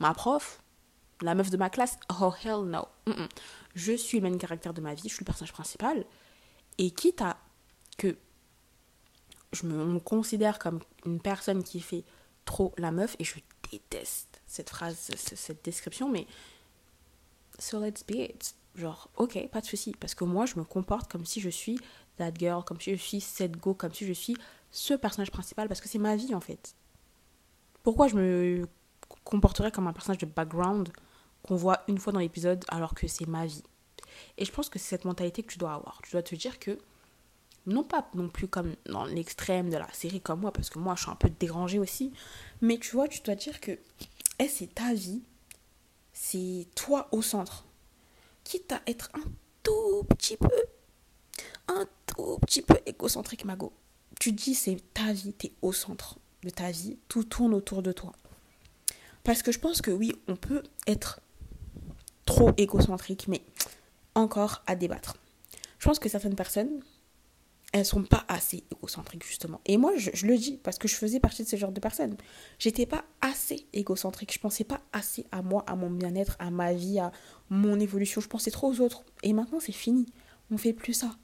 Ma 0.00 0.14
prof, 0.14 0.62
la 1.20 1.34
meuf 1.34 1.50
de 1.50 1.56
ma 1.56 1.70
classe, 1.70 1.98
oh 2.20 2.32
hell 2.42 2.64
no. 2.64 2.88
Je 3.74 3.92
suis 3.92 4.18
le 4.18 4.22
même 4.22 4.38
caractère 4.38 4.72
de 4.72 4.80
ma 4.80 4.94
vie, 4.94 5.08
je 5.08 5.14
suis 5.14 5.24
le 5.24 5.26
personnage 5.26 5.52
principal. 5.52 6.04
Et 6.78 6.90
quitte 6.90 7.20
à 7.20 7.36
que 7.98 8.16
je 9.52 9.66
me, 9.66 10.00
considère 10.00 10.58
comme 10.58 10.80
une 11.04 11.20
personne 11.20 11.62
qui 11.62 11.80
fait 11.80 12.04
trop 12.44 12.72
la 12.76 12.90
meuf, 12.90 13.16
et 13.18 13.24
je 13.24 13.34
déteste 13.70 14.40
cette 14.46 14.70
phrase, 14.70 15.10
cette 15.16 15.64
description, 15.64 16.08
mais 16.08 16.26
so 17.58 17.80
let's 17.80 18.04
be 18.04 18.16
it. 18.16 18.54
Genre, 18.74 19.08
ok, 19.16 19.48
pas 19.48 19.60
de 19.60 19.66
souci, 19.66 19.94
parce 20.00 20.14
que 20.14 20.24
moi 20.24 20.46
je 20.46 20.56
me 20.56 20.64
comporte 20.64 21.10
comme 21.10 21.24
si 21.24 21.40
je 21.40 21.48
suis 21.48 21.78
that 22.16 22.32
girl, 22.36 22.64
comme 22.64 22.80
si 22.80 22.90
je 22.90 22.96
suis 22.96 23.20
cette 23.20 23.56
go, 23.56 23.74
comme 23.74 23.92
si 23.92 24.06
je 24.06 24.12
suis 24.12 24.36
ce 24.70 24.94
personnage 24.94 25.30
principal, 25.30 25.68
parce 25.68 25.80
que 25.80 25.88
c'est 25.88 25.98
ma 25.98 26.16
vie 26.16 26.34
en 26.34 26.40
fait. 26.40 26.74
Pourquoi 27.84 28.08
je 28.08 28.16
me 28.16 28.66
comporterait 29.22 29.70
comme 29.70 29.86
un 29.86 29.92
personnage 29.92 30.18
de 30.18 30.26
background 30.26 30.88
qu'on 31.42 31.54
voit 31.56 31.82
une 31.86 31.98
fois 31.98 32.12
dans 32.12 32.18
l'épisode 32.18 32.64
alors 32.68 32.94
que 32.94 33.06
c'est 33.06 33.28
ma 33.28 33.46
vie? 33.46 33.62
Et 34.38 34.44
je 34.44 34.50
pense 34.50 34.68
que 34.68 34.78
c'est 34.78 34.88
cette 34.88 35.04
mentalité 35.04 35.42
que 35.42 35.52
tu 35.52 35.58
dois 35.58 35.74
avoir. 35.74 36.00
Tu 36.02 36.12
dois 36.12 36.22
te 36.22 36.34
dire 36.34 36.58
que, 36.58 36.78
non 37.66 37.84
pas 37.84 38.08
non 38.14 38.28
plus 38.28 38.48
comme 38.48 38.74
dans 38.86 39.04
l'extrême 39.04 39.70
de 39.70 39.76
la 39.76 39.92
série 39.92 40.20
comme 40.20 40.40
moi, 40.40 40.52
parce 40.52 40.70
que 40.70 40.78
moi 40.78 40.94
je 40.96 41.02
suis 41.02 41.10
un 41.10 41.16
peu 41.16 41.30
dérangée 41.30 41.78
aussi, 41.78 42.12
mais 42.60 42.78
tu 42.78 42.92
vois, 42.96 43.06
tu 43.06 43.20
dois 43.22 43.36
dire 43.36 43.60
que 43.60 43.78
eh, 44.38 44.48
c'est 44.48 44.74
ta 44.74 44.92
vie, 44.94 45.22
c'est 46.12 46.66
toi 46.74 47.08
au 47.12 47.22
centre. 47.22 47.64
Quitte 48.44 48.72
à 48.72 48.82
être 48.86 49.10
un 49.14 49.24
tout 49.62 50.04
petit 50.10 50.36
peu, 50.36 50.48
un 51.68 51.86
tout 52.06 52.38
petit 52.42 52.62
peu 52.62 52.78
égocentrique, 52.86 53.44
Mago. 53.44 53.72
Tu 54.20 54.32
dis 54.32 54.54
c'est 54.54 54.76
ta 54.92 55.12
vie, 55.12 55.34
tu 55.38 55.46
es 55.46 55.52
au 55.62 55.72
centre 55.72 56.18
de 56.42 56.50
ta 56.50 56.70
vie, 56.70 56.98
tout 57.08 57.24
tourne 57.24 57.54
autour 57.54 57.82
de 57.82 57.92
toi. 57.92 58.12
Parce 59.24 59.42
que 59.42 59.50
je 59.50 59.58
pense 59.58 59.80
que 59.80 59.90
oui, 59.90 60.14
on 60.28 60.36
peut 60.36 60.62
être 60.86 61.20
trop 62.26 62.52
égocentrique, 62.58 63.26
mais 63.28 63.42
encore 64.14 64.62
à 64.66 64.76
débattre. 64.76 65.16
Je 65.78 65.86
pense 65.86 65.98
que 65.98 66.08
certaines 66.08 66.36
personnes, 66.36 66.80
elles 67.74 67.84
sont 67.84 68.04
pas 68.04 68.24
assez 68.28 68.62
égocentriques 68.70 69.26
justement. 69.26 69.60
Et 69.66 69.78
moi, 69.78 69.94
je, 69.96 70.26
le 70.26 70.38
dis 70.38 70.60
parce 70.62 70.78
que 70.78 70.86
je 70.86 70.94
faisais 70.94 71.18
partie 71.18 71.42
de 71.42 71.48
ce 71.48 71.56
genre 71.56 71.72
de 71.72 71.80
personnes. 71.80 72.16
J'étais 72.60 72.86
pas 72.86 73.04
assez 73.20 73.66
égocentrique. 73.72 74.32
Je 74.32 74.38
pensais 74.38 74.62
pas 74.62 74.80
assez 74.92 75.26
à 75.32 75.42
moi, 75.42 75.64
à 75.66 75.74
mon 75.74 75.90
bien-être, 75.90 76.36
à 76.38 76.52
ma 76.52 76.72
vie, 76.72 77.00
à 77.00 77.10
mon 77.50 77.80
évolution. 77.80 78.20
Je 78.20 78.28
pensais 78.28 78.52
trop 78.52 78.68
aux 78.68 78.80
autres. 78.80 79.02
Et 79.24 79.32
maintenant, 79.32 79.58
c'est 79.58 79.72
fini. 79.72 80.06
On 80.52 80.56
fait 80.56 80.72
plus 80.72 80.92
ça. 80.92 81.16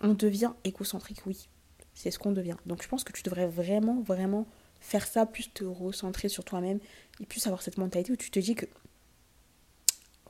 On 0.00 0.12
devient 0.12 0.50
égocentrique, 0.64 1.24
oui. 1.24 1.48
C'est 1.94 2.10
ce 2.10 2.18
qu'on 2.18 2.32
devient. 2.32 2.56
Donc, 2.66 2.82
je 2.82 2.88
pense 2.88 3.04
que 3.04 3.12
tu 3.12 3.22
devrais 3.22 3.46
vraiment, 3.46 4.00
vraiment 4.00 4.48
faire 4.80 5.06
ça, 5.06 5.24
plus 5.24 5.52
te 5.52 5.62
recentrer 5.62 6.28
sur 6.28 6.42
toi-même 6.42 6.80
et 7.20 7.26
plus 7.26 7.46
avoir 7.46 7.62
cette 7.62 7.78
mentalité 7.78 8.10
où 8.10 8.16
tu 8.16 8.32
te 8.32 8.40
dis 8.40 8.56
que 8.56 8.66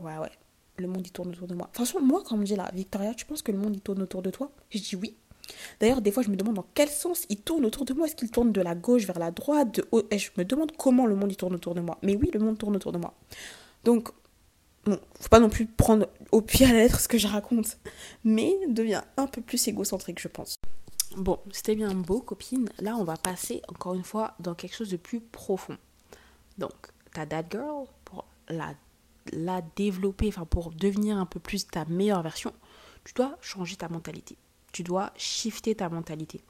ouais 0.00 0.18
ouais, 0.18 0.32
le 0.76 0.88
monde 0.88 1.06
il 1.06 1.12
tourne 1.12 1.30
autour 1.30 1.46
de 1.46 1.54
moi. 1.54 1.68
De 1.68 1.72
toute 1.72 1.86
façon, 1.86 2.00
moi 2.00 2.22
quand 2.26 2.34
on 2.34 2.38
me 2.38 2.44
dit 2.44 2.56
là, 2.56 2.68
Victoria, 2.74 3.14
tu 3.14 3.24
penses 3.24 3.42
que 3.42 3.52
le 3.52 3.58
monde 3.58 3.76
il 3.76 3.80
tourne 3.80 4.02
autour 4.02 4.22
de 4.22 4.30
toi? 4.30 4.50
Je 4.70 4.78
dis 4.78 4.96
oui. 4.96 5.16
D'ailleurs, 5.80 6.00
des 6.00 6.12
fois, 6.12 6.22
je 6.22 6.30
me 6.30 6.36
demande 6.36 6.56
dans 6.56 6.66
quel 6.74 6.88
sens 6.88 7.26
il 7.28 7.40
tourne 7.40 7.64
autour 7.64 7.84
de 7.84 7.92
moi. 7.92 8.06
Est-ce 8.06 8.16
qu'il 8.16 8.30
tourne 8.30 8.52
de 8.52 8.60
la 8.60 8.74
gauche 8.74 9.04
vers 9.06 9.18
la 9.18 9.30
droite 9.30 9.74
de 9.74 9.84
haut? 9.92 10.02
Et 10.10 10.18
je 10.18 10.30
me 10.36 10.44
demande 10.44 10.72
comment 10.76 11.06
le 11.06 11.14
monde 11.14 11.32
il 11.32 11.36
tourne 11.36 11.54
autour 11.54 11.74
de 11.74 11.80
moi. 11.80 11.98
Mais 12.02 12.16
oui, 12.16 12.30
le 12.32 12.40
monde 12.40 12.58
tourne 12.58 12.76
autour 12.76 12.92
de 12.92 12.98
moi. 12.98 13.14
Donc, 13.84 14.10
bon, 14.84 14.98
faut 15.18 15.28
pas 15.28 15.40
non 15.40 15.48
plus 15.48 15.66
prendre 15.66 16.08
au 16.32 16.42
pied 16.42 16.66
à 16.66 16.72
la 16.72 16.80
lettre 16.80 17.00
ce 17.00 17.08
que 17.08 17.18
je 17.18 17.26
raconte, 17.26 17.78
mais 18.24 18.54
devient 18.68 19.02
un 19.16 19.26
peu 19.26 19.40
plus 19.40 19.68
égocentrique, 19.68 20.20
je 20.20 20.28
pense. 20.28 20.56
Bon, 21.16 21.38
c'était 21.50 21.74
bien 21.74 21.92
beau, 21.92 22.20
copine. 22.20 22.68
Là, 22.78 22.96
on 22.96 23.04
va 23.04 23.16
passer 23.16 23.62
encore 23.68 23.94
une 23.94 24.04
fois 24.04 24.34
dans 24.38 24.54
quelque 24.54 24.76
chose 24.76 24.90
de 24.90 24.96
plus 24.96 25.20
profond. 25.20 25.76
Donc, 26.58 26.72
ta 27.12 27.26
dad 27.26 27.46
girl, 27.50 27.86
pour 28.04 28.26
la, 28.48 28.74
la 29.32 29.60
développer, 29.74 30.30
pour 30.50 30.70
devenir 30.70 31.18
un 31.18 31.26
peu 31.26 31.40
plus 31.40 31.66
ta 31.66 31.84
meilleure 31.86 32.22
version, 32.22 32.52
tu 33.04 33.12
dois 33.14 33.36
changer 33.40 33.76
ta 33.76 33.88
mentalité. 33.88 34.36
Tu 34.72 34.82
dois 34.82 35.12
shifter 35.16 35.74
ta 35.74 35.88
mentalité. 35.88 36.42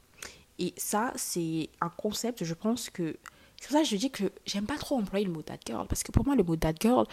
Et 0.59 0.73
ça, 0.77 1.11
c'est 1.15 1.69
un 1.81 1.89
concept, 1.89 2.43
je 2.43 2.53
pense 2.53 2.89
que. 2.89 3.17
C'est 3.59 3.67
pour 3.67 3.77
ça 3.77 3.83
que 3.83 3.89
je 3.89 3.95
dis 3.95 4.09
que 4.09 4.31
j'aime 4.45 4.65
pas 4.65 4.77
trop 4.77 4.95
employer 4.97 5.25
le 5.25 5.31
mot 5.31 5.41
that 5.41 5.57
girl. 5.65 5.87
Parce 5.87 6.03
que 6.03 6.11
pour 6.11 6.25
moi, 6.25 6.35
le 6.35 6.43
mot 6.43 6.55
that 6.55 6.73
girl, 6.79 7.05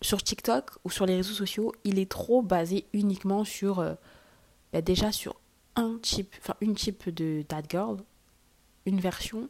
sur 0.00 0.22
TikTok 0.22 0.70
ou 0.84 0.90
sur 0.90 1.06
les 1.06 1.16
réseaux 1.16 1.34
sociaux, 1.34 1.72
il 1.84 1.98
est 1.98 2.10
trop 2.10 2.42
basé 2.42 2.86
uniquement 2.92 3.44
sur. 3.44 3.80
Euh, 3.80 3.94
bah, 4.72 4.82
déjà 4.82 5.12
sur 5.12 5.36
un 5.76 5.98
type, 6.02 6.34
enfin 6.40 6.54
une 6.60 6.74
type 6.74 7.08
de 7.08 7.42
that 7.42 7.62
girl, 7.68 7.98
une 8.84 9.00
version, 9.00 9.48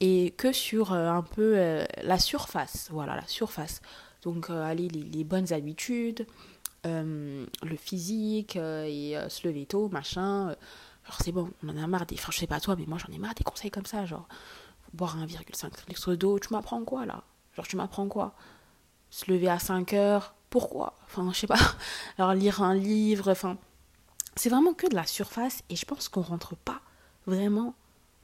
et 0.00 0.34
que 0.36 0.52
sur 0.52 0.92
euh, 0.92 1.08
un 1.08 1.22
peu 1.22 1.54
euh, 1.56 1.84
la 2.02 2.18
surface. 2.18 2.88
Voilà, 2.90 3.16
la 3.16 3.26
surface. 3.26 3.80
Donc, 4.22 4.50
allez, 4.50 4.88
les, 4.88 5.02
les, 5.02 5.22
bonnes 5.22 5.52
habitudes, 5.52 6.26
le 6.84 7.76
physique, 7.76 8.56
et 8.56 9.16
se 9.28 9.46
lever 9.46 9.66
tôt, 9.66 9.88
machin. 9.88 10.54
Alors 11.04 11.20
c'est 11.22 11.32
bon, 11.32 11.50
on 11.62 11.68
en 11.70 11.76
a 11.76 11.86
marre 11.86 12.06
des. 12.06 12.16
Enfin, 12.16 12.32
je 12.32 12.38
sais 12.38 12.46
pas 12.46 12.60
toi, 12.60 12.76
mais 12.76 12.86
moi 12.86 12.98
j'en 12.98 13.12
ai 13.12 13.18
marre 13.18 13.34
des 13.34 13.44
conseils 13.44 13.70
comme 13.70 13.86
ça, 13.86 14.04
genre 14.04 14.28
boire 14.92 15.18
1,5 15.18 15.88
litre 15.88 16.14
d'eau, 16.14 16.38
tu 16.38 16.52
m'apprends 16.52 16.82
quoi 16.84 17.06
là? 17.06 17.22
Genre, 17.54 17.66
tu 17.66 17.76
m'apprends 17.76 18.08
quoi? 18.08 18.34
Se 19.10 19.30
lever 19.30 19.48
à 19.48 19.58
5 19.58 19.92
heures, 19.92 20.34
pourquoi? 20.50 20.94
Enfin, 21.04 21.30
je 21.32 21.40
sais 21.40 21.46
pas. 21.46 21.58
Alors, 22.18 22.34
lire 22.34 22.62
un 22.62 22.74
livre, 22.74 23.30
enfin. 23.30 23.56
C'est 24.36 24.50
vraiment 24.50 24.72
que 24.72 24.86
de 24.88 24.94
la 24.94 25.04
surface 25.04 25.64
et 25.68 25.74
je 25.74 25.84
pense 25.84 26.08
qu'on 26.08 26.20
rentre 26.22 26.54
pas 26.54 26.80
vraiment 27.26 27.74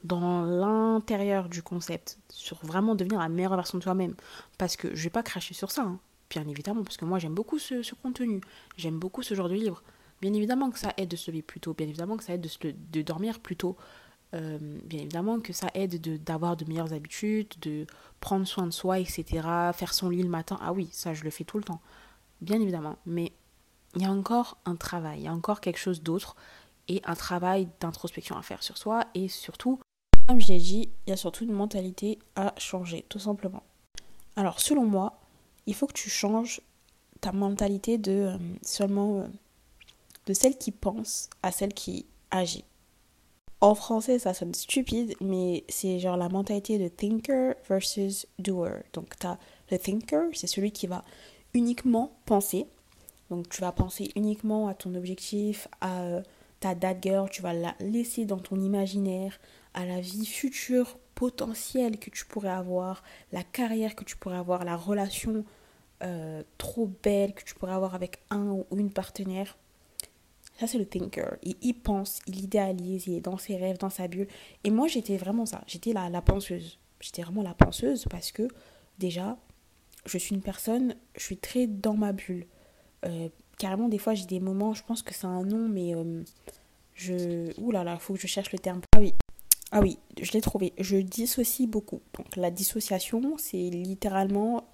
dans 0.05 0.43
l'intérieur 0.43 1.49
du 1.49 1.61
concept, 1.61 2.19
sur 2.29 2.57
vraiment 2.63 2.95
devenir 2.95 3.19
la 3.19 3.27
meilleure 3.27 3.55
version 3.55 3.77
de 3.77 3.83
soi-même. 3.83 4.15
Parce 4.57 4.77
que 4.77 4.95
je 4.95 5.03
vais 5.03 5.09
pas 5.09 5.23
cracher 5.23 5.53
sur 5.53 5.71
ça, 5.71 5.81
hein, 5.81 5.99
bien 6.35 6.47
évidemment, 6.49 6.83
parce 6.83 6.97
que 6.97 7.05
moi 7.05 7.19
j'aime 7.19 7.33
beaucoup 7.33 7.59
ce, 7.59 7.93
contenu, 7.95 8.41
j'aime 8.77 8.99
beaucoup 8.99 9.23
ce 9.23 9.33
genre 9.33 9.49
de 9.49 9.55
livre. 9.55 9.81
Bien 10.21 10.33
évidemment 10.33 10.69
que 10.69 10.79
ça 10.79 10.93
aide 10.97 11.09
de 11.09 11.15
se 11.15 11.29
lever 11.31 11.41
plus 11.41 11.59
tôt, 11.59 11.73
bien 11.73 11.87
évidemment 11.87 12.17
que 12.17 12.23
ça 12.23 12.33
aide 12.33 12.41
de, 12.41 12.73
de 12.91 13.01
dormir 13.01 13.39
plus 13.39 13.55
tôt, 13.55 13.77
euh, 14.33 14.57
bien 14.83 14.99
évidemment 14.99 15.39
que 15.39 15.53
ça 15.53 15.67
aide 15.73 16.23
d'avoir 16.23 16.57
de, 16.57 16.65
meilleures 16.65 16.93
habitudes, 16.93 17.53
de 17.61 17.85
prendre 18.19 18.45
soin 18.45 18.65
de 18.65 18.71
soi, 18.71 18.99
etc. 18.99 19.25
Faire 19.73 19.93
son 19.93 20.09
lit 20.09 20.23
le 20.23 20.29
matin, 20.29 20.57
ah 20.61 20.73
oui, 20.73 20.89
ça 20.91 21.13
je 21.13 21.23
le 21.23 21.29
fais 21.29 21.43
tout 21.43 21.57
le 21.57 21.63
temps, 21.63 21.81
bien 22.41 22.59
évidemment. 22.59 22.97
Mais 23.05 23.31
il 23.95 24.01
y 24.01 24.05
a 24.05 24.11
encore 24.11 24.57
un 24.65 24.75
travail, 24.75 25.19
il 25.19 25.23
y 25.23 25.27
a 25.27 25.33
encore 25.33 25.61
quelque 25.61 25.79
chose 25.79 26.01
d'autre 26.01 26.35
et 26.87 27.01
un 27.05 27.15
travail 27.15 27.69
d'introspection 27.79 28.37
à 28.37 28.41
faire 28.41 28.61
sur 28.61 28.77
soi 28.77 29.05
et 29.13 29.27
surtout, 29.29 29.79
comme 30.27 30.41
je 30.41 30.47
l'ai 30.47 30.59
dit, 30.59 30.89
il 31.05 31.11
y 31.11 31.13
a 31.13 31.17
surtout 31.17 31.45
une 31.45 31.53
mentalité 31.53 32.19
à 32.35 32.53
changer, 32.57 33.05
tout 33.09 33.19
simplement. 33.19 33.63
Alors 34.35 34.59
selon 34.59 34.85
moi, 34.85 35.19
il 35.65 35.75
faut 35.75 35.87
que 35.87 35.93
tu 35.93 36.09
changes 36.09 36.61
ta 37.21 37.31
mentalité 37.31 37.97
de 37.97 38.11
euh, 38.11 38.37
seulement 38.61 39.19
euh, 39.19 39.27
de 40.25 40.33
celle 40.33 40.57
qui 40.57 40.71
pense 40.71 41.29
à 41.43 41.51
celle 41.51 41.73
qui 41.73 42.05
agit. 42.31 42.65
En 43.61 43.73
français, 43.73 44.19
ça 44.19 44.33
sonne 44.33 44.53
stupide, 44.53 45.15
mais 45.21 45.63
c'est 45.69 45.99
genre 45.99 46.17
la 46.17 46.29
mentalité 46.29 46.77
de 46.77 46.87
thinker 46.87 47.55
versus 47.67 48.27
doer. 48.37 48.83
Donc, 48.93 49.17
tu 49.17 49.27
le 49.71 49.79
thinker, 49.79 50.25
c'est 50.33 50.47
celui 50.47 50.71
qui 50.71 50.87
va 50.87 51.03
uniquement 51.53 52.11
penser. 52.25 52.67
Donc, 53.29 53.49
tu 53.49 53.61
vas 53.61 53.71
penser 53.71 54.11
uniquement 54.15 54.67
à 54.67 54.73
ton 54.73 54.93
objectif, 54.93 55.67
à 55.81 56.01
euh, 56.01 56.21
ta 56.59 56.75
date 56.75 57.01
girl, 57.01 57.29
tu 57.29 57.41
vas 57.41 57.53
la 57.53 57.75
laisser 57.79 58.25
dans 58.25 58.37
ton 58.39 58.59
imaginaire, 58.59 59.39
à 59.73 59.85
la 59.85 59.99
vie 59.99 60.25
future 60.25 60.97
potentielle 61.15 61.97
que 61.97 62.09
tu 62.09 62.25
pourrais 62.25 62.49
avoir, 62.49 63.03
la 63.31 63.43
carrière 63.43 63.95
que 63.95 64.03
tu 64.03 64.17
pourrais 64.17 64.37
avoir, 64.37 64.65
la 64.65 64.75
relation 64.75 65.45
euh, 66.03 66.43
trop 66.57 66.91
belle 67.03 67.33
que 67.33 67.43
tu 67.43 67.55
pourrais 67.55 67.73
avoir 67.73 67.95
avec 67.95 68.19
un 68.29 68.49
ou 68.49 68.65
une 68.77 68.91
partenaire. 68.91 69.57
Ça, 70.59 70.67
c'est 70.67 70.77
le 70.77 70.85
thinker. 70.85 71.37
Il, 71.43 71.73
pense, 71.73 72.19
il 72.27 72.43
idéalise, 72.43 73.07
il 73.07 73.15
est 73.15 73.21
dans 73.21 73.37
ses 73.37 73.57
rêves, 73.57 73.77
dans 73.77 73.89
sa 73.89 74.07
bulle. 74.07 74.27
Et 74.63 74.71
moi, 74.71 74.87
j'étais 74.87 75.17
vraiment 75.17 75.45
ça. 75.45 75.61
J'étais 75.67 75.91
la, 75.91 76.09
la 76.09 76.21
penseuse. 76.21 76.79
J'étais 77.01 77.23
vraiment 77.23 77.43
la 77.43 77.53
penseuse 77.53 78.05
parce 78.09 78.31
que, 78.31 78.47
déjà, 78.97 79.37
je 80.05 80.17
suis 80.17 80.33
une 80.33 80.41
personne, 80.41 80.95
je 81.17 81.23
suis 81.23 81.37
très 81.37 81.67
dans 81.67 81.95
ma 81.95 82.13
bulle. 82.13 82.45
Euh, 83.05 83.27
carrément, 83.57 83.89
des 83.89 83.97
fois, 83.97 84.13
j'ai 84.13 84.25
des 84.25 84.39
moments, 84.39 84.73
je 84.73 84.83
pense 84.83 85.01
que 85.01 85.13
c'est 85.13 85.27
un 85.27 85.43
nom, 85.43 85.67
mais 85.67 85.93
euh, 85.93 86.23
je. 86.93 87.51
Ouh 87.59 87.71
là 87.71 87.83
là, 87.83 87.97
faut 87.97 88.13
que 88.13 88.19
je 88.19 88.27
cherche 88.27 88.53
le 88.53 88.59
terme. 88.59 88.81
Ah 88.95 88.99
oui. 88.99 89.13
Ah 89.71 89.81
oui, 89.81 89.97
je 90.21 90.31
l'ai 90.31 90.41
trouvé. 90.41 90.71
Je 90.77 90.97
dissocie 90.97 91.67
beaucoup. 91.67 91.99
Donc, 92.17 92.35
la 92.37 92.49
dissociation, 92.49 93.35
c'est 93.37 93.57
littéralement 93.57 94.69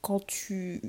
quand 0.00 0.24
tu 0.26 0.80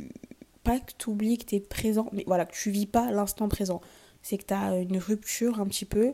pas 0.64 0.80
que 0.80 0.92
tu 0.98 1.10
oublies 1.10 1.38
que 1.38 1.46
tu 1.46 1.56
es 1.56 1.60
présent, 1.60 2.08
mais 2.12 2.24
voilà, 2.28 2.46
que 2.46 2.54
tu 2.54 2.70
vis 2.70 2.86
pas 2.86 3.12
l'instant 3.12 3.48
présent. 3.50 3.82
C'est 4.22 4.38
que 4.38 4.46
tu 4.46 4.54
as 4.54 4.78
une 4.78 4.98
rupture 4.98 5.60
un 5.60 5.66
petit 5.66 5.86
peu 5.86 6.14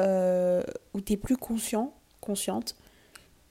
euh, 0.00 0.62
où 0.94 1.00
tu 1.00 1.12
es 1.12 1.16
plus 1.16 1.36
conscient, 1.36 1.94
consciente, 2.20 2.76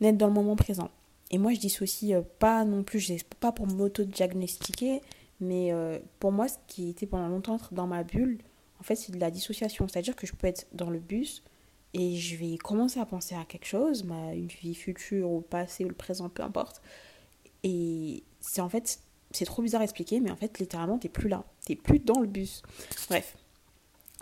d'être 0.01 0.17
dans 0.17 0.27
le 0.27 0.33
moment 0.33 0.55
présent. 0.55 0.89
Et 1.31 1.37
moi, 1.37 1.53
je 1.53 1.59
dis 1.59 1.69
ceci 1.69 2.13
euh, 2.13 2.21
pas 2.39 2.65
non 2.65 2.83
plus, 2.83 2.99
je 2.99 3.13
pas 3.39 3.51
pour 3.51 3.67
m'auto-diagnostiquer, 3.67 5.01
mais 5.39 5.71
euh, 5.73 5.99
pour 6.19 6.31
moi, 6.31 6.47
ce 6.47 6.57
qui 6.67 6.89
était 6.89 7.05
pendant 7.05 7.27
longtemps 7.27 7.57
dans 7.71 7.87
ma 7.87 8.03
bulle, 8.03 8.39
en 8.79 8.83
fait, 8.83 8.95
c'est 8.95 9.11
de 9.11 9.19
la 9.19 9.31
dissociation. 9.31 9.87
C'est-à-dire 9.87 10.15
que 10.15 10.27
je 10.27 10.33
peux 10.33 10.47
être 10.47 10.67
dans 10.73 10.89
le 10.89 10.99
bus 10.99 11.43
et 11.93 12.15
je 12.15 12.35
vais 12.35 12.57
commencer 12.57 12.99
à 12.99 13.05
penser 13.05 13.35
à 13.35 13.45
quelque 13.45 13.65
chose, 13.65 14.03
ma, 14.03 14.33
une 14.33 14.47
vie 14.47 14.75
future 14.75 15.29
ou 15.29 15.41
passé 15.41 15.85
ou 15.85 15.89
le 15.89 15.95
présent, 15.95 16.29
peu 16.29 16.43
importe. 16.43 16.81
Et 17.63 18.23
c'est 18.47 18.61
en 18.61 18.69
fait 18.69 18.99
c'est 19.31 19.45
trop 19.45 19.61
bizarre 19.61 19.81
à 19.81 19.83
expliquer, 19.83 20.19
mais 20.19 20.31
en 20.31 20.35
fait, 20.35 20.59
littéralement, 20.59 20.97
t'es 20.97 21.09
plus 21.09 21.29
là. 21.29 21.43
T'es 21.65 21.75
plus 21.75 21.99
dans 21.99 22.19
le 22.19 22.27
bus. 22.27 22.61
Bref. 23.09 23.37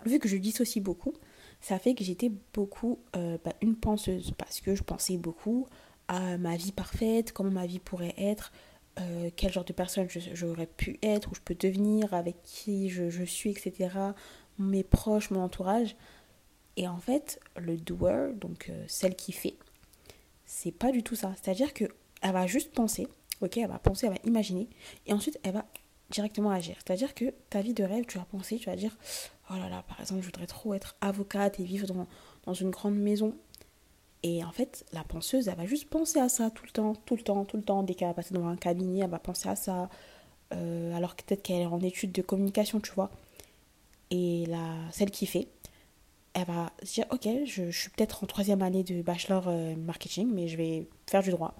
Vu 0.04 0.18
que 0.18 0.28
je 0.28 0.36
dissocie 0.36 0.82
beaucoup, 0.82 1.14
ça 1.60 1.78
fait 1.78 1.94
que 1.94 2.04
j'étais 2.04 2.30
beaucoup 2.52 2.98
euh, 3.16 3.38
bah, 3.44 3.52
une 3.62 3.76
penseuse. 3.76 4.32
Parce 4.36 4.60
que 4.60 4.74
je 4.74 4.82
pensais 4.82 5.16
beaucoup 5.16 5.66
à 6.08 6.38
ma 6.38 6.56
vie 6.56 6.72
parfaite, 6.72 7.32
comment 7.32 7.50
ma 7.50 7.66
vie 7.66 7.78
pourrait 7.78 8.14
être, 8.16 8.52
euh, 9.00 9.30
quel 9.36 9.52
genre 9.52 9.64
de 9.64 9.72
personne 9.72 10.06
j'aurais 10.34 10.66
pu 10.66 10.98
être, 11.02 11.30
où 11.30 11.34
je 11.34 11.40
peux 11.40 11.54
devenir, 11.54 12.14
avec 12.14 12.36
qui 12.42 12.88
je, 12.88 13.24
suis, 13.24 13.50
etc. 13.50 13.90
Mes 14.58 14.84
proches, 14.84 15.30
mon 15.30 15.42
entourage. 15.42 15.96
Et 16.76 16.86
en 16.88 16.98
fait, 16.98 17.40
le 17.56 17.76
doer, 17.76 18.34
donc 18.34 18.68
euh, 18.68 18.84
celle 18.86 19.16
qui 19.16 19.32
fait, 19.32 19.56
c'est 20.44 20.72
pas 20.72 20.92
du 20.92 21.02
tout 21.02 21.16
ça. 21.16 21.34
C'est-à-dire 21.40 21.72
qu'elle 21.72 21.90
va 22.22 22.46
juste 22.46 22.72
penser, 22.72 23.08
Ok, 23.40 23.56
elle 23.56 23.68
va 23.68 23.78
penser, 23.78 24.06
elle 24.06 24.12
va 24.12 24.18
imaginer. 24.24 24.68
Et 25.06 25.12
ensuite, 25.12 25.38
elle 25.42 25.54
va 25.54 25.64
directement 26.10 26.50
agir. 26.50 26.76
C'est-à-dire 26.78 27.14
que 27.14 27.32
ta 27.50 27.60
vie 27.60 27.74
de 27.74 27.84
rêve, 27.84 28.04
tu 28.06 28.18
vas 28.18 28.24
penser, 28.24 28.58
tu 28.58 28.66
vas 28.66 28.76
dire 28.76 28.96
Oh 29.50 29.54
là 29.54 29.68
là, 29.68 29.84
par 29.88 30.00
exemple, 30.00 30.20
je 30.22 30.26
voudrais 30.26 30.46
trop 30.46 30.74
être 30.74 30.96
avocate 31.00 31.60
et 31.60 31.64
vivre 31.64 31.86
dans, 32.44 32.54
une 32.54 32.70
grande 32.70 32.96
maison. 32.96 33.34
Et 34.22 34.42
en 34.44 34.50
fait, 34.50 34.84
la 34.92 35.04
penseuse, 35.04 35.48
elle 35.48 35.56
va 35.56 35.66
juste 35.66 35.88
penser 35.88 36.18
à 36.18 36.28
ça 36.28 36.50
tout 36.50 36.64
le 36.64 36.70
temps, 36.70 36.94
tout 36.94 37.16
le 37.16 37.22
temps, 37.22 37.44
tout 37.44 37.56
le 37.56 37.62
temps. 37.62 37.82
Dès 37.82 37.94
qu'elle 37.94 38.08
va 38.08 38.14
passer 38.14 38.34
dans 38.34 38.46
un 38.46 38.56
cabinet, 38.56 39.00
elle 39.00 39.10
va 39.10 39.18
penser 39.18 39.48
à 39.48 39.56
ça. 39.56 39.88
Euh, 40.54 40.94
alors 40.96 41.14
peut-être 41.16 41.42
qu'elle 41.42 41.62
est 41.62 41.66
en 41.66 41.80
étude 41.80 42.12
de 42.12 42.22
communication, 42.22 42.80
tu 42.80 42.92
vois. 42.92 43.10
Et 44.10 44.46
la, 44.46 44.74
celle 44.92 45.10
qui 45.10 45.26
fait, 45.26 45.48
elle 46.34 46.46
va 46.46 46.72
se 46.82 46.94
dire 46.94 47.06
Ok, 47.10 47.28
je, 47.44 47.70
je 47.70 47.78
suis 47.78 47.90
peut-être 47.90 48.24
en 48.24 48.26
troisième 48.26 48.62
année 48.62 48.84
de 48.84 49.02
bachelor 49.02 49.44
euh, 49.48 49.76
marketing, 49.76 50.30
mais 50.32 50.48
je 50.48 50.56
vais 50.56 50.88
faire 51.06 51.22
du 51.22 51.30
droit. 51.30 51.54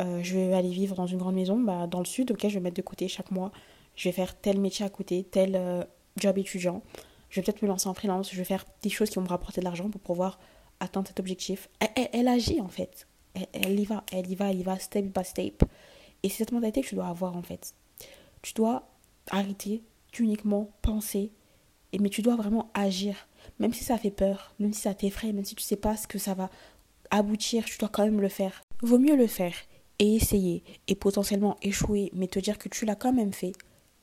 Euh, 0.00 0.20
je 0.22 0.36
vais 0.36 0.54
aller 0.54 0.70
vivre 0.70 0.94
dans 0.94 1.06
une 1.06 1.18
grande 1.18 1.34
maison, 1.34 1.58
bah, 1.58 1.86
dans 1.86 1.98
le 1.98 2.04
sud, 2.04 2.30
ok, 2.30 2.48
je 2.48 2.54
vais 2.54 2.60
mettre 2.60 2.76
de 2.76 2.82
côté 2.82 3.08
chaque 3.08 3.30
mois, 3.30 3.50
je 3.96 4.08
vais 4.08 4.12
faire 4.12 4.38
tel 4.38 4.60
métier 4.60 4.84
à 4.84 4.88
côté, 4.88 5.24
tel 5.24 5.56
euh, 5.56 5.82
job 6.16 6.38
étudiant, 6.38 6.82
je 7.30 7.40
vais 7.40 7.44
peut-être 7.44 7.62
me 7.62 7.68
lancer 7.68 7.88
en 7.88 7.94
freelance, 7.94 8.30
je 8.30 8.36
vais 8.36 8.44
faire 8.44 8.64
des 8.82 8.90
choses 8.90 9.10
qui 9.10 9.16
vont 9.16 9.22
me 9.22 9.28
rapporter 9.28 9.60
de 9.60 9.64
l'argent 9.64 9.90
pour 9.90 10.00
pouvoir 10.00 10.38
atteindre 10.80 11.08
cet 11.08 11.18
objectif. 11.18 11.68
Elle, 12.12 12.28
agit 12.28 12.60
en 12.60 12.68
fait, 12.68 13.08
elle, 13.52 13.78
y 13.78 13.84
va, 13.84 14.04
elle 14.12 14.30
y 14.30 14.36
va, 14.36 14.50
elle 14.50 14.60
y 14.60 14.62
va 14.62 14.78
step 14.78 15.06
by 15.06 15.24
step. 15.24 15.64
Et 16.22 16.28
c'est 16.28 16.38
cette 16.38 16.52
mentalité 16.52 16.80
que 16.80 16.88
tu 16.88 16.94
dois 16.94 17.08
avoir 17.08 17.36
en 17.36 17.42
fait. 17.42 17.74
Tu 18.42 18.54
dois 18.54 18.88
arrêter 19.30 19.82
d'uniquement 20.12 20.70
penser, 20.80 21.32
mais 21.98 22.08
tu 22.08 22.22
dois 22.22 22.36
vraiment 22.36 22.70
agir. 22.74 23.28
Même 23.58 23.72
si 23.72 23.82
ça 23.82 23.98
fait 23.98 24.10
peur, 24.10 24.54
même 24.60 24.72
si 24.72 24.82
ça 24.82 24.94
t'effraie, 24.94 25.32
même 25.32 25.44
si 25.44 25.56
tu 25.56 25.64
sais 25.64 25.76
pas 25.76 25.96
ce 25.96 26.06
que 26.06 26.18
ça 26.18 26.34
va 26.34 26.50
aboutir, 27.10 27.64
tu 27.64 27.78
dois 27.78 27.88
quand 27.88 28.04
même 28.04 28.20
le 28.20 28.28
faire. 28.28 28.62
Vaut 28.82 28.98
mieux 28.98 29.16
le 29.16 29.26
faire 29.26 29.54
et 29.98 30.14
essayer 30.14 30.62
et 30.86 30.94
potentiellement 30.94 31.56
échouer, 31.62 32.10
mais 32.14 32.28
te 32.28 32.38
dire 32.38 32.58
que 32.58 32.68
tu 32.68 32.84
l'as 32.84 32.94
quand 32.94 33.12
même 33.12 33.32
fait, 33.32 33.52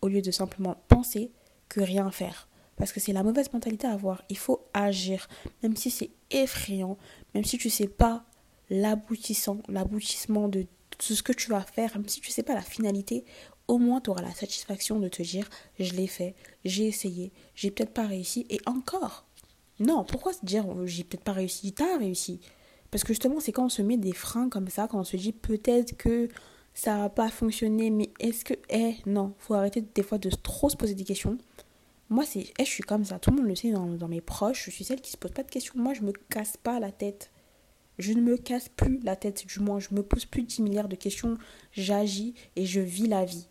au 0.01 0.07
lieu 0.07 0.21
de 0.21 0.31
simplement 0.31 0.75
penser 0.87 1.31
que 1.69 1.81
rien 1.81 2.11
faire. 2.11 2.47
Parce 2.75 2.91
que 2.91 2.99
c'est 2.99 3.13
la 3.13 3.23
mauvaise 3.23 3.51
mentalité 3.53 3.87
à 3.87 3.93
avoir. 3.93 4.23
Il 4.29 4.37
faut 4.37 4.67
agir, 4.73 5.27
même 5.63 5.75
si 5.77 5.89
c'est 5.89 6.11
effrayant, 6.31 6.97
même 7.33 7.45
si 7.45 7.57
tu 7.57 7.69
sais 7.69 7.87
pas 7.87 8.25
l'aboutissant, 8.69 9.59
l'aboutissement 9.69 10.49
de 10.49 10.65
ce 10.99 11.23
que 11.23 11.33
tu 11.33 11.49
vas 11.49 11.61
faire, 11.61 11.97
même 11.97 12.07
si 12.07 12.21
tu 12.21 12.31
sais 12.31 12.43
pas 12.43 12.53
la 12.53 12.61
finalité, 12.61 13.23
au 13.67 13.77
moins 13.77 14.01
tu 14.01 14.09
auras 14.09 14.21
la 14.21 14.33
satisfaction 14.33 14.99
de 14.99 15.07
te 15.07 15.21
dire 15.21 15.49
je 15.79 15.93
l'ai 15.93 16.07
fait, 16.07 16.35
j'ai 16.63 16.87
essayé, 16.87 17.31
j'ai 17.55 17.71
peut-être 17.71 17.93
pas 17.93 18.07
réussi 18.07 18.45
et 18.49 18.59
encore. 18.65 19.25
Non, 19.79 20.03
pourquoi 20.05 20.33
se 20.33 20.45
dire 20.45 20.65
j'ai 20.85 21.03
peut-être 21.03 21.23
pas 21.23 21.33
réussi, 21.33 21.73
t'as 21.73 21.97
réussi. 21.97 22.39
Parce 22.95 23.03
que 23.03 23.11
justement, 23.11 23.41
c'est 23.41 23.51
quand 23.51 23.65
on 23.65 23.69
se 23.69 23.81
met 23.81 23.97
des 23.97 24.13
freins 24.13 24.47
comme 24.47 24.69
ça, 24.69 24.87
quand 24.87 24.97
on 24.97 25.03
se 25.03 25.17
dit 25.17 25.33
peut-être 25.33 25.97
que 25.97 26.29
ça 26.73 26.97
va 26.97 27.09
pas 27.09 27.27
fonctionner, 27.27 27.89
mais 27.89 28.09
est-ce 28.21 28.45
que. 28.45 28.53
Eh, 28.69 28.95
non, 29.05 29.33
faut 29.37 29.53
arrêter 29.53 29.81
des 29.81 30.01
fois 30.01 30.17
de 30.17 30.29
trop 30.29 30.69
se 30.69 30.77
poser 30.77 30.95
des 30.95 31.03
questions. 31.03 31.37
Moi, 32.07 32.23
c'est, 32.25 32.53
eh, 32.57 32.63
je 32.63 32.69
suis 32.69 32.83
comme 32.83 33.03
ça. 33.03 33.19
Tout 33.19 33.31
le 33.31 33.35
monde 33.35 33.47
le 33.47 33.55
sait 33.55 33.71
dans, 33.71 34.07
mes 34.07 34.21
proches. 34.21 34.63
Je 34.67 34.71
suis 34.71 34.85
celle 34.85 35.01
qui 35.01 35.11
se 35.11 35.17
pose 35.17 35.31
pas 35.31 35.43
de 35.43 35.51
questions. 35.51 35.73
Moi, 35.75 35.93
je 35.93 36.03
me 36.03 36.13
casse 36.29 36.55
pas 36.55 36.79
la 36.79 36.93
tête. 36.93 37.31
Je 37.99 38.13
ne 38.13 38.21
me 38.21 38.37
casse 38.37 38.69
plus 38.69 39.01
la 39.03 39.17
tête, 39.17 39.45
du 39.45 39.59
moins. 39.59 39.81
Je 39.81 39.89
me 39.91 40.01
pose 40.01 40.23
plus 40.23 40.43
de 40.43 40.47
10 40.47 40.61
milliards 40.61 40.87
de 40.87 40.95
questions. 40.95 41.37
J'agis 41.73 42.33
et 42.55 42.65
je 42.65 42.79
vis 42.79 43.07
la 43.07 43.25
vie. 43.25 43.49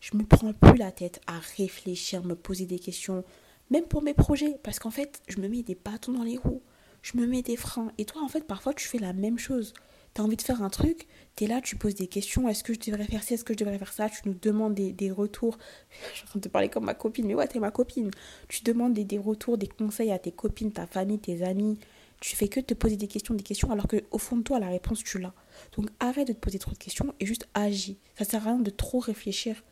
Je 0.00 0.16
me 0.16 0.24
prends 0.24 0.52
plus 0.52 0.78
la 0.78 0.90
tête 0.90 1.20
à 1.28 1.38
réfléchir, 1.56 2.24
me 2.24 2.34
poser 2.34 2.66
des 2.66 2.80
questions, 2.80 3.22
même 3.70 3.84
pour 3.84 4.02
mes 4.02 4.14
projets. 4.14 4.58
Parce 4.64 4.80
qu'en 4.80 4.90
fait, 4.90 5.22
je 5.28 5.38
me 5.38 5.46
mets 5.46 5.62
des 5.62 5.76
bâtons 5.76 6.14
dans 6.14 6.24
les 6.24 6.38
roues. 6.38 6.60
Je 7.04 7.18
me 7.18 7.26
mets 7.26 7.42
des 7.42 7.56
freins. 7.56 7.92
Et 7.98 8.06
toi, 8.06 8.22
en 8.22 8.28
fait, 8.28 8.46
parfois, 8.46 8.72
tu 8.72 8.88
fais 8.88 8.96
la 8.96 9.12
même 9.12 9.38
chose. 9.38 9.74
Tu 10.14 10.22
as 10.22 10.24
envie 10.24 10.36
de 10.36 10.42
faire 10.42 10.62
un 10.62 10.70
truc, 10.70 11.06
tu 11.36 11.44
es 11.44 11.46
là, 11.46 11.60
tu 11.60 11.76
poses 11.76 11.94
des 11.94 12.06
questions. 12.06 12.48
Est-ce 12.48 12.64
que 12.64 12.72
je 12.72 12.78
devrais 12.78 13.04
faire 13.04 13.22
ça 13.22 13.34
Est-ce 13.34 13.44
que 13.44 13.52
je 13.52 13.58
devrais 13.58 13.76
faire 13.76 13.92
ça? 13.92 14.08
Tu 14.08 14.22
nous 14.24 14.34
demandes 14.40 14.74
des, 14.74 14.90
des 14.90 15.10
retours. 15.10 15.58
Je 16.12 16.16
suis 16.16 16.24
en 16.24 16.28
train 16.28 16.38
de 16.38 16.44
te 16.44 16.48
parler 16.48 16.70
comme 16.70 16.86
ma 16.86 16.94
copine, 16.94 17.26
mais 17.26 17.34
ouais, 17.34 17.46
t'es 17.46 17.58
ma 17.58 17.70
copine. 17.70 18.10
Tu 18.48 18.62
demandes 18.62 18.94
des, 18.94 19.04
des 19.04 19.18
retours, 19.18 19.58
des 19.58 19.66
conseils 19.68 20.12
à 20.12 20.18
tes 20.18 20.32
copines, 20.32 20.72
ta 20.72 20.86
famille, 20.86 21.18
tes 21.18 21.42
amis. 21.42 21.78
Tu 22.20 22.36
fais 22.36 22.48
que 22.48 22.60
te 22.60 22.72
poser 22.72 22.96
des 22.96 23.08
questions, 23.08 23.34
des 23.34 23.42
questions, 23.42 23.70
alors 23.70 23.86
qu'au 23.86 24.18
fond 24.18 24.38
de 24.38 24.42
toi, 24.42 24.58
la 24.58 24.68
réponse, 24.68 25.04
tu 25.04 25.18
l'as. 25.18 25.34
Donc 25.76 25.90
arrête 26.00 26.28
de 26.28 26.32
te 26.32 26.38
poser 26.38 26.58
trop 26.58 26.72
de 26.72 26.78
questions 26.78 27.14
et 27.20 27.26
juste 27.26 27.46
agis. 27.52 27.98
Ça 28.16 28.24
sert 28.24 28.48
à 28.48 28.52
rien 28.52 28.60
de 28.60 28.70
trop 28.70 29.00
réfléchir. 29.00 29.62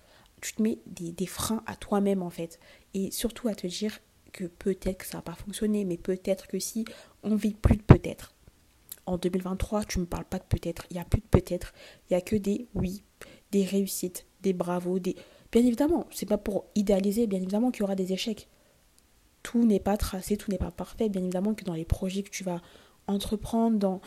Tu 0.43 0.53
te 0.53 0.61
mets 0.61 0.81
des, 0.85 1.13
des 1.13 1.27
freins 1.27 1.63
à 1.65 1.77
toi-même, 1.77 2.21
en 2.21 2.31
fait. 2.31 2.61
Et 2.93 3.11
surtout 3.11 3.49
à 3.49 3.55
te 3.55 3.67
dire 3.67 4.01
que 4.33 4.45
peut-être 4.45 4.99
que 4.99 5.07
ça 5.07 5.19
n'a 5.19 5.23
pas 5.23 5.35
fonctionné, 5.35 5.85
mais 5.85 5.97
peut-être 5.97 6.49
que 6.49 6.59
si, 6.59 6.85
on 7.23 7.37
vit 7.37 7.55
plus 7.55 7.77
de 7.77 7.83
peut-être. 7.83 8.35
En 9.07 9.19
2023, 9.19 9.85
tu 9.85 9.99
ne 9.99 10.05
me 10.05 10.09
parles 10.09 10.25
pas 10.25 10.39
de 10.39 10.45
peut-être. 10.45 10.87
Il 10.91 10.95
n'y 10.95 11.01
a 11.01 11.05
plus 11.05 11.21
de 11.21 11.27
peut-être. 11.27 11.73
Il 12.09 12.13
n'y 12.13 12.17
a 12.17 12.21
que 12.21 12.37
des 12.37 12.69
oui, 12.75 13.03
des 13.51 13.65
réussites, 13.65 14.27
des 14.43 14.53
bravos, 14.53 14.99
des. 14.99 15.17
Bien 15.51 15.65
évidemment, 15.65 16.07
c'est 16.11 16.27
pas 16.27 16.39
pour 16.39 16.67
idéaliser, 16.75 17.27
bien 17.27 17.41
évidemment 17.41 17.71
qu'il 17.71 17.81
y 17.81 17.85
aura 17.85 17.97
des 17.97 18.13
échecs. 18.13 18.49
Tout 19.43 19.65
n'est 19.65 19.81
pas 19.81 19.97
tracé, 19.97 20.37
tout 20.37 20.51
n'est 20.51 20.59
pas 20.59 20.71
parfait. 20.71 21.09
Bien 21.09 21.21
évidemment 21.21 21.55
que 21.55 21.65
dans 21.65 21.75
les 21.75 21.85
projets 21.85 22.23
que 22.23 22.31
tu 22.31 22.45
vas 22.45 22.63
entreprendre, 23.09 23.77
dans, 23.79 24.01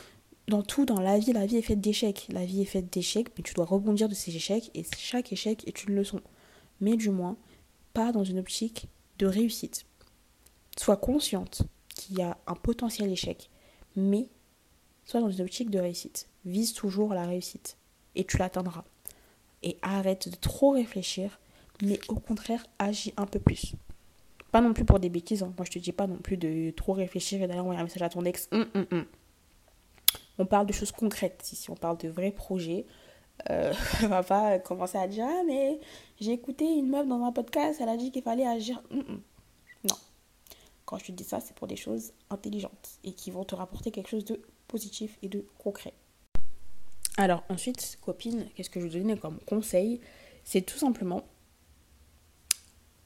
dans 0.47 0.63
tout, 0.63 0.85
dans 0.85 1.01
la 1.01 1.19
vie, 1.19 1.33
la 1.33 1.45
vie 1.45 1.57
est 1.57 1.61
faite 1.61 1.81
d'échecs. 1.81 2.27
La 2.31 2.45
vie 2.45 2.61
est 2.61 2.65
faite 2.65 2.91
d'échecs, 2.91 3.27
mais 3.37 3.43
tu 3.43 3.53
dois 3.53 3.65
rebondir 3.65 4.07
de 4.07 4.15
ces 4.15 4.35
échecs 4.35 4.71
et 4.73 4.85
chaque 4.97 5.33
échec 5.33 5.67
est 5.67 5.83
une 5.83 5.95
leçon. 5.95 6.21
Mais 6.79 6.95
du 6.95 7.09
moins, 7.09 7.37
pas 7.93 8.11
dans 8.11 8.23
une 8.23 8.39
optique 8.39 8.87
de 9.19 9.25
réussite. 9.25 9.85
Sois 10.77 10.97
consciente 10.97 11.63
qu'il 11.95 12.19
y 12.19 12.21
a 12.21 12.37
un 12.47 12.55
potentiel 12.55 13.11
échec, 13.11 13.49
mais 13.95 14.27
sois 15.05 15.21
dans 15.21 15.29
une 15.29 15.41
optique 15.41 15.69
de 15.69 15.79
réussite. 15.79 16.27
Vise 16.45 16.73
toujours 16.73 17.13
la 17.13 17.25
réussite 17.25 17.77
et 18.15 18.23
tu 18.23 18.37
l'atteindras. 18.37 18.83
Et 19.63 19.77
arrête 19.81 20.29
de 20.29 20.35
trop 20.35 20.71
réfléchir, 20.71 21.39
mais 21.81 21.99
au 22.07 22.15
contraire, 22.15 22.65
agis 22.77 23.13
un 23.17 23.25
peu 23.25 23.39
plus. 23.39 23.73
Pas 24.51 24.61
non 24.61 24.73
plus 24.73 24.85
pour 24.85 24.99
des 24.99 25.09
bêtises. 25.09 25.43
Hein. 25.43 25.53
Moi, 25.57 25.65
je 25.65 25.71
te 25.71 25.79
dis 25.79 25.91
pas 25.91 26.07
non 26.07 26.17
plus 26.17 26.37
de 26.37 26.71
trop 26.71 26.93
réfléchir 26.93 27.41
et 27.41 27.47
d'aller 27.47 27.59
envoyer 27.59 27.79
un 27.79 27.83
message 27.83 28.03
à 28.03 28.09
ton 28.09 28.23
ex. 28.25 28.47
Hum, 28.51 28.67
hum, 28.75 28.85
hum. 28.91 29.05
On 30.37 30.45
parle 30.45 30.67
de 30.67 30.73
choses 30.73 30.91
concrètes 30.91 31.49
ici. 31.51 31.69
On 31.69 31.75
parle 31.75 31.97
de 31.97 32.09
vrais 32.09 32.31
projets. 32.31 32.85
Euh, 33.49 33.73
on 34.03 34.07
va 34.07 34.23
pas 34.23 34.59
commencer 34.59 34.97
à 34.97 35.07
dire 35.07 35.25
Ah, 35.27 35.41
mais 35.45 35.79
j'ai 36.19 36.31
écouté 36.31 36.65
une 36.65 36.89
meuf 36.89 37.07
dans 37.07 37.23
un 37.23 37.31
podcast, 37.31 37.79
elle 37.81 37.89
a 37.89 37.97
dit 37.97 38.11
qu'il 38.11 38.21
fallait 38.21 38.47
agir. 38.47 38.81
Non. 40.85 40.97
Quand 40.97 40.97
je 40.97 41.05
te 41.05 41.11
dis 41.11 41.23
ça, 41.23 41.39
c'est 41.39 41.55
pour 41.55 41.67
des 41.67 41.75
choses 41.75 42.13
intelligentes 42.29 42.99
et 43.03 43.13
qui 43.13 43.31
vont 43.31 43.43
te 43.43 43.55
rapporter 43.55 43.91
quelque 43.91 44.09
chose 44.09 44.25
de 44.25 44.41
positif 44.67 45.17
et 45.21 45.29
de 45.29 45.45
concret. 45.57 45.93
Alors 47.17 47.43
ensuite, 47.49 47.97
copine, 48.01 48.47
qu'est-ce 48.55 48.69
que 48.69 48.79
je 48.79 48.87
donne 48.87 49.17
comme 49.17 49.39
conseil? 49.39 50.01
C'est 50.43 50.61
tout 50.61 50.77
simplement 50.77 51.23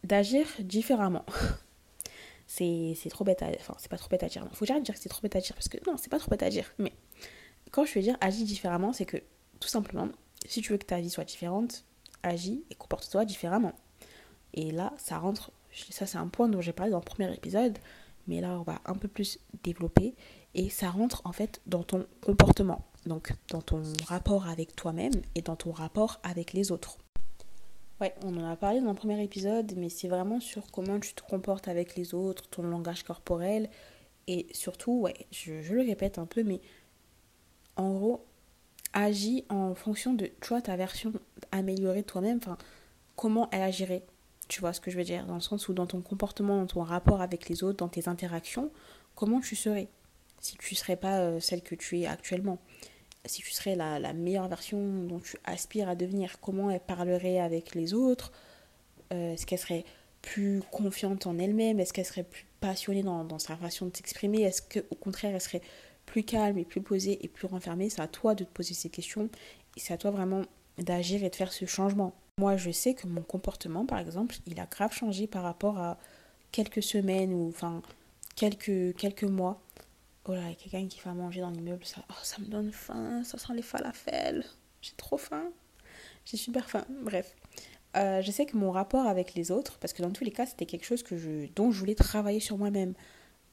d'agir 0.03 0.45
différemment. 0.59 1.25
c'est 2.47 2.95
trop 3.09 3.23
bête 3.23 3.43
à 3.43 3.47
enfin 3.59 3.75
c'est 3.77 3.89
pas 3.89 3.97
trop 3.97 4.09
bête 4.09 4.23
à 4.23 4.27
dire. 4.27 4.45
Il 4.51 4.57
faut 4.57 4.65
jamais 4.65 4.82
dire 4.82 4.95
que 4.95 4.99
c'est 4.99 5.09
trop 5.09 5.21
bête 5.21 5.36
à 5.36 5.41
dire 5.41 5.53
parce 5.53 5.69
que 5.69 5.77
non, 5.88 5.97
c'est 5.97 6.09
pas 6.09 6.19
trop 6.19 6.32
bête 6.32 6.43
à 6.43 6.49
dire. 6.49 6.73
Mais 6.80 6.91
quand 7.71 7.86
je 7.86 7.93
veux 7.93 8.01
dire 8.01 8.17
agir 8.19 8.45
différemment, 8.45 8.93
c'est 8.93 9.05
que 9.05 9.17
tout 9.59 9.69
simplement, 9.69 10.09
si 10.45 10.61
tu 10.61 10.71
veux 10.71 10.77
que 10.77 10.86
ta 10.86 10.99
vie 10.99 11.09
soit 11.09 11.25
différente, 11.25 11.86
agis 12.23 12.63
et 12.71 12.75
comporte-toi 12.75 13.25
différemment. 13.25 13.73
Et 14.53 14.71
là, 14.71 14.93
ça 14.97 15.19
rentre 15.19 15.51
ça, 15.72 16.05
c'est 16.05 16.17
un 16.17 16.28
point 16.28 16.47
dont 16.47 16.61
j'ai 16.61 16.74
parlé 16.74 16.91
dans 16.91 16.99
le 16.99 17.03
premier 17.03 17.34
épisode, 17.34 17.78
mais 18.28 18.41
là, 18.41 18.59
on 18.59 18.63
va 18.63 18.82
un 18.86 18.95
peu 18.95 19.07
plus 19.07 19.39
développer. 19.63 20.15
Et 20.55 20.70
ça 20.70 20.89
rentre 20.89 21.22
en 21.26 21.32
fait 21.32 21.61
dans 21.67 21.84
ton 21.84 22.05
comportement, 22.22 22.86
donc 23.05 23.34
dans 23.49 23.61
ton 23.61 23.84
rapport 24.07 24.47
avec 24.47 24.76
toi-même 24.76 25.13
et 25.36 25.41
dans 25.41 25.55
ton 25.55 25.72
rapport 25.72 26.20
avec 26.24 26.53
les 26.53 26.72
autres. 26.72 26.97
Ouais, 28.01 28.15
on 28.24 28.36
en 28.38 28.49
a 28.49 28.55
parlé 28.55 28.80
dans 28.80 28.89
le 28.89 28.95
premier 28.95 29.22
épisode, 29.22 29.74
mais 29.76 29.89
c'est 29.89 30.07
vraiment 30.07 30.39
sur 30.39 30.72
comment 30.72 30.99
tu 30.99 31.13
te 31.13 31.22
comportes 31.22 31.67
avec 31.67 31.95
les 31.95 32.13
autres, 32.13 32.47
ton 32.49 32.63
langage 32.63 33.03
corporel. 33.03 33.70
Et 34.28 34.47
surtout, 34.53 35.01
ouais, 35.01 35.28
je, 35.32 35.61
je 35.61 35.74
le 35.74 35.82
répète 35.82 36.17
un 36.17 36.26
peu, 36.26 36.43
mais 36.43 36.61
en 37.76 37.91
gros, 37.91 38.26
agis 38.93 39.45
en 39.49 39.76
fonction 39.76 40.13
de, 40.13 40.28
toi, 40.41 40.61
ta 40.61 40.76
version 40.76 41.13
améliorée 41.51 42.01
de 42.01 42.07
toi-même, 42.07 42.38
enfin, 42.38 42.57
comment 43.15 43.49
elle 43.51 43.61
agirait 43.61 44.05
tu 44.50 44.60
vois 44.60 44.74
ce 44.74 44.82
que 44.82 44.91
je 44.91 44.97
veux 44.97 45.04
dire 45.06 45.26
Dans 45.26 45.36
le 45.36 45.41
sens 45.41 45.70
où 45.70 45.74
dans 45.74 45.88
ton 45.88 46.02
comportement, 46.02 46.58
dans 46.58 46.68
ton 46.68 46.84
rapport 46.84 47.22
avec 47.22 47.47
les 47.47 47.64
autres, 47.64 47.78
dans 47.78 47.88
tes 47.88 48.10
interactions, 48.10 48.72
comment 49.16 49.39
tu 49.39 49.56
serais 49.56 49.88
si 50.41 50.58
tu 50.58 50.74
ne 50.74 50.78
serais 50.78 50.95
pas 50.95 51.20
euh, 51.20 51.39
celle 51.39 51.62
que 51.62 51.76
tu 51.76 52.00
es 52.00 52.06
actuellement? 52.06 52.60
Si 53.26 53.41
tu 53.41 53.52
serais 53.52 53.76
la, 53.76 54.14
meilleure 54.14 54.47
version 54.47 55.04
dont 55.04 55.20
tu 55.20 55.38
aspires 55.43 55.89
à 55.89 55.95
devenir, 55.95 56.39
comment 56.39 56.72
elle 56.72 56.80
parlerait 56.80 57.39
avec 57.39 57.76
les 57.76 57.93
autres? 57.93 58.32
Euh, 59.14 59.34
Est-ce 59.34 59.45
qu'elle 59.45 59.60
serait 59.60 59.86
plus 60.22 60.62
confiante 60.72 61.28
en 61.28 61.38
elle-même? 61.38 61.80
Est-ce 61.80 61.91
qu'elle 61.91 62.06
serait 62.06 62.24
plus 62.24 62.45
passionnée 62.62 63.04
dans, 63.04 63.26
dans 63.26 63.39
sa 63.39 63.58
façon 63.58 63.88
de 63.88 63.95
s'exprimer? 63.95 64.43
Est-ce 64.43 64.62
qu'au 64.62 64.95
contraire, 64.95 65.36
elle 65.36 65.41
serait 65.41 65.62
plus 66.06 66.24
calme 66.24 66.58
et 66.58 66.66
plus 66.66 66.82
posée 66.82 67.24
et 67.24 67.28
plus 67.28 67.45
renfermée? 67.47 67.89
C'est 67.89 68.02
à 68.02 68.08
toi 68.08 68.36
de 68.36 68.45
te 68.45 68.50
poser 68.50 68.74
ces 68.74 68.89
questions 68.89 69.30
et 69.76 69.80
c'est 69.80 69.93
à 69.93 69.97
toi 69.97 70.12
vraiment 70.12 70.43
d'agir 70.78 71.24
et 71.24 71.30
de 71.30 71.36
faire 71.36 71.52
ce 71.52 71.66
changement. 71.66 72.16
Moi, 72.39 72.55
je 72.55 72.71
sais 72.71 72.93
que 72.93 73.05
mon 73.05 73.21
comportement, 73.21 73.85
par 73.85 73.99
exemple, 73.99 74.33
il 74.47 74.57
a 74.61 74.65
grave 74.65 74.93
changé 74.93 75.27
par 75.27 75.43
rapport 75.43 75.77
à 75.77 75.97
quelques 76.53 76.81
semaines 76.81 77.33
ou 77.33 77.49
enfin 77.49 77.81
quelques, 78.37 78.95
quelques 78.95 79.25
mois. 79.25 79.61
Oh 80.23 80.31
là, 80.31 80.43
il 80.43 80.47
y 80.47 80.51
a 80.53 80.55
quelqu'un 80.55 80.87
qui 80.87 81.01
va 81.01 81.11
manger 81.11 81.41
dans 81.41 81.49
l'immeuble, 81.49 81.83
ça, 81.83 82.01
oh, 82.09 82.13
ça 82.23 82.37
me 82.39 82.45
donne 82.45 82.71
faim, 82.71 83.25
ça 83.25 83.37
sent 83.37 83.51
les 83.55 83.61
falafels. 83.61 84.45
J'ai 84.81 84.93
trop 84.95 85.17
faim. 85.17 85.49
J'ai 86.23 86.37
super 86.37 86.69
faim. 86.69 86.85
Bref. 87.03 87.35
Euh, 87.97 88.21
je 88.21 88.31
sais 88.31 88.45
que 88.45 88.55
mon 88.55 88.71
rapport 88.71 89.05
avec 89.05 89.33
les 89.33 89.51
autres, 89.51 89.77
parce 89.79 89.91
que 89.91 90.01
dans 90.01 90.11
tous 90.11 90.23
les 90.23 90.31
cas, 90.31 90.45
c'était 90.45 90.65
quelque 90.65 90.85
chose 90.85 91.03
que 91.03 91.47
dont 91.57 91.71
je 91.71 91.79
voulais 91.79 91.95
travailler 91.95 92.39
sur 92.39 92.57
moi-même. 92.57 92.93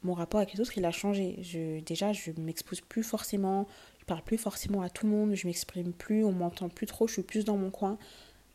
Mon 0.04 0.14
rapport 0.14 0.38
avec 0.38 0.52
les 0.52 0.60
autres, 0.60 0.78
il 0.78 0.84
a 0.84 0.92
changé. 0.92 1.38
Je, 1.42 1.80
déjà, 1.80 2.12
je 2.12 2.30
m'expose 2.38 2.82
plus 2.82 3.02
forcément, 3.02 3.66
je 3.98 4.04
parle 4.04 4.22
plus 4.22 4.38
forcément 4.38 4.82
à 4.82 4.90
tout 4.90 5.06
le 5.06 5.12
monde, 5.12 5.34
je 5.34 5.48
m'exprime 5.48 5.92
plus, 5.92 6.24
on 6.24 6.30
m'entend 6.30 6.68
plus 6.68 6.86
trop, 6.86 7.08
je 7.08 7.14
suis 7.14 7.22
plus 7.24 7.44
dans 7.44 7.56
mon 7.56 7.70
coin 7.70 7.98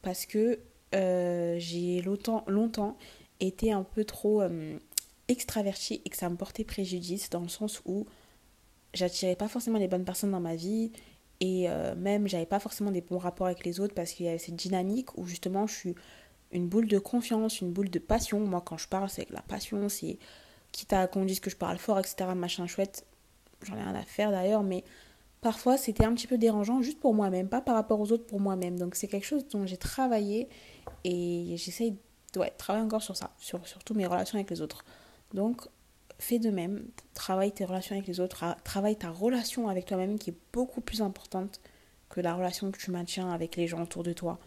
parce 0.02 0.26
que 0.26 0.60
euh, 0.94 1.56
j'ai 1.58 2.02
longtemps, 2.02 2.98
été 3.40 3.72
un 3.72 3.84
peu 3.84 4.04
trop 4.04 4.42
euh, 4.42 4.78
extravertie 5.28 6.02
et 6.06 6.10
que 6.10 6.18
ça 6.18 6.30
me 6.30 6.36
portait 6.36 6.64
préjudice 6.64 7.30
dans 7.30 7.40
le 7.40 7.48
sens 7.48 7.82
où 7.86 8.06
j'attirais 8.94 9.36
pas 9.36 9.48
forcément 9.48 9.80
les 9.80 9.88
bonnes 9.88 10.04
personnes 10.04 10.32
dans 10.32 10.42
ma 10.42 10.56
vie 10.56 10.92
et 11.40 11.70
euh, 11.70 11.96
même 11.96 12.28
j'avais 12.28 12.46
pas 12.46 12.60
forcément 12.60 12.92
des 12.92 13.02
bons 13.02 13.18
rapports 13.18 13.48
avec 13.48 13.66
les 13.66 13.80
autres 13.80 13.96
parce 13.96 14.12
qu'il 14.12 14.26
y 14.26 14.30
avait 14.30 14.38
cette 14.38 14.56
dynamique 14.56 15.18
où 15.18 15.26
justement 15.26 15.66
je 15.66 15.74
suis 15.74 15.96
une 16.52 16.68
boule 16.68 16.88
de 16.88 17.00
confiance, 17.00 17.62
une 17.62 17.72
boule 17.72 17.90
de 17.90 18.00
passion. 18.00 18.40
Moi 18.42 18.62
quand 18.62 18.78
je 18.78 18.88
parle 18.88 19.10
c'est 19.10 19.30
la 19.32 19.42
passion, 19.42 19.88
c'est 19.90 20.20
quitte 20.72 20.94
à 20.94 21.08
qu'on 21.08 21.26
dise 21.26 21.40
que 21.40 21.50
je 21.50 21.56
parle 21.56 21.78
fort, 21.78 22.00
etc. 22.00 22.32
machin 22.36 22.68
chouette, 22.68 23.06
j'en 23.64 23.76
ai 23.76 23.82
rien 23.82 23.96
à 23.96 24.04
faire 24.04 24.32
d'ailleurs, 24.32 24.64
mais 24.64 24.84
parfois 25.42 25.78
c'était 25.78 26.06
un 26.06 26.14
petit 26.14 26.28
peu 26.28 26.38
dérangeant 26.38 26.82
juste 26.82 27.00
pour 27.00 27.14
moi-même, 27.14 27.50
pas 27.50 27.62
par 27.62 27.76
rapport 27.76 28.00
aux 28.00 28.12
autres, 28.12 28.26
pour 28.26 28.40
moi-même. 28.40 28.78
Donc 28.78 28.96
c'est 28.96 29.08
quelque 29.08 29.26
chose 29.26 29.48
dont 29.48 29.66
j'ai 29.66 29.78
travaillé 29.78 30.48
et 31.04 31.56
j'essaye 31.58 31.92
de 32.34 32.46
travailler 32.58 32.86
encore 32.86 33.04
sur 33.04 33.18
ça, 33.18 33.32
sur 33.38 33.68
surtout 33.68 33.94
mes 33.94 34.06
relations 34.06 34.38
avec 34.38 34.50
les 34.50 34.62
autres. 34.62 34.86
Donc 35.34 35.68
fais 36.20 36.40
de 36.40 36.52
même, 36.52 36.86
travaille 37.14 37.52
tes 37.52 37.66
relations 37.66 37.96
avec 37.96 38.08
les 38.08 38.20
autres, 38.20 38.46
travaille 38.64 38.96
ta 38.96 39.10
relation 39.10 39.68
avec 39.68 39.86
toi-même 39.86 40.20
qui 40.20 40.30
est 40.30 40.38
beaucoup 40.54 40.82
plus 40.82 41.02
importante 41.02 41.60
que 42.10 42.22
la 42.22 42.36
relation 42.36 42.72
que 42.72 42.78
tu 42.78 42.92
maintiens 42.92 43.32
avec 43.32 43.56
les 43.56 43.68
gens 43.68 43.82
autour 43.82 44.04
de 44.04 44.14
toi. 44.14 44.40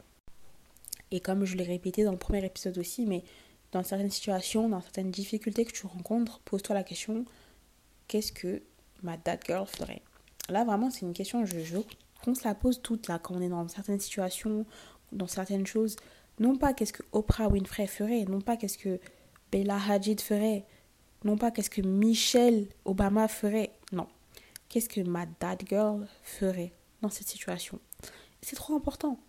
Et 1.11 1.21
comme 1.21 1.45
je 1.45 1.57
l'ai 1.57 1.65
répété 1.65 2.05
dans 2.05 2.13
le 2.13 2.19
premier 2.19 2.45
épisode 2.45 2.79
aussi, 2.79 3.07
mais 3.07 3.25
dans 3.73 3.83
certaines 3.83 4.11
situations, 4.11 4.69
dans 4.69 4.81
certaines 4.81 5.11
difficultés 5.11 5.65
que 5.65 5.73
tu 5.73 5.87
rencontres, 5.87 6.41
pose-toi 6.41 6.75
la 6.75 6.85
question 6.85 7.25
qu'est-ce 8.07 8.33
que 8.33 8.63
ma 9.03 9.17
dad 9.17 9.41
girl 9.45 9.67
ferait? 9.67 10.03
Là, 10.49 10.65
vraiment, 10.65 10.91
c'est 10.91 11.01
une 11.01 11.13
question, 11.13 11.45
je, 11.45 11.79
qu'on 12.23 12.35
se 12.35 12.45
la 12.45 12.55
pose 12.55 12.83
toute, 12.83 13.09
là, 13.09 13.19
quand 13.19 13.35
on 13.35 13.41
est 13.41 13.49
dans 13.49 13.67
certaines 13.69 14.01
situations, 14.01 14.67
dans 15.13 15.27
certaines 15.27 15.67
choses. 15.67 15.97
Non 16.41 16.57
pas 16.57 16.75
qu'est-ce 16.75 16.93
que 16.93 17.03
Oprah 17.13 17.49
Winfrey 17.49 17.87
ferait, 17.87 18.25
non 18.25 18.41
pas 18.41 18.57
qu'est-ce 18.57 18.79
que 18.79 18.99
Bella 19.53 19.79
Hadid 19.89 20.21
ferait, 20.21 20.65
non 21.23 21.37
pas 21.37 21.53
qu'est-ce 21.53 21.71
que 21.71 21.81
Michelle 21.81 22.67
Obama 22.85 23.29
ferait, 23.29 23.73
non. 23.93 24.09
Qu'est-ce 24.69 24.89
que 24.89 25.01
ma 25.01 25.27
dad 25.39 25.63
girl 25.69 26.09
ferait 26.25 26.73
dans 27.03 27.11
cette 27.11 27.29
situation? 27.29 27.79
C'est 28.43 28.57
trop 28.57 28.75
important. 28.75 29.21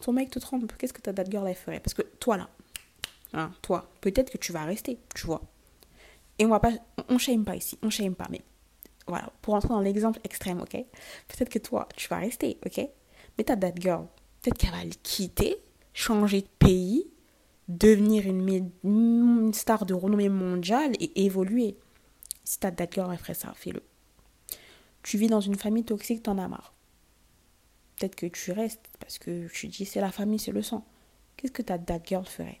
Ton 0.00 0.12
mec 0.12 0.28
te 0.28 0.38
trompe, 0.38 0.70
qu'est-ce 0.76 0.92
que 0.92 1.00
ta 1.00 1.12
dad 1.12 1.30
girl 1.30 1.48
elle 1.48 1.54
ferait? 1.54 1.80
Parce 1.80 1.94
que 1.94 2.02
toi 2.02 2.36
là, 2.36 2.50
Hein, 3.32 3.52
toi, 3.62 3.88
peut-être 4.00 4.30
que 4.30 4.38
tu 4.38 4.52
vas 4.52 4.64
rester, 4.64 4.98
tu 5.14 5.26
vois. 5.26 5.42
Et 6.38 6.46
on 6.46 6.48
va 6.48 6.60
pas, 6.60 6.72
on 7.08 7.18
shame 7.18 7.44
pas 7.44 7.56
ici, 7.56 7.78
on 7.82 7.90
shame 7.90 8.14
pas, 8.14 8.26
mais 8.30 8.40
voilà, 9.10 9.30
pour 9.42 9.54
entrer 9.54 9.68
dans 9.68 9.80
l'exemple 9.80 10.20
extrême, 10.24 10.60
ok? 10.60 10.72
Peut-être 11.28 11.50
que 11.50 11.58
toi, 11.58 11.88
tu 11.96 12.08
vas 12.08 12.18
rester, 12.18 12.58
ok? 12.64 12.88
Mais 13.36 13.44
ta 13.44 13.56
date 13.56 13.80
girl, 13.80 14.06
peut-être 14.40 14.56
qu'elle 14.56 14.70
va 14.70 14.84
le 14.84 14.92
quitter, 15.02 15.56
changer 15.92 16.42
de 16.42 16.48
pays, 16.58 17.06
devenir 17.68 18.26
une, 18.26 18.70
une, 18.84 19.52
star 19.52 19.86
de 19.86 19.94
renommée 19.94 20.28
mondiale 20.28 20.92
et 21.00 21.24
évoluer. 21.24 21.76
Si 22.44 22.58
ta 22.58 22.70
date 22.70 22.94
girl, 22.94 23.10
elle 23.12 23.18
ferait 23.18 23.34
ça, 23.34 23.52
fais-le. 23.54 23.82
Tu 25.02 25.18
vis 25.18 25.28
dans 25.28 25.40
une 25.40 25.56
famille 25.56 25.84
toxique, 25.84 26.22
t'en 26.22 26.38
as 26.38 26.48
marre. 26.48 26.74
Peut-être 27.96 28.16
que 28.16 28.26
tu 28.26 28.52
restes 28.52 28.88
parce 28.98 29.18
que 29.18 29.48
tu 29.48 29.68
dis 29.68 29.84
c'est 29.84 30.00
la 30.00 30.10
famille, 30.10 30.38
c'est 30.38 30.52
le 30.52 30.62
sang. 30.62 30.84
Qu'est-ce 31.36 31.52
que 31.52 31.62
ta 31.62 31.78
date 31.78 32.08
girl 32.08 32.24
ferait? 32.24 32.58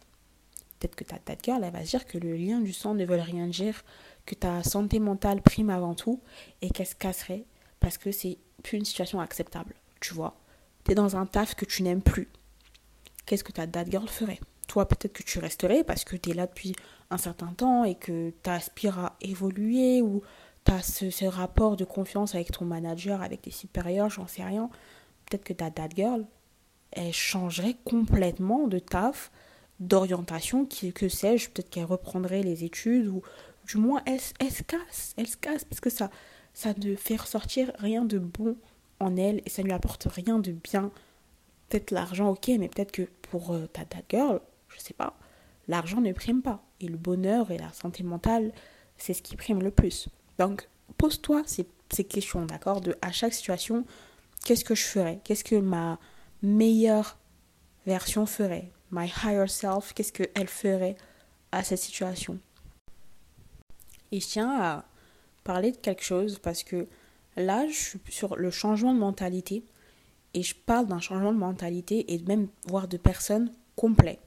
Peut-être 0.78 0.96
que 0.96 1.04
ta 1.04 1.18
date 1.24 1.44
girl, 1.44 1.62
elle 1.64 1.72
va 1.72 1.84
se 1.84 1.90
dire 1.90 2.06
que 2.06 2.18
le 2.18 2.34
lien 2.34 2.60
du 2.60 2.72
sang 2.72 2.94
ne 2.94 3.04
veut 3.04 3.20
rien 3.20 3.46
dire, 3.46 3.84
que 4.26 4.34
ta 4.34 4.62
santé 4.62 4.98
mentale 4.98 5.42
prime 5.42 5.70
avant 5.70 5.94
tout 5.94 6.20
et 6.62 6.70
qu'elle 6.70 6.86
se 6.86 6.94
casserait 6.94 7.44
parce 7.80 7.98
que 7.98 8.12
c'est 8.12 8.38
plus 8.62 8.78
une 8.78 8.84
situation 8.84 9.20
acceptable, 9.20 9.74
tu 10.00 10.14
vois. 10.14 10.36
Tu 10.84 10.92
es 10.92 10.94
dans 10.94 11.16
un 11.16 11.26
taf 11.26 11.54
que 11.54 11.64
tu 11.64 11.82
n'aimes 11.82 12.02
plus. 12.02 12.28
Qu'est-ce 13.26 13.44
que 13.44 13.52
ta 13.52 13.66
date 13.66 13.90
girl 13.90 14.08
ferait? 14.08 14.40
Toi, 14.68 14.86
peut-être 14.86 15.12
que 15.12 15.22
tu 15.22 15.38
resterais 15.38 15.82
parce 15.82 16.04
que 16.04 16.16
tu 16.16 16.30
es 16.30 16.34
là 16.34 16.46
depuis 16.46 16.74
un 17.10 17.18
certain 17.18 17.48
temps 17.48 17.84
et 17.84 17.96
que 17.96 18.32
tu 18.42 18.50
aspires 18.50 18.98
à 18.98 19.16
évoluer 19.20 20.00
ou 20.02 20.22
tu 20.64 20.72
as 20.72 20.82
ce, 20.82 21.24
rapport 21.24 21.76
de 21.76 21.84
confiance 21.84 22.34
avec 22.34 22.52
ton 22.52 22.64
manager, 22.64 23.22
avec 23.22 23.42
tes 23.42 23.50
supérieurs, 23.50 24.10
j'en 24.10 24.26
sais 24.26 24.44
rien. 24.44 24.70
Peut-être 25.26 25.44
que 25.44 25.52
ta 25.52 25.70
date 25.70 25.96
girl, 25.96 26.24
elle 26.92 27.12
changerait 27.12 27.76
complètement 27.84 28.68
de 28.68 28.78
taf 28.78 29.30
d'orientation, 29.80 30.66
que 30.66 31.08
sais-je, 31.08 31.48
peut-être 31.50 31.70
qu'elle 31.70 31.84
reprendrait 31.84 32.42
les 32.42 32.64
études 32.64 33.06
ou 33.06 33.22
du 33.66 33.76
moins 33.76 34.02
elle, 34.06 34.20
se 34.20 34.62
casse, 34.62 35.14
elle 35.16 35.26
se 35.26 35.36
casse 35.36 35.64
parce 35.64 35.80
que 35.80 35.90
ça, 35.90 36.10
ça 36.54 36.74
ne 36.76 36.96
fait 36.96 37.16
ressortir 37.16 37.72
rien 37.78 38.04
de 38.04 38.18
bon 38.18 38.56
en 38.98 39.16
elle 39.16 39.42
et 39.46 39.50
ça 39.50 39.62
ne 39.62 39.68
lui 39.68 39.74
apporte 39.74 40.06
rien 40.10 40.38
de 40.38 40.52
bien. 40.52 40.90
Peut-être 41.68 41.90
l'argent, 41.90 42.30
ok, 42.30 42.48
mais 42.58 42.68
peut-être 42.68 42.92
que 42.92 43.08
pour 43.22 43.52
euh, 43.52 43.66
ta 43.66 43.84
dad 43.84 44.04
girl, 44.08 44.40
je 44.68 44.80
sais 44.80 44.94
pas, 44.94 45.16
l'argent 45.68 46.00
ne 46.00 46.12
prime 46.12 46.42
pas 46.42 46.62
et 46.80 46.88
le 46.88 46.96
bonheur 46.96 47.50
et 47.50 47.58
la 47.58 47.72
santé 47.72 48.02
mentale, 48.02 48.52
c'est 48.96 49.14
ce 49.14 49.22
qui 49.22 49.36
prime 49.36 49.62
le 49.62 49.70
plus. 49.70 50.08
Donc 50.38 50.68
pose-toi 50.98 51.42
ces, 51.46 51.66
questions, 52.04 52.44
d'accord, 52.46 52.80
à 53.02 53.12
chaque 53.12 53.34
situation, 53.34 53.84
qu'est-ce 54.44 54.64
que 54.64 54.74
je 54.74 54.84
ferais? 54.84 55.20
Qu'est-ce 55.24 55.44
que 55.44 55.56
ma 55.56 55.98
meilleure 56.42 57.18
version 57.86 58.26
ferait? 58.26 58.70
My 58.90 59.10
higher 59.24 59.48
self, 59.48 59.92
qu'est-ce 59.92 60.12
qu'elle 60.12 60.48
ferait 60.48 60.96
à 61.52 61.62
cette 61.62 61.78
situation? 61.78 62.38
Et 64.12 64.20
je 64.20 64.26
tiens 64.26 64.50
à 64.60 64.84
parler 65.44 65.72
de 65.72 65.76
quelque 65.76 66.02
chose 66.02 66.38
parce 66.38 66.62
que 66.62 66.86
là, 67.36 67.66
je 67.68 67.74
suis 67.74 68.00
sur 68.08 68.36
le 68.36 68.50
changement 68.50 68.94
de 68.94 68.98
mentalité 68.98 69.64
et 70.34 70.42
je 70.42 70.54
parle 70.54 70.86
d'un 70.86 71.00
changement 71.00 71.32
de 71.32 71.38
mentalité 71.38 72.12
et 72.12 72.18
même 72.20 72.48
voire 72.66 72.88
de 72.88 72.96
personnes 72.96 73.52
complet. 73.76 74.18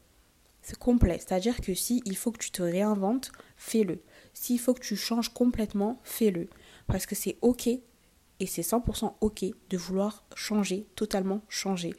C'est 0.61 0.79
complet, 0.79 1.19
c'est-à-dire 1.19 1.59
que 1.59 1.73
si 1.73 2.01
il 2.05 2.15
faut 2.15 2.31
que 2.31 2.39
tu 2.39 2.51
te 2.51 2.61
réinventes, 2.61 3.31
fais-le. 3.57 4.01
S'il 4.33 4.59
faut 4.59 4.73
que 4.73 4.81
tu 4.81 4.95
changes 4.95 5.29
complètement, 5.29 5.99
fais-le. 6.03 6.47
Parce 6.87 7.05
que 7.05 7.15
c'est 7.15 7.37
ok 7.41 7.67
et 7.67 8.45
c'est 8.45 8.61
100% 8.61 9.13
ok 9.19 9.45
de 9.69 9.77
vouloir 9.77 10.23
changer, 10.35 10.87
totalement 10.95 11.41
changer 11.49 11.93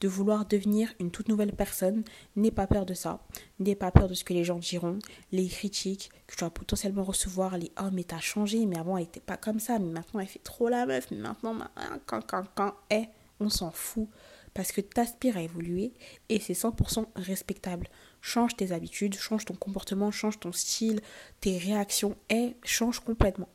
de 0.00 0.08
vouloir 0.08 0.46
devenir 0.46 0.92
une 0.98 1.10
toute 1.10 1.28
nouvelle 1.28 1.52
personne. 1.52 2.04
N'aie 2.36 2.50
pas 2.50 2.66
peur 2.66 2.86
de 2.86 2.94
ça. 2.94 3.20
N'aie 3.58 3.74
pas 3.74 3.90
peur 3.90 4.08
de 4.08 4.14
ce 4.14 4.24
que 4.24 4.32
les 4.32 4.44
gens 4.44 4.58
diront, 4.58 4.98
les 5.32 5.46
critiques 5.46 6.10
que 6.26 6.34
tu 6.34 6.44
vas 6.44 6.50
potentiellement 6.50 7.04
recevoir, 7.04 7.58
les 7.58 7.72
oh 7.80 7.88
mais 7.92 8.04
t'as 8.04 8.20
changé, 8.20 8.64
mais 8.66 8.78
avant 8.78 8.96
elle 8.96 9.04
était 9.04 9.20
pas 9.20 9.36
comme 9.36 9.60
ça, 9.60 9.78
mais 9.78 9.90
maintenant 9.90 10.20
elle 10.20 10.26
fait 10.26 10.42
trop 10.42 10.68
la 10.68 10.86
meuf, 10.86 11.10
mais 11.10 11.18
maintenant 11.18 11.58
quand 12.06 12.24
quand 12.26 12.44
quand 12.54 12.74
est, 12.88 13.08
on 13.40 13.48
s'en 13.48 13.70
fout 13.70 14.08
parce 14.54 14.72
que 14.72 14.80
t'aspires 14.80 15.36
à 15.36 15.42
évoluer 15.42 15.92
et 16.28 16.40
c'est 16.40 16.54
100% 16.54 17.06
respectable. 17.16 17.88
Change 18.20 18.56
tes 18.56 18.72
habitudes, 18.72 19.14
change 19.14 19.44
ton 19.44 19.54
comportement, 19.54 20.10
change 20.10 20.40
ton 20.40 20.52
style, 20.52 21.00
tes 21.40 21.56
réactions 21.56 22.16
et 22.28 22.56
change 22.64 23.00
complètement. 23.00 23.48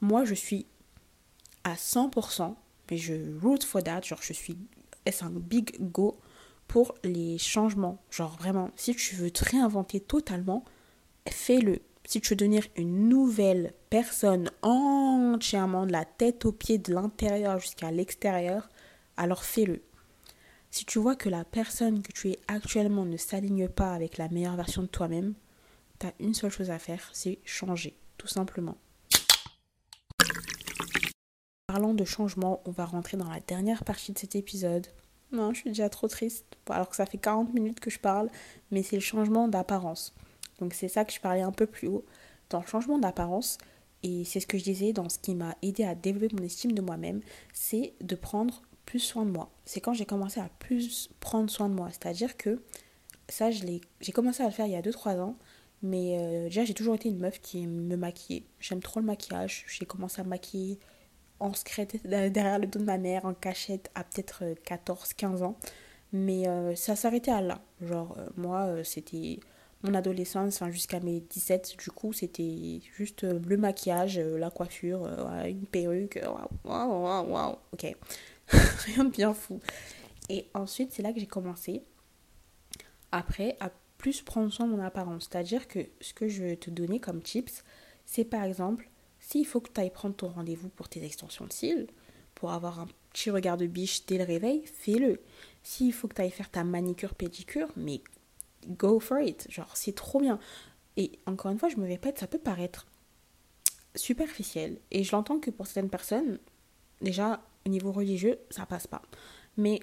Moi 0.00 0.24
je 0.24 0.34
suis 0.34 0.66
à 1.64 1.74
100%, 1.74 2.54
mais 2.90 2.96
je 2.96 3.38
root 3.40 3.62
for 3.64 3.82
that, 3.82 4.02
genre 4.02 4.22
je 4.22 4.32
suis 4.32 4.56
c'est 5.12 5.24
un 5.24 5.30
big 5.30 5.76
go 5.80 6.18
pour 6.66 6.94
les 7.02 7.38
changements. 7.38 8.02
Genre 8.10 8.36
vraiment, 8.36 8.70
si 8.76 8.94
tu 8.94 9.16
veux 9.16 9.30
te 9.30 9.44
réinventer 9.44 10.00
totalement, 10.00 10.64
fais-le. 11.28 11.80
Si 12.04 12.20
tu 12.20 12.30
veux 12.30 12.36
devenir 12.36 12.66
une 12.76 13.08
nouvelle 13.08 13.74
personne 13.90 14.50
entièrement 14.62 15.86
de 15.86 15.92
la 15.92 16.04
tête 16.04 16.44
aux 16.44 16.52
pieds, 16.52 16.78
de 16.78 16.94
l'intérieur 16.94 17.58
jusqu'à 17.58 17.90
l'extérieur, 17.90 18.68
alors 19.16 19.44
fais-le. 19.44 19.82
Si 20.70 20.84
tu 20.84 20.98
vois 20.98 21.16
que 21.16 21.28
la 21.28 21.44
personne 21.44 22.02
que 22.02 22.12
tu 22.12 22.30
es 22.30 22.38
actuellement 22.46 23.04
ne 23.04 23.16
s'aligne 23.16 23.68
pas 23.68 23.92
avec 23.92 24.18
la 24.18 24.28
meilleure 24.28 24.56
version 24.56 24.82
de 24.82 24.86
toi-même, 24.86 25.34
tu 25.98 26.06
as 26.06 26.12
une 26.20 26.34
seule 26.34 26.50
chose 26.50 26.70
à 26.70 26.78
faire, 26.78 27.08
c'est 27.12 27.38
changer, 27.44 27.96
tout 28.16 28.26
simplement. 28.26 28.76
Parlant 31.68 31.92
de 31.92 32.04
changement, 32.06 32.62
on 32.64 32.70
va 32.70 32.86
rentrer 32.86 33.18
dans 33.18 33.28
la 33.28 33.40
dernière 33.40 33.84
partie 33.84 34.12
de 34.12 34.18
cet 34.18 34.34
épisode. 34.36 34.86
Non, 35.32 35.52
je 35.52 35.60
suis 35.60 35.68
déjà 35.68 35.90
trop 35.90 36.08
triste, 36.08 36.46
alors 36.70 36.88
que 36.88 36.96
ça 36.96 37.04
fait 37.04 37.18
40 37.18 37.52
minutes 37.52 37.78
que 37.78 37.90
je 37.90 37.98
parle, 37.98 38.30
mais 38.70 38.82
c'est 38.82 38.96
le 38.96 39.02
changement 39.02 39.48
d'apparence. 39.48 40.14
Donc 40.60 40.72
c'est 40.72 40.88
ça 40.88 41.04
que 41.04 41.12
je 41.12 41.20
parlais 41.20 41.42
un 41.42 41.52
peu 41.52 41.66
plus 41.66 41.86
haut. 41.86 42.06
Dans 42.48 42.60
le 42.60 42.66
changement 42.66 42.98
d'apparence, 42.98 43.58
et 44.02 44.24
c'est 44.24 44.40
ce 44.40 44.46
que 44.46 44.56
je 44.56 44.64
disais 44.64 44.94
dans 44.94 45.10
ce 45.10 45.18
qui 45.18 45.34
m'a 45.34 45.56
aidé 45.60 45.84
à 45.84 45.94
développer 45.94 46.34
mon 46.34 46.42
estime 46.42 46.72
de 46.72 46.80
moi-même, 46.80 47.20
c'est 47.52 47.92
de 48.00 48.16
prendre 48.16 48.62
plus 48.86 49.00
soin 49.00 49.26
de 49.26 49.30
moi. 49.30 49.50
C'est 49.66 49.82
quand 49.82 49.92
j'ai 49.92 50.06
commencé 50.06 50.40
à 50.40 50.48
plus 50.60 51.10
prendre 51.20 51.50
soin 51.50 51.68
de 51.68 51.74
moi. 51.74 51.90
C'est-à-dire 51.90 52.38
que 52.38 52.62
ça, 53.28 53.50
j'ai 53.50 54.12
commencé 54.14 54.42
à 54.42 54.46
le 54.46 54.52
faire 54.52 54.64
il 54.64 54.72
y 54.72 54.76
a 54.76 54.80
2-3 54.80 55.20
ans, 55.20 55.36
mais 55.82 56.16
euh, 56.18 56.44
déjà 56.44 56.64
j'ai 56.64 56.72
toujours 56.72 56.94
été 56.94 57.10
une 57.10 57.18
meuf 57.18 57.42
qui 57.42 57.66
me 57.66 57.96
maquillait. 57.96 58.44
J'aime 58.58 58.80
trop 58.80 59.00
le 59.00 59.06
maquillage. 59.06 59.66
J'ai 59.68 59.84
commencé 59.84 60.22
à 60.22 60.24
me 60.24 60.30
maquiller 60.30 60.78
en 61.40 61.52
secret 61.54 61.86
derrière 62.04 62.58
le 62.58 62.66
dos 62.66 62.78
de 62.78 62.84
ma 62.84 62.98
mère, 62.98 63.24
en 63.24 63.34
cachette, 63.34 63.90
à 63.94 64.04
peut-être 64.04 64.44
14-15 64.66 65.42
euh, 65.42 65.44
ans. 65.44 65.56
Mais 66.12 66.48
euh, 66.48 66.74
ça 66.74 66.96
s'arrêtait 66.96 67.30
à 67.30 67.40
là. 67.40 67.60
Genre, 67.82 68.16
euh, 68.18 68.28
moi, 68.36 68.84
c'était 68.84 69.40
mon 69.82 69.94
adolescence, 69.94 70.56
enfin 70.56 70.70
jusqu'à 70.70 71.00
mes 71.00 71.20
17, 71.20 71.76
du 71.78 71.90
coup, 71.90 72.12
c'était 72.12 72.80
juste 72.96 73.22
le 73.22 73.56
maquillage, 73.56 74.18
la 74.18 74.50
coiffure, 74.50 75.06
une 75.46 75.66
perruque. 75.66 76.18
Waouh, 76.64 77.04
waouh, 77.04 77.30
waouh, 77.30 77.56
ok. 77.72 77.96
Rien 78.48 79.04
de 79.04 79.10
bien 79.10 79.34
fou. 79.34 79.60
Et 80.28 80.48
ensuite, 80.54 80.92
c'est 80.92 81.02
là 81.02 81.12
que 81.12 81.20
j'ai 81.20 81.26
commencé, 81.26 81.84
après, 83.12 83.56
à 83.60 83.70
plus 83.98 84.22
prendre 84.22 84.52
soin 84.52 84.66
de 84.66 84.72
mon 84.72 84.82
apparence. 84.82 85.28
C'est-à-dire 85.30 85.68
que 85.68 85.80
ce 86.00 86.14
que 86.14 86.28
je 86.28 86.42
vais 86.42 86.56
te 86.56 86.70
donner 86.70 87.00
comme 87.00 87.22
tips, 87.22 87.64
c'est 88.06 88.24
par 88.24 88.44
exemple 88.44 88.88
s'il 89.28 89.46
faut 89.46 89.60
que 89.60 89.70
tu 89.70 89.78
ailles 89.78 89.90
prendre 89.90 90.14
ton 90.14 90.28
rendez-vous 90.28 90.70
pour 90.70 90.88
tes 90.88 91.04
extensions 91.04 91.46
de 91.46 91.52
cils, 91.52 91.86
pour 92.34 92.50
avoir 92.50 92.80
un 92.80 92.88
petit 93.12 93.30
regard 93.30 93.58
de 93.58 93.66
biche 93.66 94.06
dès 94.06 94.16
le 94.16 94.24
réveil, 94.24 94.64
fais-le. 94.64 95.20
S'il 95.62 95.92
faut 95.92 96.08
que 96.08 96.14
tu 96.14 96.22
ailles 96.22 96.30
faire 96.30 96.50
ta 96.50 96.64
manicure 96.64 97.14
pédicure, 97.14 97.68
mais 97.76 98.00
go 98.68 98.98
for 99.00 99.18
it. 99.18 99.46
Genre, 99.50 99.70
c'est 99.76 99.94
trop 99.94 100.18
bien. 100.18 100.38
Et 100.96 101.12
encore 101.26 101.50
une 101.50 101.58
fois, 101.58 101.68
je 101.68 101.76
me 101.76 101.86
répète, 101.86 102.18
ça 102.18 102.26
peut 102.26 102.38
paraître 102.38 102.86
superficiel. 103.94 104.78
Et 104.90 105.04
je 105.04 105.12
l'entends 105.12 105.40
que 105.40 105.50
pour 105.50 105.66
certaines 105.66 105.90
personnes, 105.90 106.38
déjà, 107.02 107.42
au 107.66 107.68
niveau 107.68 107.92
religieux, 107.92 108.38
ça 108.48 108.64
passe 108.64 108.86
pas. 108.86 109.02
Mais 109.58 109.80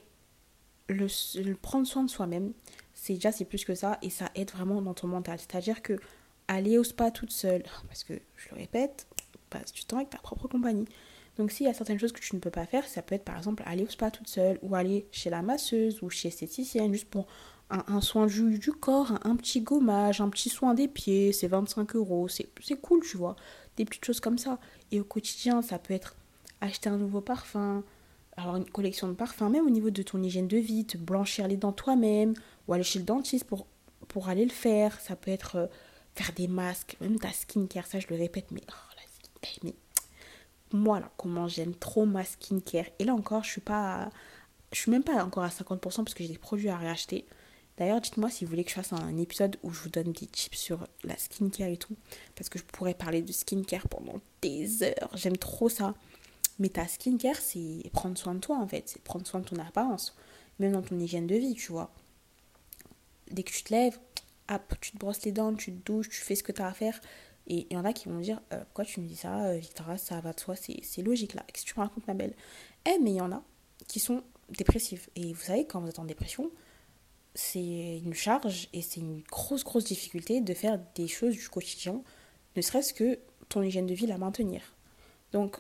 le, 0.90 1.54
prendre 1.54 1.86
soin 1.86 2.04
de 2.04 2.10
soi-même, 2.10 2.54
c'est 2.96 3.14
déjà 3.14 3.32
c'est 3.32 3.46
plus 3.46 3.64
que 3.64 3.76
ça 3.76 4.00
et 4.02 4.10
ça 4.10 4.32
aide 4.34 4.50
vraiment 4.50 4.82
dans 4.82 4.96
ton 4.96 5.08
mental. 5.08 5.38
C'est-à-dire 5.38 5.84
que 5.84 6.00
aller 6.48 6.80
au 6.80 6.84
spa 6.84 7.12
toute 7.12 7.32
seule, 7.32 7.64
parce 7.88 8.04
que 8.04 8.14
je 8.38 8.50
le 8.50 8.56
répète, 8.56 9.06
passe 9.58 9.72
du 9.72 9.86
temps 9.86 9.98
avec 9.98 10.10
ta 10.10 10.18
propre 10.18 10.48
compagnie. 10.48 10.86
Donc 11.38 11.52
s'il 11.52 11.66
y 11.66 11.70
a 11.70 11.74
certaines 11.74 12.00
choses 12.00 12.12
que 12.12 12.22
tu 12.22 12.36
ne 12.36 12.40
peux 12.40 12.50
pas 12.50 12.66
faire, 12.66 12.88
ça 12.88 13.02
peut 13.02 13.16
être 13.16 13.26
par 13.26 13.38
exemple 13.38 13.64
aller 13.66 13.84
au 13.84 13.90
spa 13.90 14.12
toute 14.12 14.28
seule 14.28 14.58
ou 14.62 14.76
aller 14.76 15.08
chez 15.12 15.30
la 15.30 15.42
masseuse 15.42 16.02
ou 16.02 16.10
chez 16.10 16.30
l'esthéticienne 16.30 16.94
juste 16.94 17.10
pour 17.10 17.28
un, 17.70 18.02
soin 18.02 18.28
du, 18.28 18.60
du 18.60 18.72
corps, 18.72 19.14
un, 19.24 19.36
petit 19.36 19.62
gommage, 19.62 20.22
un 20.22 20.30
petit 20.30 20.50
soin 20.50 20.76
des 20.76 20.88
pieds, 20.88 21.32
c'est 21.34 21.48
25 21.48 21.96
euros, 21.96 22.28
c'est 22.28 22.48
cool, 22.82 23.02
tu 23.04 23.18
vois. 23.18 23.36
Des 23.76 23.86
petites 23.86 24.06
choses 24.06 24.20
comme 24.20 24.38
ça. 24.38 24.60
Et 24.92 25.00
au 25.00 25.04
quotidien, 25.04 25.64
ça 25.64 25.80
peut 25.80 25.94
être 25.94 26.16
acheter 26.62 26.90
un 26.90 26.98
nouveau 26.98 27.22
parfum, 27.22 27.84
avoir 28.38 28.58
une 28.58 28.70
collection 28.70 29.08
de 29.08 29.14
parfums, 29.14 29.50
même 29.50 29.66
au 29.66 29.72
niveau 29.72 29.90
de 29.90 30.04
ton 30.04 30.22
hygiène 30.22 30.48
de 30.48 30.58
vie, 30.58 30.86
te 30.86 30.98
blanchir 30.98 31.48
les 31.48 31.58
dents 31.58 31.72
toi-même 31.72 32.34
ou 32.68 32.74
aller 32.74 32.84
chez 32.84 33.00
le 33.00 33.06
dentiste 33.06 33.46
pour, 33.46 33.66
pour 34.08 34.30
aller 34.30 34.46
le 34.46 34.52
faire. 34.52 35.00
Ça 35.02 35.16
peut 35.16 35.32
être 35.32 35.56
euh, 35.56 35.68
faire 36.14 36.32
des 36.36 36.48
masques, 36.48 36.98
même 37.02 37.20
ta 37.20 37.32
skincare, 37.32 37.88
ça 37.88 38.00
je 38.00 38.08
le 38.10 38.16
répète, 38.16 38.52
mais 38.52 38.62
mais 39.64 39.74
moi 40.72 41.00
là, 41.00 41.12
comment 41.18 41.48
j'aime 41.48 41.76
trop 41.76 42.06
ma 42.06 42.24
skincare. 42.24 42.86
Et 43.00 43.04
là 43.04 43.14
encore, 43.14 43.44
je 43.44 43.52
suis 43.52 43.62
pas, 43.62 44.10
je 44.72 44.80
suis 44.80 44.92
même 44.92 45.04
pas 45.04 45.24
encore 45.24 45.44
à 45.44 45.50
50% 45.50 45.80
parce 45.80 46.14
que 46.14 46.24
j'ai 46.24 46.30
des 46.30 46.38
produits 46.38 46.70
à 46.70 46.78
réacheter. 46.78 47.26
D'ailleurs, 47.78 48.00
dites-moi 48.00 48.30
si 48.30 48.46
vous 48.46 48.52
voulez 48.52 48.64
que 48.64 48.70
je 48.70 48.76
fasse 48.76 48.94
un 48.94 49.18
épisode 49.18 49.58
où 49.64 49.72
je 49.72 49.82
vous 49.82 49.90
donne 49.90 50.14
des 50.14 50.28
tips 50.28 50.58
sur 50.58 50.88
la 51.04 51.18
skincare 51.18 51.68
et 51.68 51.78
tout. 51.78 51.96
Parce 52.36 52.50
que 52.50 52.58
je 52.58 52.64
pourrais 52.64 52.94
parler 52.94 53.22
de 53.22 53.32
skincare 53.32 53.88
pendant 53.90 54.22
des 54.42 54.84
heures. 54.84 55.10
J'aime 55.14 55.38
trop 55.38 55.68
ça. 55.68 55.94
Mais 56.58 56.70
ta 56.70 56.88
skincare, 56.88 57.36
c'est 57.36 57.90
prendre 57.92 58.18
soin 58.18 58.36
de 58.36 58.40
toi 58.40 58.58
en 58.58 58.68
fait. 58.68 58.84
C'est 58.88 59.02
prendre 59.02 59.28
soin 59.28 59.42
de 59.42 59.46
ton 59.46 59.58
apparence. 59.58 60.16
Même 60.60 60.72
dans 60.72 60.82
ton 60.82 60.98
hygiène 60.98 61.28
de 61.28 61.36
vie, 61.36 61.54
tu 61.54 61.74
vois. 61.74 61.92
Dès 63.30 63.44
que 63.44 63.52
tu 63.52 63.64
te 63.64 63.74
lèves, 63.74 64.00
hop, 64.50 64.76
tu 64.80 64.92
te 64.92 64.98
brosses 64.98 65.24
les 65.26 65.34
dents, 65.34 65.54
tu 65.54 65.74
te 65.74 65.86
douches, 65.86 66.10
tu 66.10 66.22
fais 66.22 66.36
ce 66.36 66.44
que 66.44 66.54
tu 66.54 66.62
as 66.62 66.68
à 66.68 66.74
faire. 66.74 67.00
Et 67.48 67.68
il 67.70 67.74
y 67.74 67.78
en 67.78 67.86
a 67.86 67.94
qui 67.94 68.10
vont 68.10 68.20
dire 68.20 68.42
euh, 68.54 68.60
Pourquoi 68.66 68.86
tu 68.86 69.00
me 69.02 69.08
dis 69.08 69.16
ça, 69.16 69.46
euh, 69.46 69.58
Victoria 69.58 69.98
Ça 69.98 70.20
va 70.22 70.34
de 70.34 70.40
soi, 70.40 70.56
c'est 70.56 71.02
logique 71.02 71.34
là. 71.34 71.44
Qu'est-ce 71.48 71.66
que 71.66 71.72
tu 71.72 71.80
me 71.80 71.84
racontes, 71.84 72.08
ma 72.08 72.14
belle 72.14 72.34
Eh, 72.88 73.00
mais 73.02 73.12
il 73.12 73.18
y 73.18 73.22
en 73.22 73.32
a 73.32 73.44
qui 73.88 74.00
sont 74.00 74.24
dépressifs. 74.50 75.10
Et 75.16 75.34
vous 75.34 75.42
savez, 75.42 75.66
quand 75.66 75.82
vous 75.82 75.88
êtes 75.88 76.00
en 76.00 76.06
dépression, 76.06 76.52
c'est 77.34 78.00
une 78.04 78.14
charge 78.14 78.70
et 78.74 78.82
c'est 78.82 79.02
une 79.02 79.22
grosse, 79.30 79.64
grosse 79.64 79.84
difficulté 79.84 80.42
de 80.42 80.54
faire 80.54 80.80
des 80.96 81.08
choses 81.08 81.34
du 81.34 81.50
quotidien, 81.50 82.02
ne 82.56 82.62
serait-ce 82.62 82.94
que 82.94 83.20
ton 83.50 83.62
hygiène 83.62 83.86
de 83.86 83.94
vie 83.94 84.08
la 84.08 84.18
maintenir. 84.18 84.62
Donc, 85.34 85.58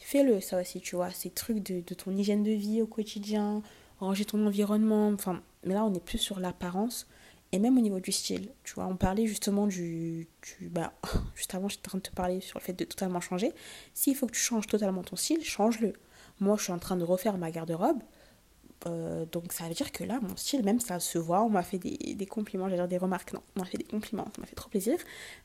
fais-le, 0.00 0.40
ça 0.40 0.60
aussi, 0.60 0.80
tu 0.80 0.96
vois, 0.96 1.10
ces 1.10 1.30
trucs 1.30 1.58
de, 1.58 1.80
ton 1.94 2.16
hygiène 2.16 2.44
de 2.44 2.52
vie 2.52 2.80
au 2.80 2.86
quotidien, 2.86 3.62
ranger 3.98 4.24
ton 4.24 4.46
environnement, 4.46 5.08
enfin, 5.08 5.42
mais 5.64 5.74
là, 5.74 5.84
on 5.84 5.92
est 5.92 6.04
plus 6.04 6.18
sur 6.18 6.38
l'apparence 6.38 7.08
et 7.52 7.58
même 7.58 7.78
au 7.78 7.80
niveau 7.80 8.00
du 8.00 8.12
style, 8.12 8.50
tu 8.62 8.74
vois, 8.74 8.86
on 8.86 8.96
parlait 8.96 9.26
justement 9.26 9.66
du, 9.66 10.28
bah, 10.62 10.92
juste 11.34 11.54
avant, 11.54 11.68
j'étais 11.68 11.88
en 11.88 11.90
train 11.90 11.98
de 11.98 12.02
te 12.02 12.10
parler 12.10 12.40
sur 12.40 12.58
le 12.58 12.64
fait 12.64 12.74
de 12.74 12.84
totalement 12.84 13.20
changer. 13.20 13.52
S'il 13.94 14.14
faut 14.14 14.26
que 14.26 14.32
tu 14.32 14.40
changes 14.40 14.66
totalement 14.66 15.02
ton 15.02 15.16
style, 15.16 15.42
change-le. 15.42 15.94
Moi, 16.40 16.56
je 16.58 16.64
suis 16.64 16.72
en 16.72 16.78
train 16.78 16.96
de 16.96 17.04
refaire 17.04 17.38
ma 17.38 17.50
garde-robe. 17.50 18.00
Euh, 18.86 19.24
donc 19.32 19.52
ça 19.52 19.64
veut 19.66 19.74
dire 19.74 19.90
que 19.90 20.04
là, 20.04 20.20
mon 20.22 20.36
style, 20.36 20.62
même 20.62 20.78
ça 20.78 21.00
se 21.00 21.18
voit, 21.18 21.42
on 21.42 21.48
m'a 21.48 21.64
fait 21.64 21.78
des, 21.78 22.14
des 22.14 22.26
compliments, 22.26 22.66
j'allais 22.66 22.82
dire 22.82 22.88
des 22.88 22.98
remarques, 22.98 23.32
non, 23.32 23.42
on 23.56 23.60
m'a 23.60 23.66
fait 23.66 23.78
des 23.78 23.84
compliments, 23.84 24.26
ça 24.36 24.40
m'a 24.40 24.46
fait 24.46 24.54
trop 24.54 24.68
plaisir. 24.68 24.96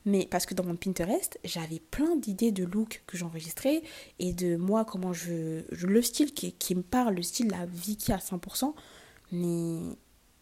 Mais 0.04 0.28
parce 0.30 0.46
que 0.46 0.54
dans 0.54 0.64
mon 0.64 0.76
Pinterest, 0.76 1.38
j'avais 1.42 1.80
plein 1.80 2.14
d'idées 2.16 2.52
de 2.52 2.64
looks 2.64 3.02
que 3.06 3.16
j'enregistrais 3.16 3.82
et 4.20 4.32
de 4.32 4.56
moi, 4.56 4.84
comment 4.84 5.12
je, 5.12 5.62
le 5.84 6.02
style 6.02 6.32
qui, 6.32 6.52
qui, 6.52 6.74
me 6.74 6.82
parle, 6.82 7.14
le 7.14 7.22
style 7.22 7.48
la 7.48 7.66
Vicky 7.66 8.12
à 8.12 8.18
100%. 8.18 8.72
Mais 9.32 9.96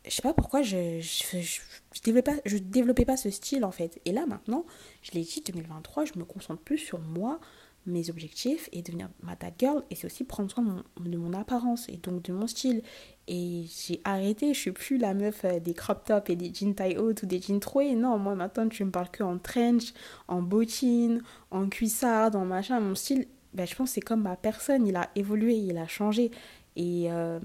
je 0.04 0.10
sais 0.10 0.22
pas 0.22 0.34
pourquoi 0.34 0.62
je, 0.62 1.00
je, 1.00 1.38
je, 1.40 2.00
développais 2.02 2.32
pas, 2.32 2.40
je 2.44 2.56
développais 2.58 3.04
pas 3.04 3.16
ce 3.16 3.30
style 3.30 3.64
en 3.64 3.70
fait. 3.70 4.00
Et 4.04 4.12
là 4.12 4.26
maintenant, 4.26 4.66
je 5.02 5.12
l'ai 5.12 5.22
dit, 5.22 5.42
2023, 5.46 6.04
je 6.06 6.12
me 6.16 6.24
concentre 6.24 6.62
plus 6.62 6.78
sur 6.78 6.98
moi, 6.98 7.40
mes 7.86 8.10
objectifs 8.10 8.68
et 8.72 8.82
devenir 8.82 9.08
ma 9.22 9.36
tag 9.36 9.54
girl. 9.58 9.82
Et 9.90 9.94
c'est 9.94 10.06
aussi 10.06 10.24
prendre 10.24 10.50
soin 10.50 10.64
de 11.00 11.16
mon, 11.16 11.32
apparence 11.32 11.88
et 11.88 11.96
donc 11.96 12.22
de 12.22 12.32
mon 12.32 12.46
style. 12.46 12.82
Et 13.28 13.64
j'ai 13.86 14.00
arrêté 14.04 14.54
je 14.54 14.58
suis 14.58 14.72
plus 14.72 14.98
la 14.98 15.14
meuf 15.14 15.44
euh, 15.44 15.60
des 15.60 15.74
crop 15.74 16.04
tops 16.04 16.30
et 16.30 16.36
des 16.36 16.52
jeans 16.52 16.74
taille 16.74 16.96
haute 16.98 17.22
ou 17.22 17.26
des 17.26 17.40
jeans 17.40 17.60
troués. 17.60 17.94
Non 17.94 18.18
moi 18.18 18.34
maintenant 18.34 18.68
tu 18.68 18.84
me 18.84 18.90
parles 18.90 19.10
que 19.10 19.22
en 19.22 19.38
trench 19.38 19.92
en 20.28 20.42
bottine 20.42 21.22
en 21.50 21.68
cuissard 21.68 22.34
en 22.36 22.44
machin 22.44 22.80
mon 22.80 22.94
style 22.94 23.26
ben, 23.54 23.66
je 23.66 23.74
pense 23.74 23.90
c'est 23.90 24.00
comme 24.00 24.22
ma 24.22 24.36
personne. 24.36 24.86
Il 24.86 24.96
a 24.96 25.10
évolué 25.14 25.54
il 25.54 25.78
a 25.78 25.86
changé. 25.86 26.30
Et 26.76 27.10
euh, 27.10 27.38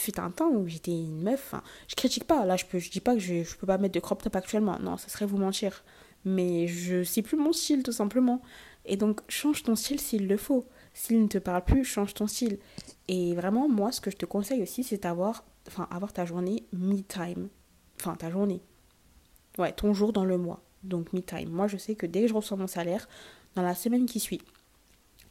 fut 0.00 0.18
un 0.20 0.30
temps 0.30 0.48
où 0.50 0.66
j'étais 0.66 0.92
une 0.92 1.22
meuf 1.22 1.54
je 1.88 1.94
critique 1.94 2.24
pas 2.24 2.44
là 2.44 2.56
je 2.56 2.64
peux 2.64 2.78
dis 2.78 3.00
pas 3.00 3.14
que 3.14 3.20
je, 3.20 3.42
je 3.42 3.56
peux 3.56 3.66
pas 3.66 3.78
mettre 3.78 3.94
de 3.94 4.00
crop 4.00 4.22
top 4.22 4.36
actuellement 4.36 4.78
non 4.78 4.96
ça 4.96 5.08
serait 5.08 5.26
vous 5.26 5.38
mentir 5.38 5.84
mais 6.24 6.66
je 6.66 7.02
sais 7.02 7.22
plus 7.22 7.36
mon 7.36 7.52
style 7.52 7.82
tout 7.82 7.92
simplement 7.92 8.42
et 8.88 8.96
donc, 8.96 9.20
change 9.28 9.62
ton 9.62 9.76
style 9.76 10.00
s'il 10.00 10.26
le 10.26 10.36
faut. 10.38 10.66
S'il 10.94 11.22
ne 11.22 11.28
te 11.28 11.38
parle 11.38 11.62
plus, 11.62 11.84
change 11.84 12.14
ton 12.14 12.26
style. 12.26 12.58
Et 13.06 13.34
vraiment, 13.34 13.68
moi, 13.68 13.92
ce 13.92 14.00
que 14.00 14.10
je 14.10 14.16
te 14.16 14.24
conseille 14.24 14.62
aussi, 14.62 14.82
c'est 14.82 15.02
d'avoir 15.02 15.44
enfin, 15.68 15.86
avoir 15.90 16.12
ta 16.12 16.24
journée 16.24 16.64
me-time. 16.72 17.48
Enfin, 18.00 18.16
ta 18.16 18.30
journée. 18.30 18.62
Ouais, 19.58 19.72
ton 19.72 19.92
jour 19.92 20.14
dans 20.14 20.24
le 20.24 20.38
mois. 20.38 20.62
Donc, 20.84 21.12
me-time. 21.12 21.50
Moi, 21.50 21.68
je 21.68 21.76
sais 21.76 21.94
que 21.94 22.06
dès 22.06 22.22
que 22.22 22.28
je 22.28 22.34
reçois 22.34 22.56
mon 22.56 22.66
salaire, 22.66 23.06
dans 23.54 23.62
la 23.62 23.74
semaine 23.74 24.06
qui 24.06 24.20
suit, 24.20 24.40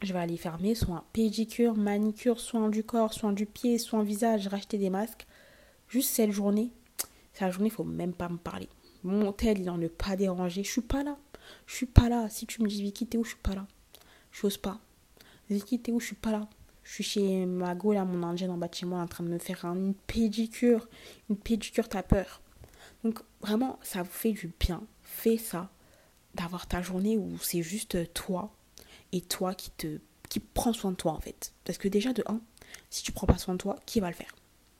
je 0.02 0.12
vais 0.12 0.18
aller 0.18 0.36
faire 0.36 0.60
mes 0.60 0.74
pédicure, 1.12 1.74
manicure, 1.76 2.40
soins 2.40 2.68
du 2.68 2.84
corps, 2.84 3.12
soins 3.12 3.32
du 3.32 3.46
pied, 3.46 3.78
soins 3.78 4.02
visage, 4.02 4.46
racheter 4.46 4.78
des 4.78 4.90
masques. 4.90 5.26
Juste 5.88 6.10
cette 6.10 6.30
journée, 6.30 6.70
cette 7.32 7.50
journée, 7.52 7.68
il 7.68 7.72
faut 7.72 7.84
même 7.84 8.12
pas 8.12 8.28
me 8.28 8.36
parler. 8.36 8.68
Mon 9.02 9.32
tel, 9.32 9.60
il 9.60 9.70
en 9.70 9.78
ne 9.78 9.88
pas 9.88 10.16
déranger. 10.16 10.62
Je 10.62 10.70
suis 10.70 10.80
pas 10.80 11.02
là. 11.02 11.16
Je 11.66 11.74
suis 11.74 11.86
pas 11.86 12.08
là. 12.08 12.28
Si 12.28 12.46
tu 12.46 12.62
me 12.62 12.68
dis 12.68 12.82
Vicky, 12.82 13.06
t'es 13.06 13.18
où? 13.18 13.24
Je 13.24 13.30
suis 13.30 13.38
pas 13.38 13.54
là. 13.54 13.66
J'ose 14.32 14.58
pas. 14.58 14.80
Vicky, 15.48 15.80
t'es 15.80 15.92
où? 15.92 16.00
Je 16.00 16.06
suis 16.06 16.16
pas 16.16 16.32
là. 16.32 16.48
Je 16.82 16.94
suis 16.94 17.04
chez 17.04 17.46
Mago, 17.46 17.92
là, 17.92 18.04
mon 18.04 18.22
indienne 18.26 18.50
en 18.50 18.58
bâtiment, 18.58 19.00
en 19.00 19.06
train 19.06 19.24
de 19.24 19.28
me 19.28 19.38
faire 19.38 19.64
une 19.64 19.94
pédicure. 19.94 20.88
Une 21.30 21.36
pédicure, 21.36 21.88
t'as 21.88 22.02
peur. 22.02 22.40
Donc, 23.04 23.20
vraiment, 23.40 23.78
ça 23.82 24.02
vous 24.02 24.10
fait 24.10 24.32
du 24.32 24.52
bien. 24.58 24.82
Fais 25.02 25.38
ça. 25.38 25.70
D'avoir 26.34 26.66
ta 26.66 26.82
journée 26.82 27.16
où 27.16 27.36
c'est 27.40 27.62
juste 27.62 28.12
toi 28.14 28.52
et 29.12 29.20
toi 29.20 29.54
qui 29.54 29.70
te 29.70 29.98
qui 30.28 30.40
prend 30.40 30.72
soin 30.72 30.90
de 30.90 30.96
toi, 30.96 31.12
en 31.12 31.20
fait. 31.20 31.54
Parce 31.64 31.78
que 31.78 31.88
déjà, 31.88 32.12
de 32.12 32.22
un, 32.26 32.40
si 32.90 33.02
tu 33.02 33.12
prends 33.12 33.26
pas 33.26 33.38
soin 33.38 33.54
de 33.54 33.58
toi, 33.58 33.76
qui 33.86 34.00
va 34.00 34.08
le 34.08 34.14
faire? 34.14 34.34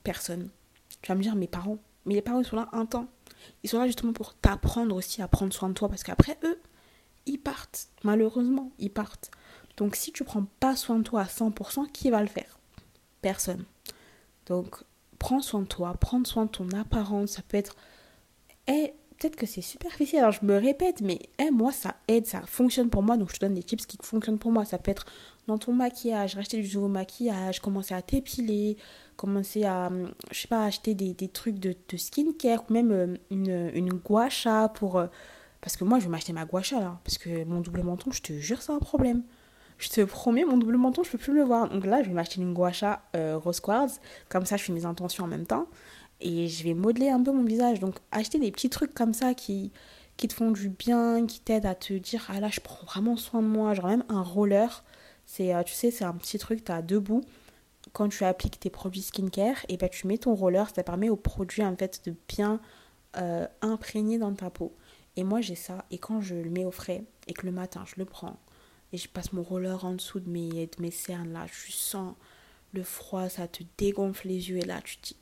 Personne. 0.05 0.51
Tu 1.01 1.09
vas 1.09 1.15
me 1.15 1.23
dire, 1.23 1.37
mes 1.37 1.49
parents. 1.49 1.79
Mais 2.05 2.15
les 2.15 2.23
parents, 2.23 2.41
ils 2.41 2.47
sont 2.47 2.57
là 2.57 2.69
un 2.73 2.87
temps. 2.87 3.09
Ils 3.63 3.71
sont 3.71 3.79
là 3.79 3.87
justement 3.87 4.13
pour 4.13 4.35
t'apprendre 4.35 4.95
aussi 4.95 5.23
à 5.23 5.29
prendre 5.29 5.53
soin 5.53 5.69
de 5.69 5.75
toi 5.75 5.89
parce 5.89 6.03
qu'après, 6.03 6.39
eux, 6.45 6.61
ils 7.27 7.39
partent. 7.39 7.89
Malheureusement, 8.03 8.73
ils 8.79 8.91
partent. 8.91 9.31
Donc 9.77 9.95
si 9.95 10.13
tu 10.13 10.25
prends 10.25 10.45
pas 10.61 10.77
soin 10.77 10.99
de 10.99 11.05
toi 11.05 11.23
à 11.23 11.27
100%, 11.27 11.91
qui 11.93 12.11
va 12.11 12.21
le 12.21 12.29
faire? 12.29 12.59
Personne. 13.23 13.65
Donc 14.47 14.83
prends 15.19 15.41
soin 15.41 15.61
de 15.61 15.67
toi, 15.67 15.95
prends 15.95 16.25
soin 16.25 16.47
de 16.47 16.51
ton 16.51 16.69
apparence. 16.71 17.33
Ça 17.33 17.43
peut 17.43 17.57
être... 17.57 17.77
peut-être 19.19 19.37
que 19.37 19.47
c'est 19.47 19.63
superficiel, 19.63 20.23
alors 20.23 20.33
je 20.33 20.45
me 20.45 20.57
répète, 20.57 21.01
mais 21.01 21.19
eh, 21.39 21.51
moi 21.51 21.73
ça 21.73 21.97
aide, 22.07 22.27
ça 22.27 22.43
fonctionne 22.43 22.91
pour 22.91 23.03
moi, 23.03 23.17
donc 23.17 23.31
je 23.31 23.35
te 23.35 23.41
donne 23.41 23.55
des 23.55 23.63
tips 23.63 23.87
qui 23.87 23.99
fonctionnent 24.03 24.39
pour 24.39 24.53
moi. 24.53 24.65
Ça 24.65 24.79
peut 24.79 24.91
être 24.91 25.07
dans 25.49 25.59
ton 25.59 25.73
maquillage, 25.73 26.35
racheter 26.35 26.61
du 26.61 26.75
nouveau 26.75 26.89
maquillage, 26.89 27.61
commencer 27.61 27.95
à 27.95 28.03
t'épiler, 28.03 28.77
commencer 29.17 29.65
à, 29.65 29.91
je 30.31 30.41
sais 30.41 30.49
pas, 30.49 30.65
acheter 30.65 30.95
des, 30.95 31.15
des 31.15 31.29
trucs 31.29 31.59
de, 31.59 31.75
skincare, 31.97 32.65
ou 32.69 32.73
même 32.73 32.93
euh, 32.93 33.17
une, 33.31 33.71
une 33.75 33.93
gua 33.95 34.29
pour... 34.75 34.99
Euh, 34.99 35.07
parce 35.61 35.77
que 35.77 35.85
moi, 35.85 35.99
je 35.99 36.05
vais 36.05 36.11
m'acheter 36.11 36.33
ma 36.33 36.45
gua 36.45 36.61
là, 36.71 37.01
parce 37.03 37.19
que 37.19 37.45
mon 37.45 37.61
double 37.61 37.83
menton, 37.83 38.13
je 38.13 38.23
te 38.23 38.33
jure, 38.35 38.63
c'est 38.63 38.73
un 38.73 38.79
problème. 38.79 39.23
Je 39.79 39.89
te 39.89 40.01
promets, 40.03 40.45
mon 40.45 40.57
double 40.57 40.77
menton, 40.77 41.03
je 41.03 41.11
peux 41.11 41.19
plus 41.19 41.35
le 41.35 41.43
voir. 41.43 41.69
Donc 41.69 41.85
là, 41.87 42.03
je 42.03 42.09
vais 42.09 42.15
m'acheter 42.15 42.41
une 42.41 42.53
gua 42.53 42.71
euh, 43.17 43.39
rose 43.39 43.61
quartz, 43.61 44.01
comme 44.29 44.45
ça, 44.45 44.57
je 44.57 44.65
fais 44.65 44.73
mes 44.73 44.85
intentions 44.85 45.25
en 45.25 45.29
même 45.29 45.47
temps. 45.47 45.67
Et 46.21 46.49
je 46.49 46.65
vais 46.65 46.75
modeler 46.75 47.11
un 47.11 47.23
peu 47.23 47.33
mon 47.33 47.45
visage. 47.45 47.81
Donc, 47.81 47.97
acheter 48.11 48.39
des 48.39 48.51
petits 48.51 48.71
trucs 48.71 48.95
comme 48.95 49.15
ça 49.15 49.35
qui, 49.35 49.73
te 50.17 50.33
font 50.33 50.51
du 50.51 50.69
bien, 50.69 51.27
qui 51.27 51.41
t'aident 51.41 51.67
à 51.67 51.75
te 51.75 51.95
dire, 51.95 52.27
ah 52.29 52.41
là, 52.41 52.49
je 52.51 52.61
prends 52.61 52.85
vraiment 52.87 53.17
soin 53.17 53.43
de 53.43 53.47
moi. 53.47 53.75
Genre 53.75 53.87
même 53.87 54.05
un 54.09 54.23
roller, 54.23 54.85
c'est, 55.27 55.53
tu 55.65 55.75
sais, 55.75 55.91
c'est 55.91 56.05
un 56.05 56.15
petit 56.15 56.39
truc, 56.39 56.65
tu 56.65 56.73
as 56.73 56.83
deux 56.83 57.01
bouts 57.01 57.25
quand 57.93 58.09
tu 58.09 58.25
appliques 58.25 58.61
tes 58.61 58.71
produits 58.71 59.03
skincare, 59.03 59.65
et 59.69 59.77
ben 59.77 59.89
tu 59.89 60.07
mets 60.07 60.19
ton 60.19 60.35
roller, 60.35 60.69
ça 60.75 60.83
permet 60.83 61.09
aux 61.09 61.17
produits 61.17 61.65
en 61.65 61.77
fait 61.77 62.03
de 62.07 62.15
bien 62.29 62.61
euh, 63.17 63.47
imprégner 63.61 64.19
dans 64.19 64.35
ta 64.35 64.51
peau. 64.51 64.75
Et 65.17 65.25
moi 65.25 65.41
j'ai 65.41 65.55
ça, 65.55 65.85
et 65.91 65.99
quand 65.99 66.21
je 66.21 66.35
le 66.35 66.51
mets 66.51 66.65
au 66.65 66.71
frais, 66.71 67.05
et 67.27 67.33
que 67.33 67.47
le 67.47 67.53
matin 67.53 67.85
je 67.87 67.95
le 67.97 68.05
prends, 68.05 68.39
et 68.93 68.97
je 68.97 69.09
passe 69.09 69.33
mon 69.33 69.43
roller 69.43 69.85
en 69.85 69.95
dessous 69.95 70.21
de 70.21 70.29
mes, 70.29 70.67
de 70.67 70.81
mes 70.83 70.91
cernes, 70.91 71.33
là, 71.33 71.47
je 71.47 71.73
sens 71.73 72.15
le 72.73 72.83
froid, 72.83 73.29
ça 73.29 73.49
te 73.49 73.63
dégonfle 73.77 74.29
les 74.29 74.51
yeux, 74.51 74.59
et 74.59 74.65
là 74.65 74.81
tu 74.83 74.99
te 74.99 75.09
dis, 75.09 75.17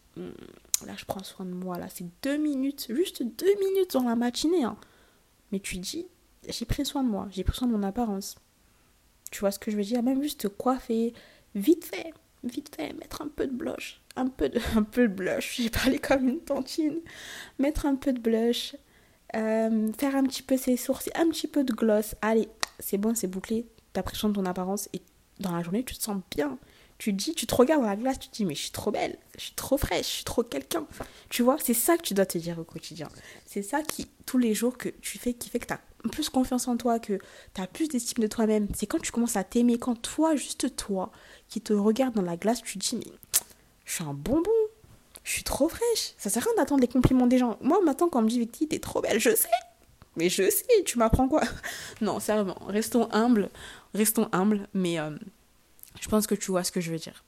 là 0.86 0.94
je 0.96 1.04
prends 1.04 1.22
soin 1.22 1.46
de 1.46 1.52
moi, 1.52 1.78
là 1.78 1.88
c'est 1.88 2.06
deux 2.22 2.36
minutes, 2.36 2.86
juste 2.90 3.22
deux 3.22 3.54
minutes 3.60 3.92
dans 3.92 4.04
la 4.04 4.16
matinée, 4.16 4.64
hein. 4.64 4.76
Mais 5.52 5.60
tu 5.60 5.78
dis, 5.78 6.06
j'ai 6.48 6.64
pris 6.64 6.84
soin 6.84 7.04
de 7.04 7.08
moi, 7.08 7.28
j'ai 7.30 7.44
pris 7.44 7.56
soin 7.56 7.68
de 7.68 7.72
mon 7.72 7.82
apparence. 7.82 8.36
Tu 9.30 9.40
vois 9.40 9.50
ce 9.50 9.58
que 9.58 9.70
je 9.70 9.76
veux 9.76 9.82
dire? 9.84 10.02
Même 10.02 10.22
juste 10.22 10.48
coiffer, 10.48 11.14
vite 11.54 11.84
fait 11.84 12.12
vite 12.44 12.74
fait, 12.74 12.92
mettre 12.94 13.22
un 13.22 13.28
peu 13.28 13.46
de 13.46 13.52
blush, 13.52 14.00
un 14.14 14.28
peu 14.28 14.48
de, 14.48 14.60
un 14.76 14.82
peu 14.82 15.08
blush, 15.08 15.56
j'ai 15.60 15.70
parlé 15.70 15.98
comme 15.98 16.28
une 16.28 16.40
tantine, 16.40 17.00
mettre 17.58 17.86
un 17.86 17.96
peu 17.96 18.12
de 18.12 18.20
blush, 18.20 18.76
euh, 19.34 19.92
faire 19.92 20.16
un 20.16 20.24
petit 20.24 20.42
peu 20.42 20.56
ses 20.56 20.76
sourcils, 20.76 21.10
un 21.14 21.28
petit 21.28 21.48
peu 21.48 21.64
de 21.64 21.72
gloss, 21.72 22.14
allez, 22.22 22.48
c'est 22.78 22.98
bon, 22.98 23.14
c'est 23.14 23.26
bouclé, 23.26 23.66
t'as 23.92 24.02
pris 24.02 24.16
soin 24.16 24.30
de 24.30 24.34
ton 24.34 24.46
apparence 24.46 24.88
et 24.92 25.02
dans 25.40 25.52
la 25.52 25.62
journée, 25.62 25.84
tu 25.84 25.94
te 25.94 26.02
sens 26.02 26.20
bien. 26.34 26.58
Tu 26.98 27.12
dis, 27.12 27.34
tu 27.34 27.46
te 27.46 27.54
regardes 27.54 27.82
dans 27.82 27.88
la 27.88 27.96
glace, 27.96 28.18
tu 28.18 28.28
te 28.28 28.36
dis, 28.36 28.44
mais 28.44 28.54
je 28.54 28.62
suis 28.62 28.70
trop 28.70 28.90
belle, 28.90 29.18
je 29.36 29.44
suis 29.44 29.54
trop 29.54 29.76
fraîche, 29.76 30.06
je 30.06 30.14
suis 30.14 30.24
trop 30.24 30.42
quelqu'un. 30.42 30.86
Tu 31.28 31.42
vois, 31.42 31.58
c'est 31.62 31.74
ça 31.74 31.96
que 31.96 32.02
tu 32.02 32.14
dois 32.14 32.24
te 32.26 32.38
dire 32.38 32.58
au 32.58 32.64
quotidien. 32.64 33.08
C'est 33.44 33.62
ça 33.62 33.82
qui, 33.82 34.08
tous 34.24 34.38
les 34.38 34.54
jours 34.54 34.78
que 34.78 34.88
tu 34.88 35.18
fais, 35.18 35.34
qui 35.34 35.50
fait 35.50 35.58
que 35.58 35.66
tu 35.66 35.74
as 35.74 35.80
plus 36.10 36.30
confiance 36.30 36.68
en 36.68 36.76
toi, 36.76 36.98
que 36.98 37.18
tu 37.54 37.60
as 37.60 37.66
plus 37.66 37.88
d'estime 37.88 38.22
de 38.22 38.28
toi-même. 38.28 38.68
C'est 38.74 38.86
quand 38.86 39.00
tu 39.00 39.12
commences 39.12 39.36
à 39.36 39.44
t'aimer, 39.44 39.78
quand 39.78 40.00
toi, 40.00 40.36
juste 40.36 40.74
toi, 40.76 41.10
qui 41.48 41.60
te 41.60 41.72
regarde 41.72 42.14
dans 42.14 42.22
la 42.22 42.36
glace, 42.36 42.62
tu 42.62 42.78
te 42.78 42.84
dis, 42.88 42.96
mais 42.96 43.12
je 43.84 43.92
suis 43.92 44.04
un 44.04 44.14
bonbon, 44.14 44.50
je 45.24 45.32
suis 45.32 45.44
trop 45.44 45.68
fraîche. 45.68 46.14
Ça 46.18 46.30
sert 46.30 46.42
à 46.42 46.46
rien 46.46 46.54
d'attendre 46.56 46.80
les 46.80 46.88
compliments 46.88 47.26
des 47.26 47.38
gens. 47.38 47.58
Moi, 47.60 47.80
maintenant, 47.84 48.08
quand 48.08 48.20
on 48.20 48.22
me 48.22 48.28
dit, 48.28 48.38
Victy, 48.38 48.68
t'es 48.68 48.78
trop 48.78 49.00
belle, 49.00 49.20
je 49.20 49.34
sais. 49.34 49.48
Mais 50.16 50.30
je 50.30 50.48
sais, 50.48 50.64
tu 50.84 50.98
m'apprends 50.98 51.28
quoi? 51.28 51.42
Non, 52.00 52.20
sérieusement, 52.20 52.56
restons 52.66 53.08
humbles, 53.12 53.50
restons 53.94 54.28
humbles, 54.32 54.66
mais 54.72 54.98
euh, 54.98 55.10
je 56.00 56.08
pense 56.08 56.26
que 56.26 56.34
tu 56.34 56.50
vois 56.50 56.64
ce 56.64 56.72
que 56.72 56.80
je 56.80 56.90
veux 56.90 56.98
dire. 56.98 57.24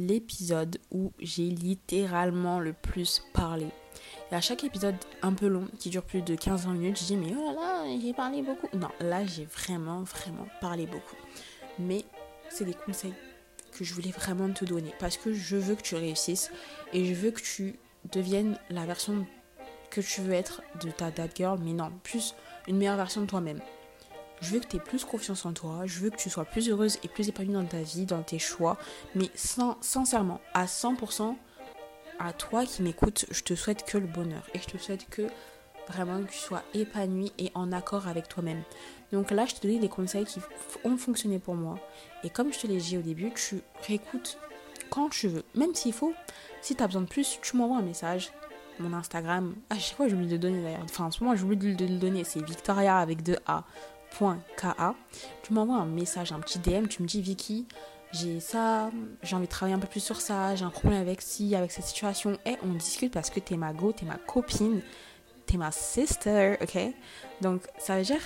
L'épisode 0.00 0.78
où 0.90 1.12
j'ai 1.20 1.44
littéralement 1.44 2.58
le 2.58 2.72
plus 2.72 3.22
parlé. 3.32 3.68
Et 4.30 4.34
à 4.34 4.40
chaque 4.40 4.64
épisode 4.64 4.96
un 5.22 5.32
peu 5.32 5.46
long, 5.46 5.68
qui 5.78 5.90
dure 5.90 6.02
plus 6.02 6.22
de 6.22 6.34
15 6.34 6.66
minutes, 6.66 6.98
je 6.98 7.04
dis 7.04 7.16
mais 7.16 7.34
oh 7.36 7.52
là, 7.54 7.84
j'ai 8.00 8.12
parlé 8.12 8.42
beaucoup. 8.42 8.68
Non, 8.76 8.88
là 9.00 9.24
j'ai 9.26 9.44
vraiment, 9.44 10.02
vraiment 10.02 10.48
parlé 10.60 10.86
beaucoup. 10.86 11.16
Mais 11.78 12.04
c'est 12.50 12.64
des 12.64 12.74
conseils 12.74 13.14
que 13.72 13.84
je 13.84 13.94
voulais 13.94 14.10
vraiment 14.10 14.52
te 14.52 14.64
donner 14.64 14.94
parce 14.98 15.16
que 15.16 15.32
je 15.32 15.56
veux 15.56 15.74
que 15.74 15.82
tu 15.82 15.94
réussisses 15.94 16.50
et 16.92 17.04
je 17.04 17.14
veux 17.14 17.30
que 17.30 17.40
tu 17.40 17.78
deviennes 18.12 18.58
la 18.70 18.86
version 18.86 19.26
que 19.90 20.00
tu 20.00 20.22
veux 20.22 20.32
être 20.32 20.62
de 20.82 20.90
ta 20.90 21.10
dad 21.10 21.30
girl, 21.36 21.58
mais 21.62 21.72
non, 21.72 21.92
plus 22.02 22.34
une 22.66 22.78
meilleure 22.78 22.96
version 22.96 23.20
de 23.20 23.26
toi-même. 23.26 23.60
Je 24.40 24.50
veux 24.50 24.60
que 24.60 24.66
tu 24.66 24.76
aies 24.76 24.80
plus 24.80 25.04
confiance 25.04 25.44
en 25.44 25.52
toi, 25.52 25.82
je 25.84 26.00
veux 26.00 26.10
que 26.10 26.16
tu 26.16 26.30
sois 26.30 26.44
plus 26.44 26.68
heureuse 26.68 26.98
et 27.04 27.08
plus 27.08 27.28
épanouie 27.28 27.52
dans 27.52 27.64
ta 27.64 27.82
vie, 27.82 28.06
dans 28.06 28.22
tes 28.22 28.38
choix, 28.38 28.78
mais 29.14 29.30
sans, 29.34 29.76
sincèrement, 29.80 30.40
à 30.54 30.64
100%, 30.64 31.36
à 32.18 32.32
toi 32.32 32.64
qui 32.64 32.82
m'écoutes, 32.82 33.26
je 33.30 33.42
te 33.42 33.54
souhaite 33.54 33.84
que 33.84 33.98
le 33.98 34.06
bonheur 34.06 34.44
et 34.54 34.58
je 34.58 34.66
te 34.66 34.78
souhaite 34.78 35.08
que 35.10 35.26
vraiment 35.88 36.22
que 36.22 36.30
tu 36.30 36.38
sois 36.38 36.62
épanouie 36.74 37.32
et 37.38 37.50
en 37.54 37.70
accord 37.72 38.08
avec 38.08 38.28
toi-même. 38.28 38.62
Donc 39.12 39.30
là, 39.30 39.44
je 39.46 39.54
te 39.54 39.66
donne 39.66 39.80
des 39.80 39.88
conseils 39.88 40.24
qui 40.24 40.40
ont 40.84 40.96
fonctionné 40.96 41.38
pour 41.38 41.54
moi. 41.54 41.78
Et 42.24 42.30
comme 42.30 42.52
je 42.52 42.58
te 42.58 42.66
l'ai 42.66 42.78
dit 42.78 42.96
au 42.96 43.02
début, 43.02 43.30
tu 43.34 43.60
réécoutes 43.86 44.38
quand 44.90 45.10
tu 45.10 45.28
veux. 45.28 45.44
Même 45.54 45.74
s'il 45.74 45.92
faut, 45.92 46.14
si 46.60 46.74
tu 46.74 46.82
as 46.82 46.86
besoin 46.86 47.02
de 47.02 47.08
plus, 47.08 47.38
tu 47.42 47.56
m'envoies 47.56 47.78
un 47.78 47.82
message. 47.82 48.32
Mon 48.78 48.94
Instagram, 48.94 49.54
à 49.68 49.78
chaque 49.78 49.96
fois 49.96 50.08
j'oublie 50.08 50.26
de 50.26 50.32
le 50.32 50.38
donner 50.38 50.62
d'ailleurs. 50.62 50.84
Enfin, 50.84 51.04
en 51.04 51.10
ce 51.10 51.22
moment, 51.22 51.36
j'oublie 51.36 51.56
de 51.56 51.84
le 51.84 51.98
donner. 51.98 52.24
C'est 52.24 52.42
Victoria 52.44 52.98
avec 52.98 53.22
deux 53.22 53.36
A. 53.46 53.64
.ka. 54.56 54.94
Tu 55.42 55.52
m'envoies 55.52 55.76
un 55.76 55.86
message, 55.86 56.32
un 56.32 56.40
petit 56.40 56.58
DM. 56.58 56.86
Tu 56.86 57.02
me 57.02 57.08
dis, 57.08 57.22
Vicky, 57.22 57.66
j'ai 58.12 58.40
ça, 58.40 58.90
j'ai 59.22 59.36
envie 59.36 59.46
de 59.46 59.50
travailler 59.50 59.74
un 59.74 59.78
peu 59.78 59.86
plus 59.86 60.00
sur 60.00 60.20
ça, 60.20 60.54
j'ai 60.54 60.64
un 60.64 60.70
problème 60.70 61.00
avec 61.00 61.22
ci, 61.22 61.54
avec 61.54 61.72
cette 61.72 61.84
situation. 61.84 62.38
Et 62.44 62.56
on 62.62 62.74
discute 62.74 63.12
parce 63.12 63.30
que 63.30 63.40
t'es 63.40 63.56
ma 63.56 63.72
go, 63.72 63.92
t'es 63.92 64.04
ma 64.04 64.16
copine, 64.16 64.82
t'es 65.46 65.56
ma 65.56 65.72
sister, 65.72 66.56
ok? 66.60 66.78
Donc 67.40 67.62
ça 67.78 67.96
veut 67.96 68.04
dire, 68.04 68.20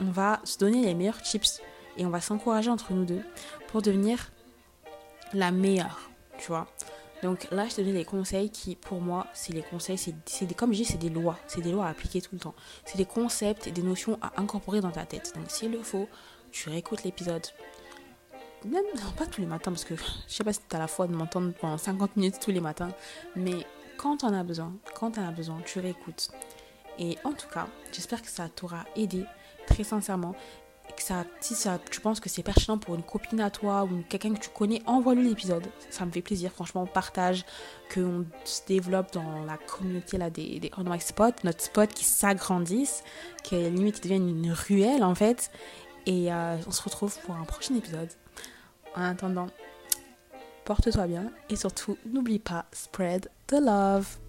on 0.00 0.10
va 0.10 0.40
se 0.44 0.58
donner 0.58 0.84
les 0.84 0.94
meilleurs 0.94 1.22
tips 1.22 1.60
et 1.96 2.06
on 2.06 2.10
va 2.10 2.20
s'encourager 2.20 2.70
entre 2.70 2.92
nous 2.92 3.04
deux 3.04 3.22
pour 3.68 3.82
devenir 3.82 4.30
la 5.32 5.50
meilleure, 5.50 6.10
tu 6.38 6.48
vois. 6.48 6.66
Donc 7.22 7.46
là, 7.52 7.68
je 7.68 7.76
te 7.76 7.80
donne 7.80 7.94
des 7.94 8.04
conseils 8.04 8.50
qui, 8.50 8.74
pour 8.74 9.00
moi, 9.00 9.28
c'est 9.32 9.52
les 9.52 9.62
conseils, 9.62 9.96
c'est 9.96 10.46
des, 10.46 10.54
comme 10.54 10.72
je 10.72 10.78
dis, 10.78 10.84
c'est 10.84 10.98
des 10.98 11.08
lois. 11.08 11.38
C'est 11.46 11.60
des 11.60 11.70
lois 11.70 11.86
à 11.86 11.90
appliquer 11.90 12.20
tout 12.20 12.30
le 12.32 12.40
temps. 12.40 12.54
C'est 12.84 12.98
des 12.98 13.04
concepts 13.04 13.68
et 13.68 13.70
des 13.70 13.82
notions 13.82 14.18
à 14.20 14.40
incorporer 14.40 14.80
dans 14.80 14.90
ta 14.90 15.06
tête. 15.06 15.32
Donc 15.36 15.44
s'il 15.48 15.70
le 15.70 15.82
faut, 15.82 16.08
tu 16.50 16.68
réécoutes 16.68 17.04
l'épisode. 17.04 17.46
Même, 18.64 18.84
pas 19.16 19.26
tous 19.26 19.40
les 19.40 19.46
matins, 19.46 19.70
parce 19.70 19.84
que 19.84 19.94
je 20.28 20.34
sais 20.34 20.44
pas 20.44 20.52
si 20.52 20.60
tu 20.68 20.76
as 20.76 20.78
la 20.80 20.88
foi 20.88 21.06
de 21.06 21.14
m'entendre 21.14 21.52
pendant 21.60 21.78
50 21.78 22.16
minutes 22.16 22.40
tous 22.40 22.50
les 22.50 22.60
matins. 22.60 22.90
Mais 23.36 23.66
quand 23.96 24.18
tu 24.18 24.26
en 24.26 24.34
as 24.34 24.42
besoin, 24.42 24.72
quand 24.94 25.12
tu 25.12 25.20
as 25.20 25.30
besoin, 25.30 25.60
tu 25.64 25.78
réécoutes. 25.78 26.30
Et 26.98 27.16
en 27.24 27.32
tout 27.32 27.48
cas, 27.48 27.68
j'espère 27.92 28.20
que 28.20 28.28
ça 28.28 28.48
t'aura 28.48 28.84
aidé 28.96 29.24
très 29.66 29.84
sincèrement 29.84 30.34
ça, 31.02 31.24
si 31.40 31.54
ça, 31.54 31.78
tu 31.90 32.00
penses 32.00 32.20
que 32.20 32.28
c'est 32.28 32.42
pertinent 32.42 32.78
pour 32.78 32.94
une 32.94 33.02
copine 33.02 33.40
à 33.40 33.50
toi 33.50 33.84
ou 33.84 34.02
quelqu'un 34.08 34.34
que 34.34 34.40
tu 34.40 34.50
connais, 34.50 34.82
envoie-lui 34.86 35.28
l'épisode. 35.28 35.66
Ça 35.90 36.06
me 36.06 36.10
fait 36.10 36.22
plaisir, 36.22 36.52
franchement, 36.52 36.86
partage, 36.86 37.44
qu'on 37.92 38.24
se 38.44 38.60
développe 38.66 39.12
dans 39.12 39.44
la 39.44 39.58
communauté 39.58 40.18
là, 40.18 40.30
des, 40.30 40.60
des 40.60 40.70
On 40.76 40.98
Spot, 40.98 41.34
notre 41.44 41.62
spot 41.62 41.92
qui 41.92 42.04
s'agrandisse, 42.04 43.02
qui 43.42 43.56
limite 43.56 44.02
devienne 44.02 44.28
une 44.28 44.52
ruelle 44.52 45.02
en 45.02 45.14
fait. 45.14 45.50
Et 46.06 46.32
euh, 46.32 46.56
on 46.66 46.70
se 46.70 46.82
retrouve 46.82 47.18
pour 47.20 47.34
un 47.34 47.44
prochain 47.44 47.74
épisode. 47.74 48.10
En 48.94 49.02
attendant, 49.02 49.48
porte-toi 50.64 51.06
bien 51.06 51.30
et 51.48 51.56
surtout, 51.56 51.96
n'oublie 52.06 52.38
pas, 52.38 52.66
spread 52.72 53.28
the 53.46 53.56
love. 53.60 54.21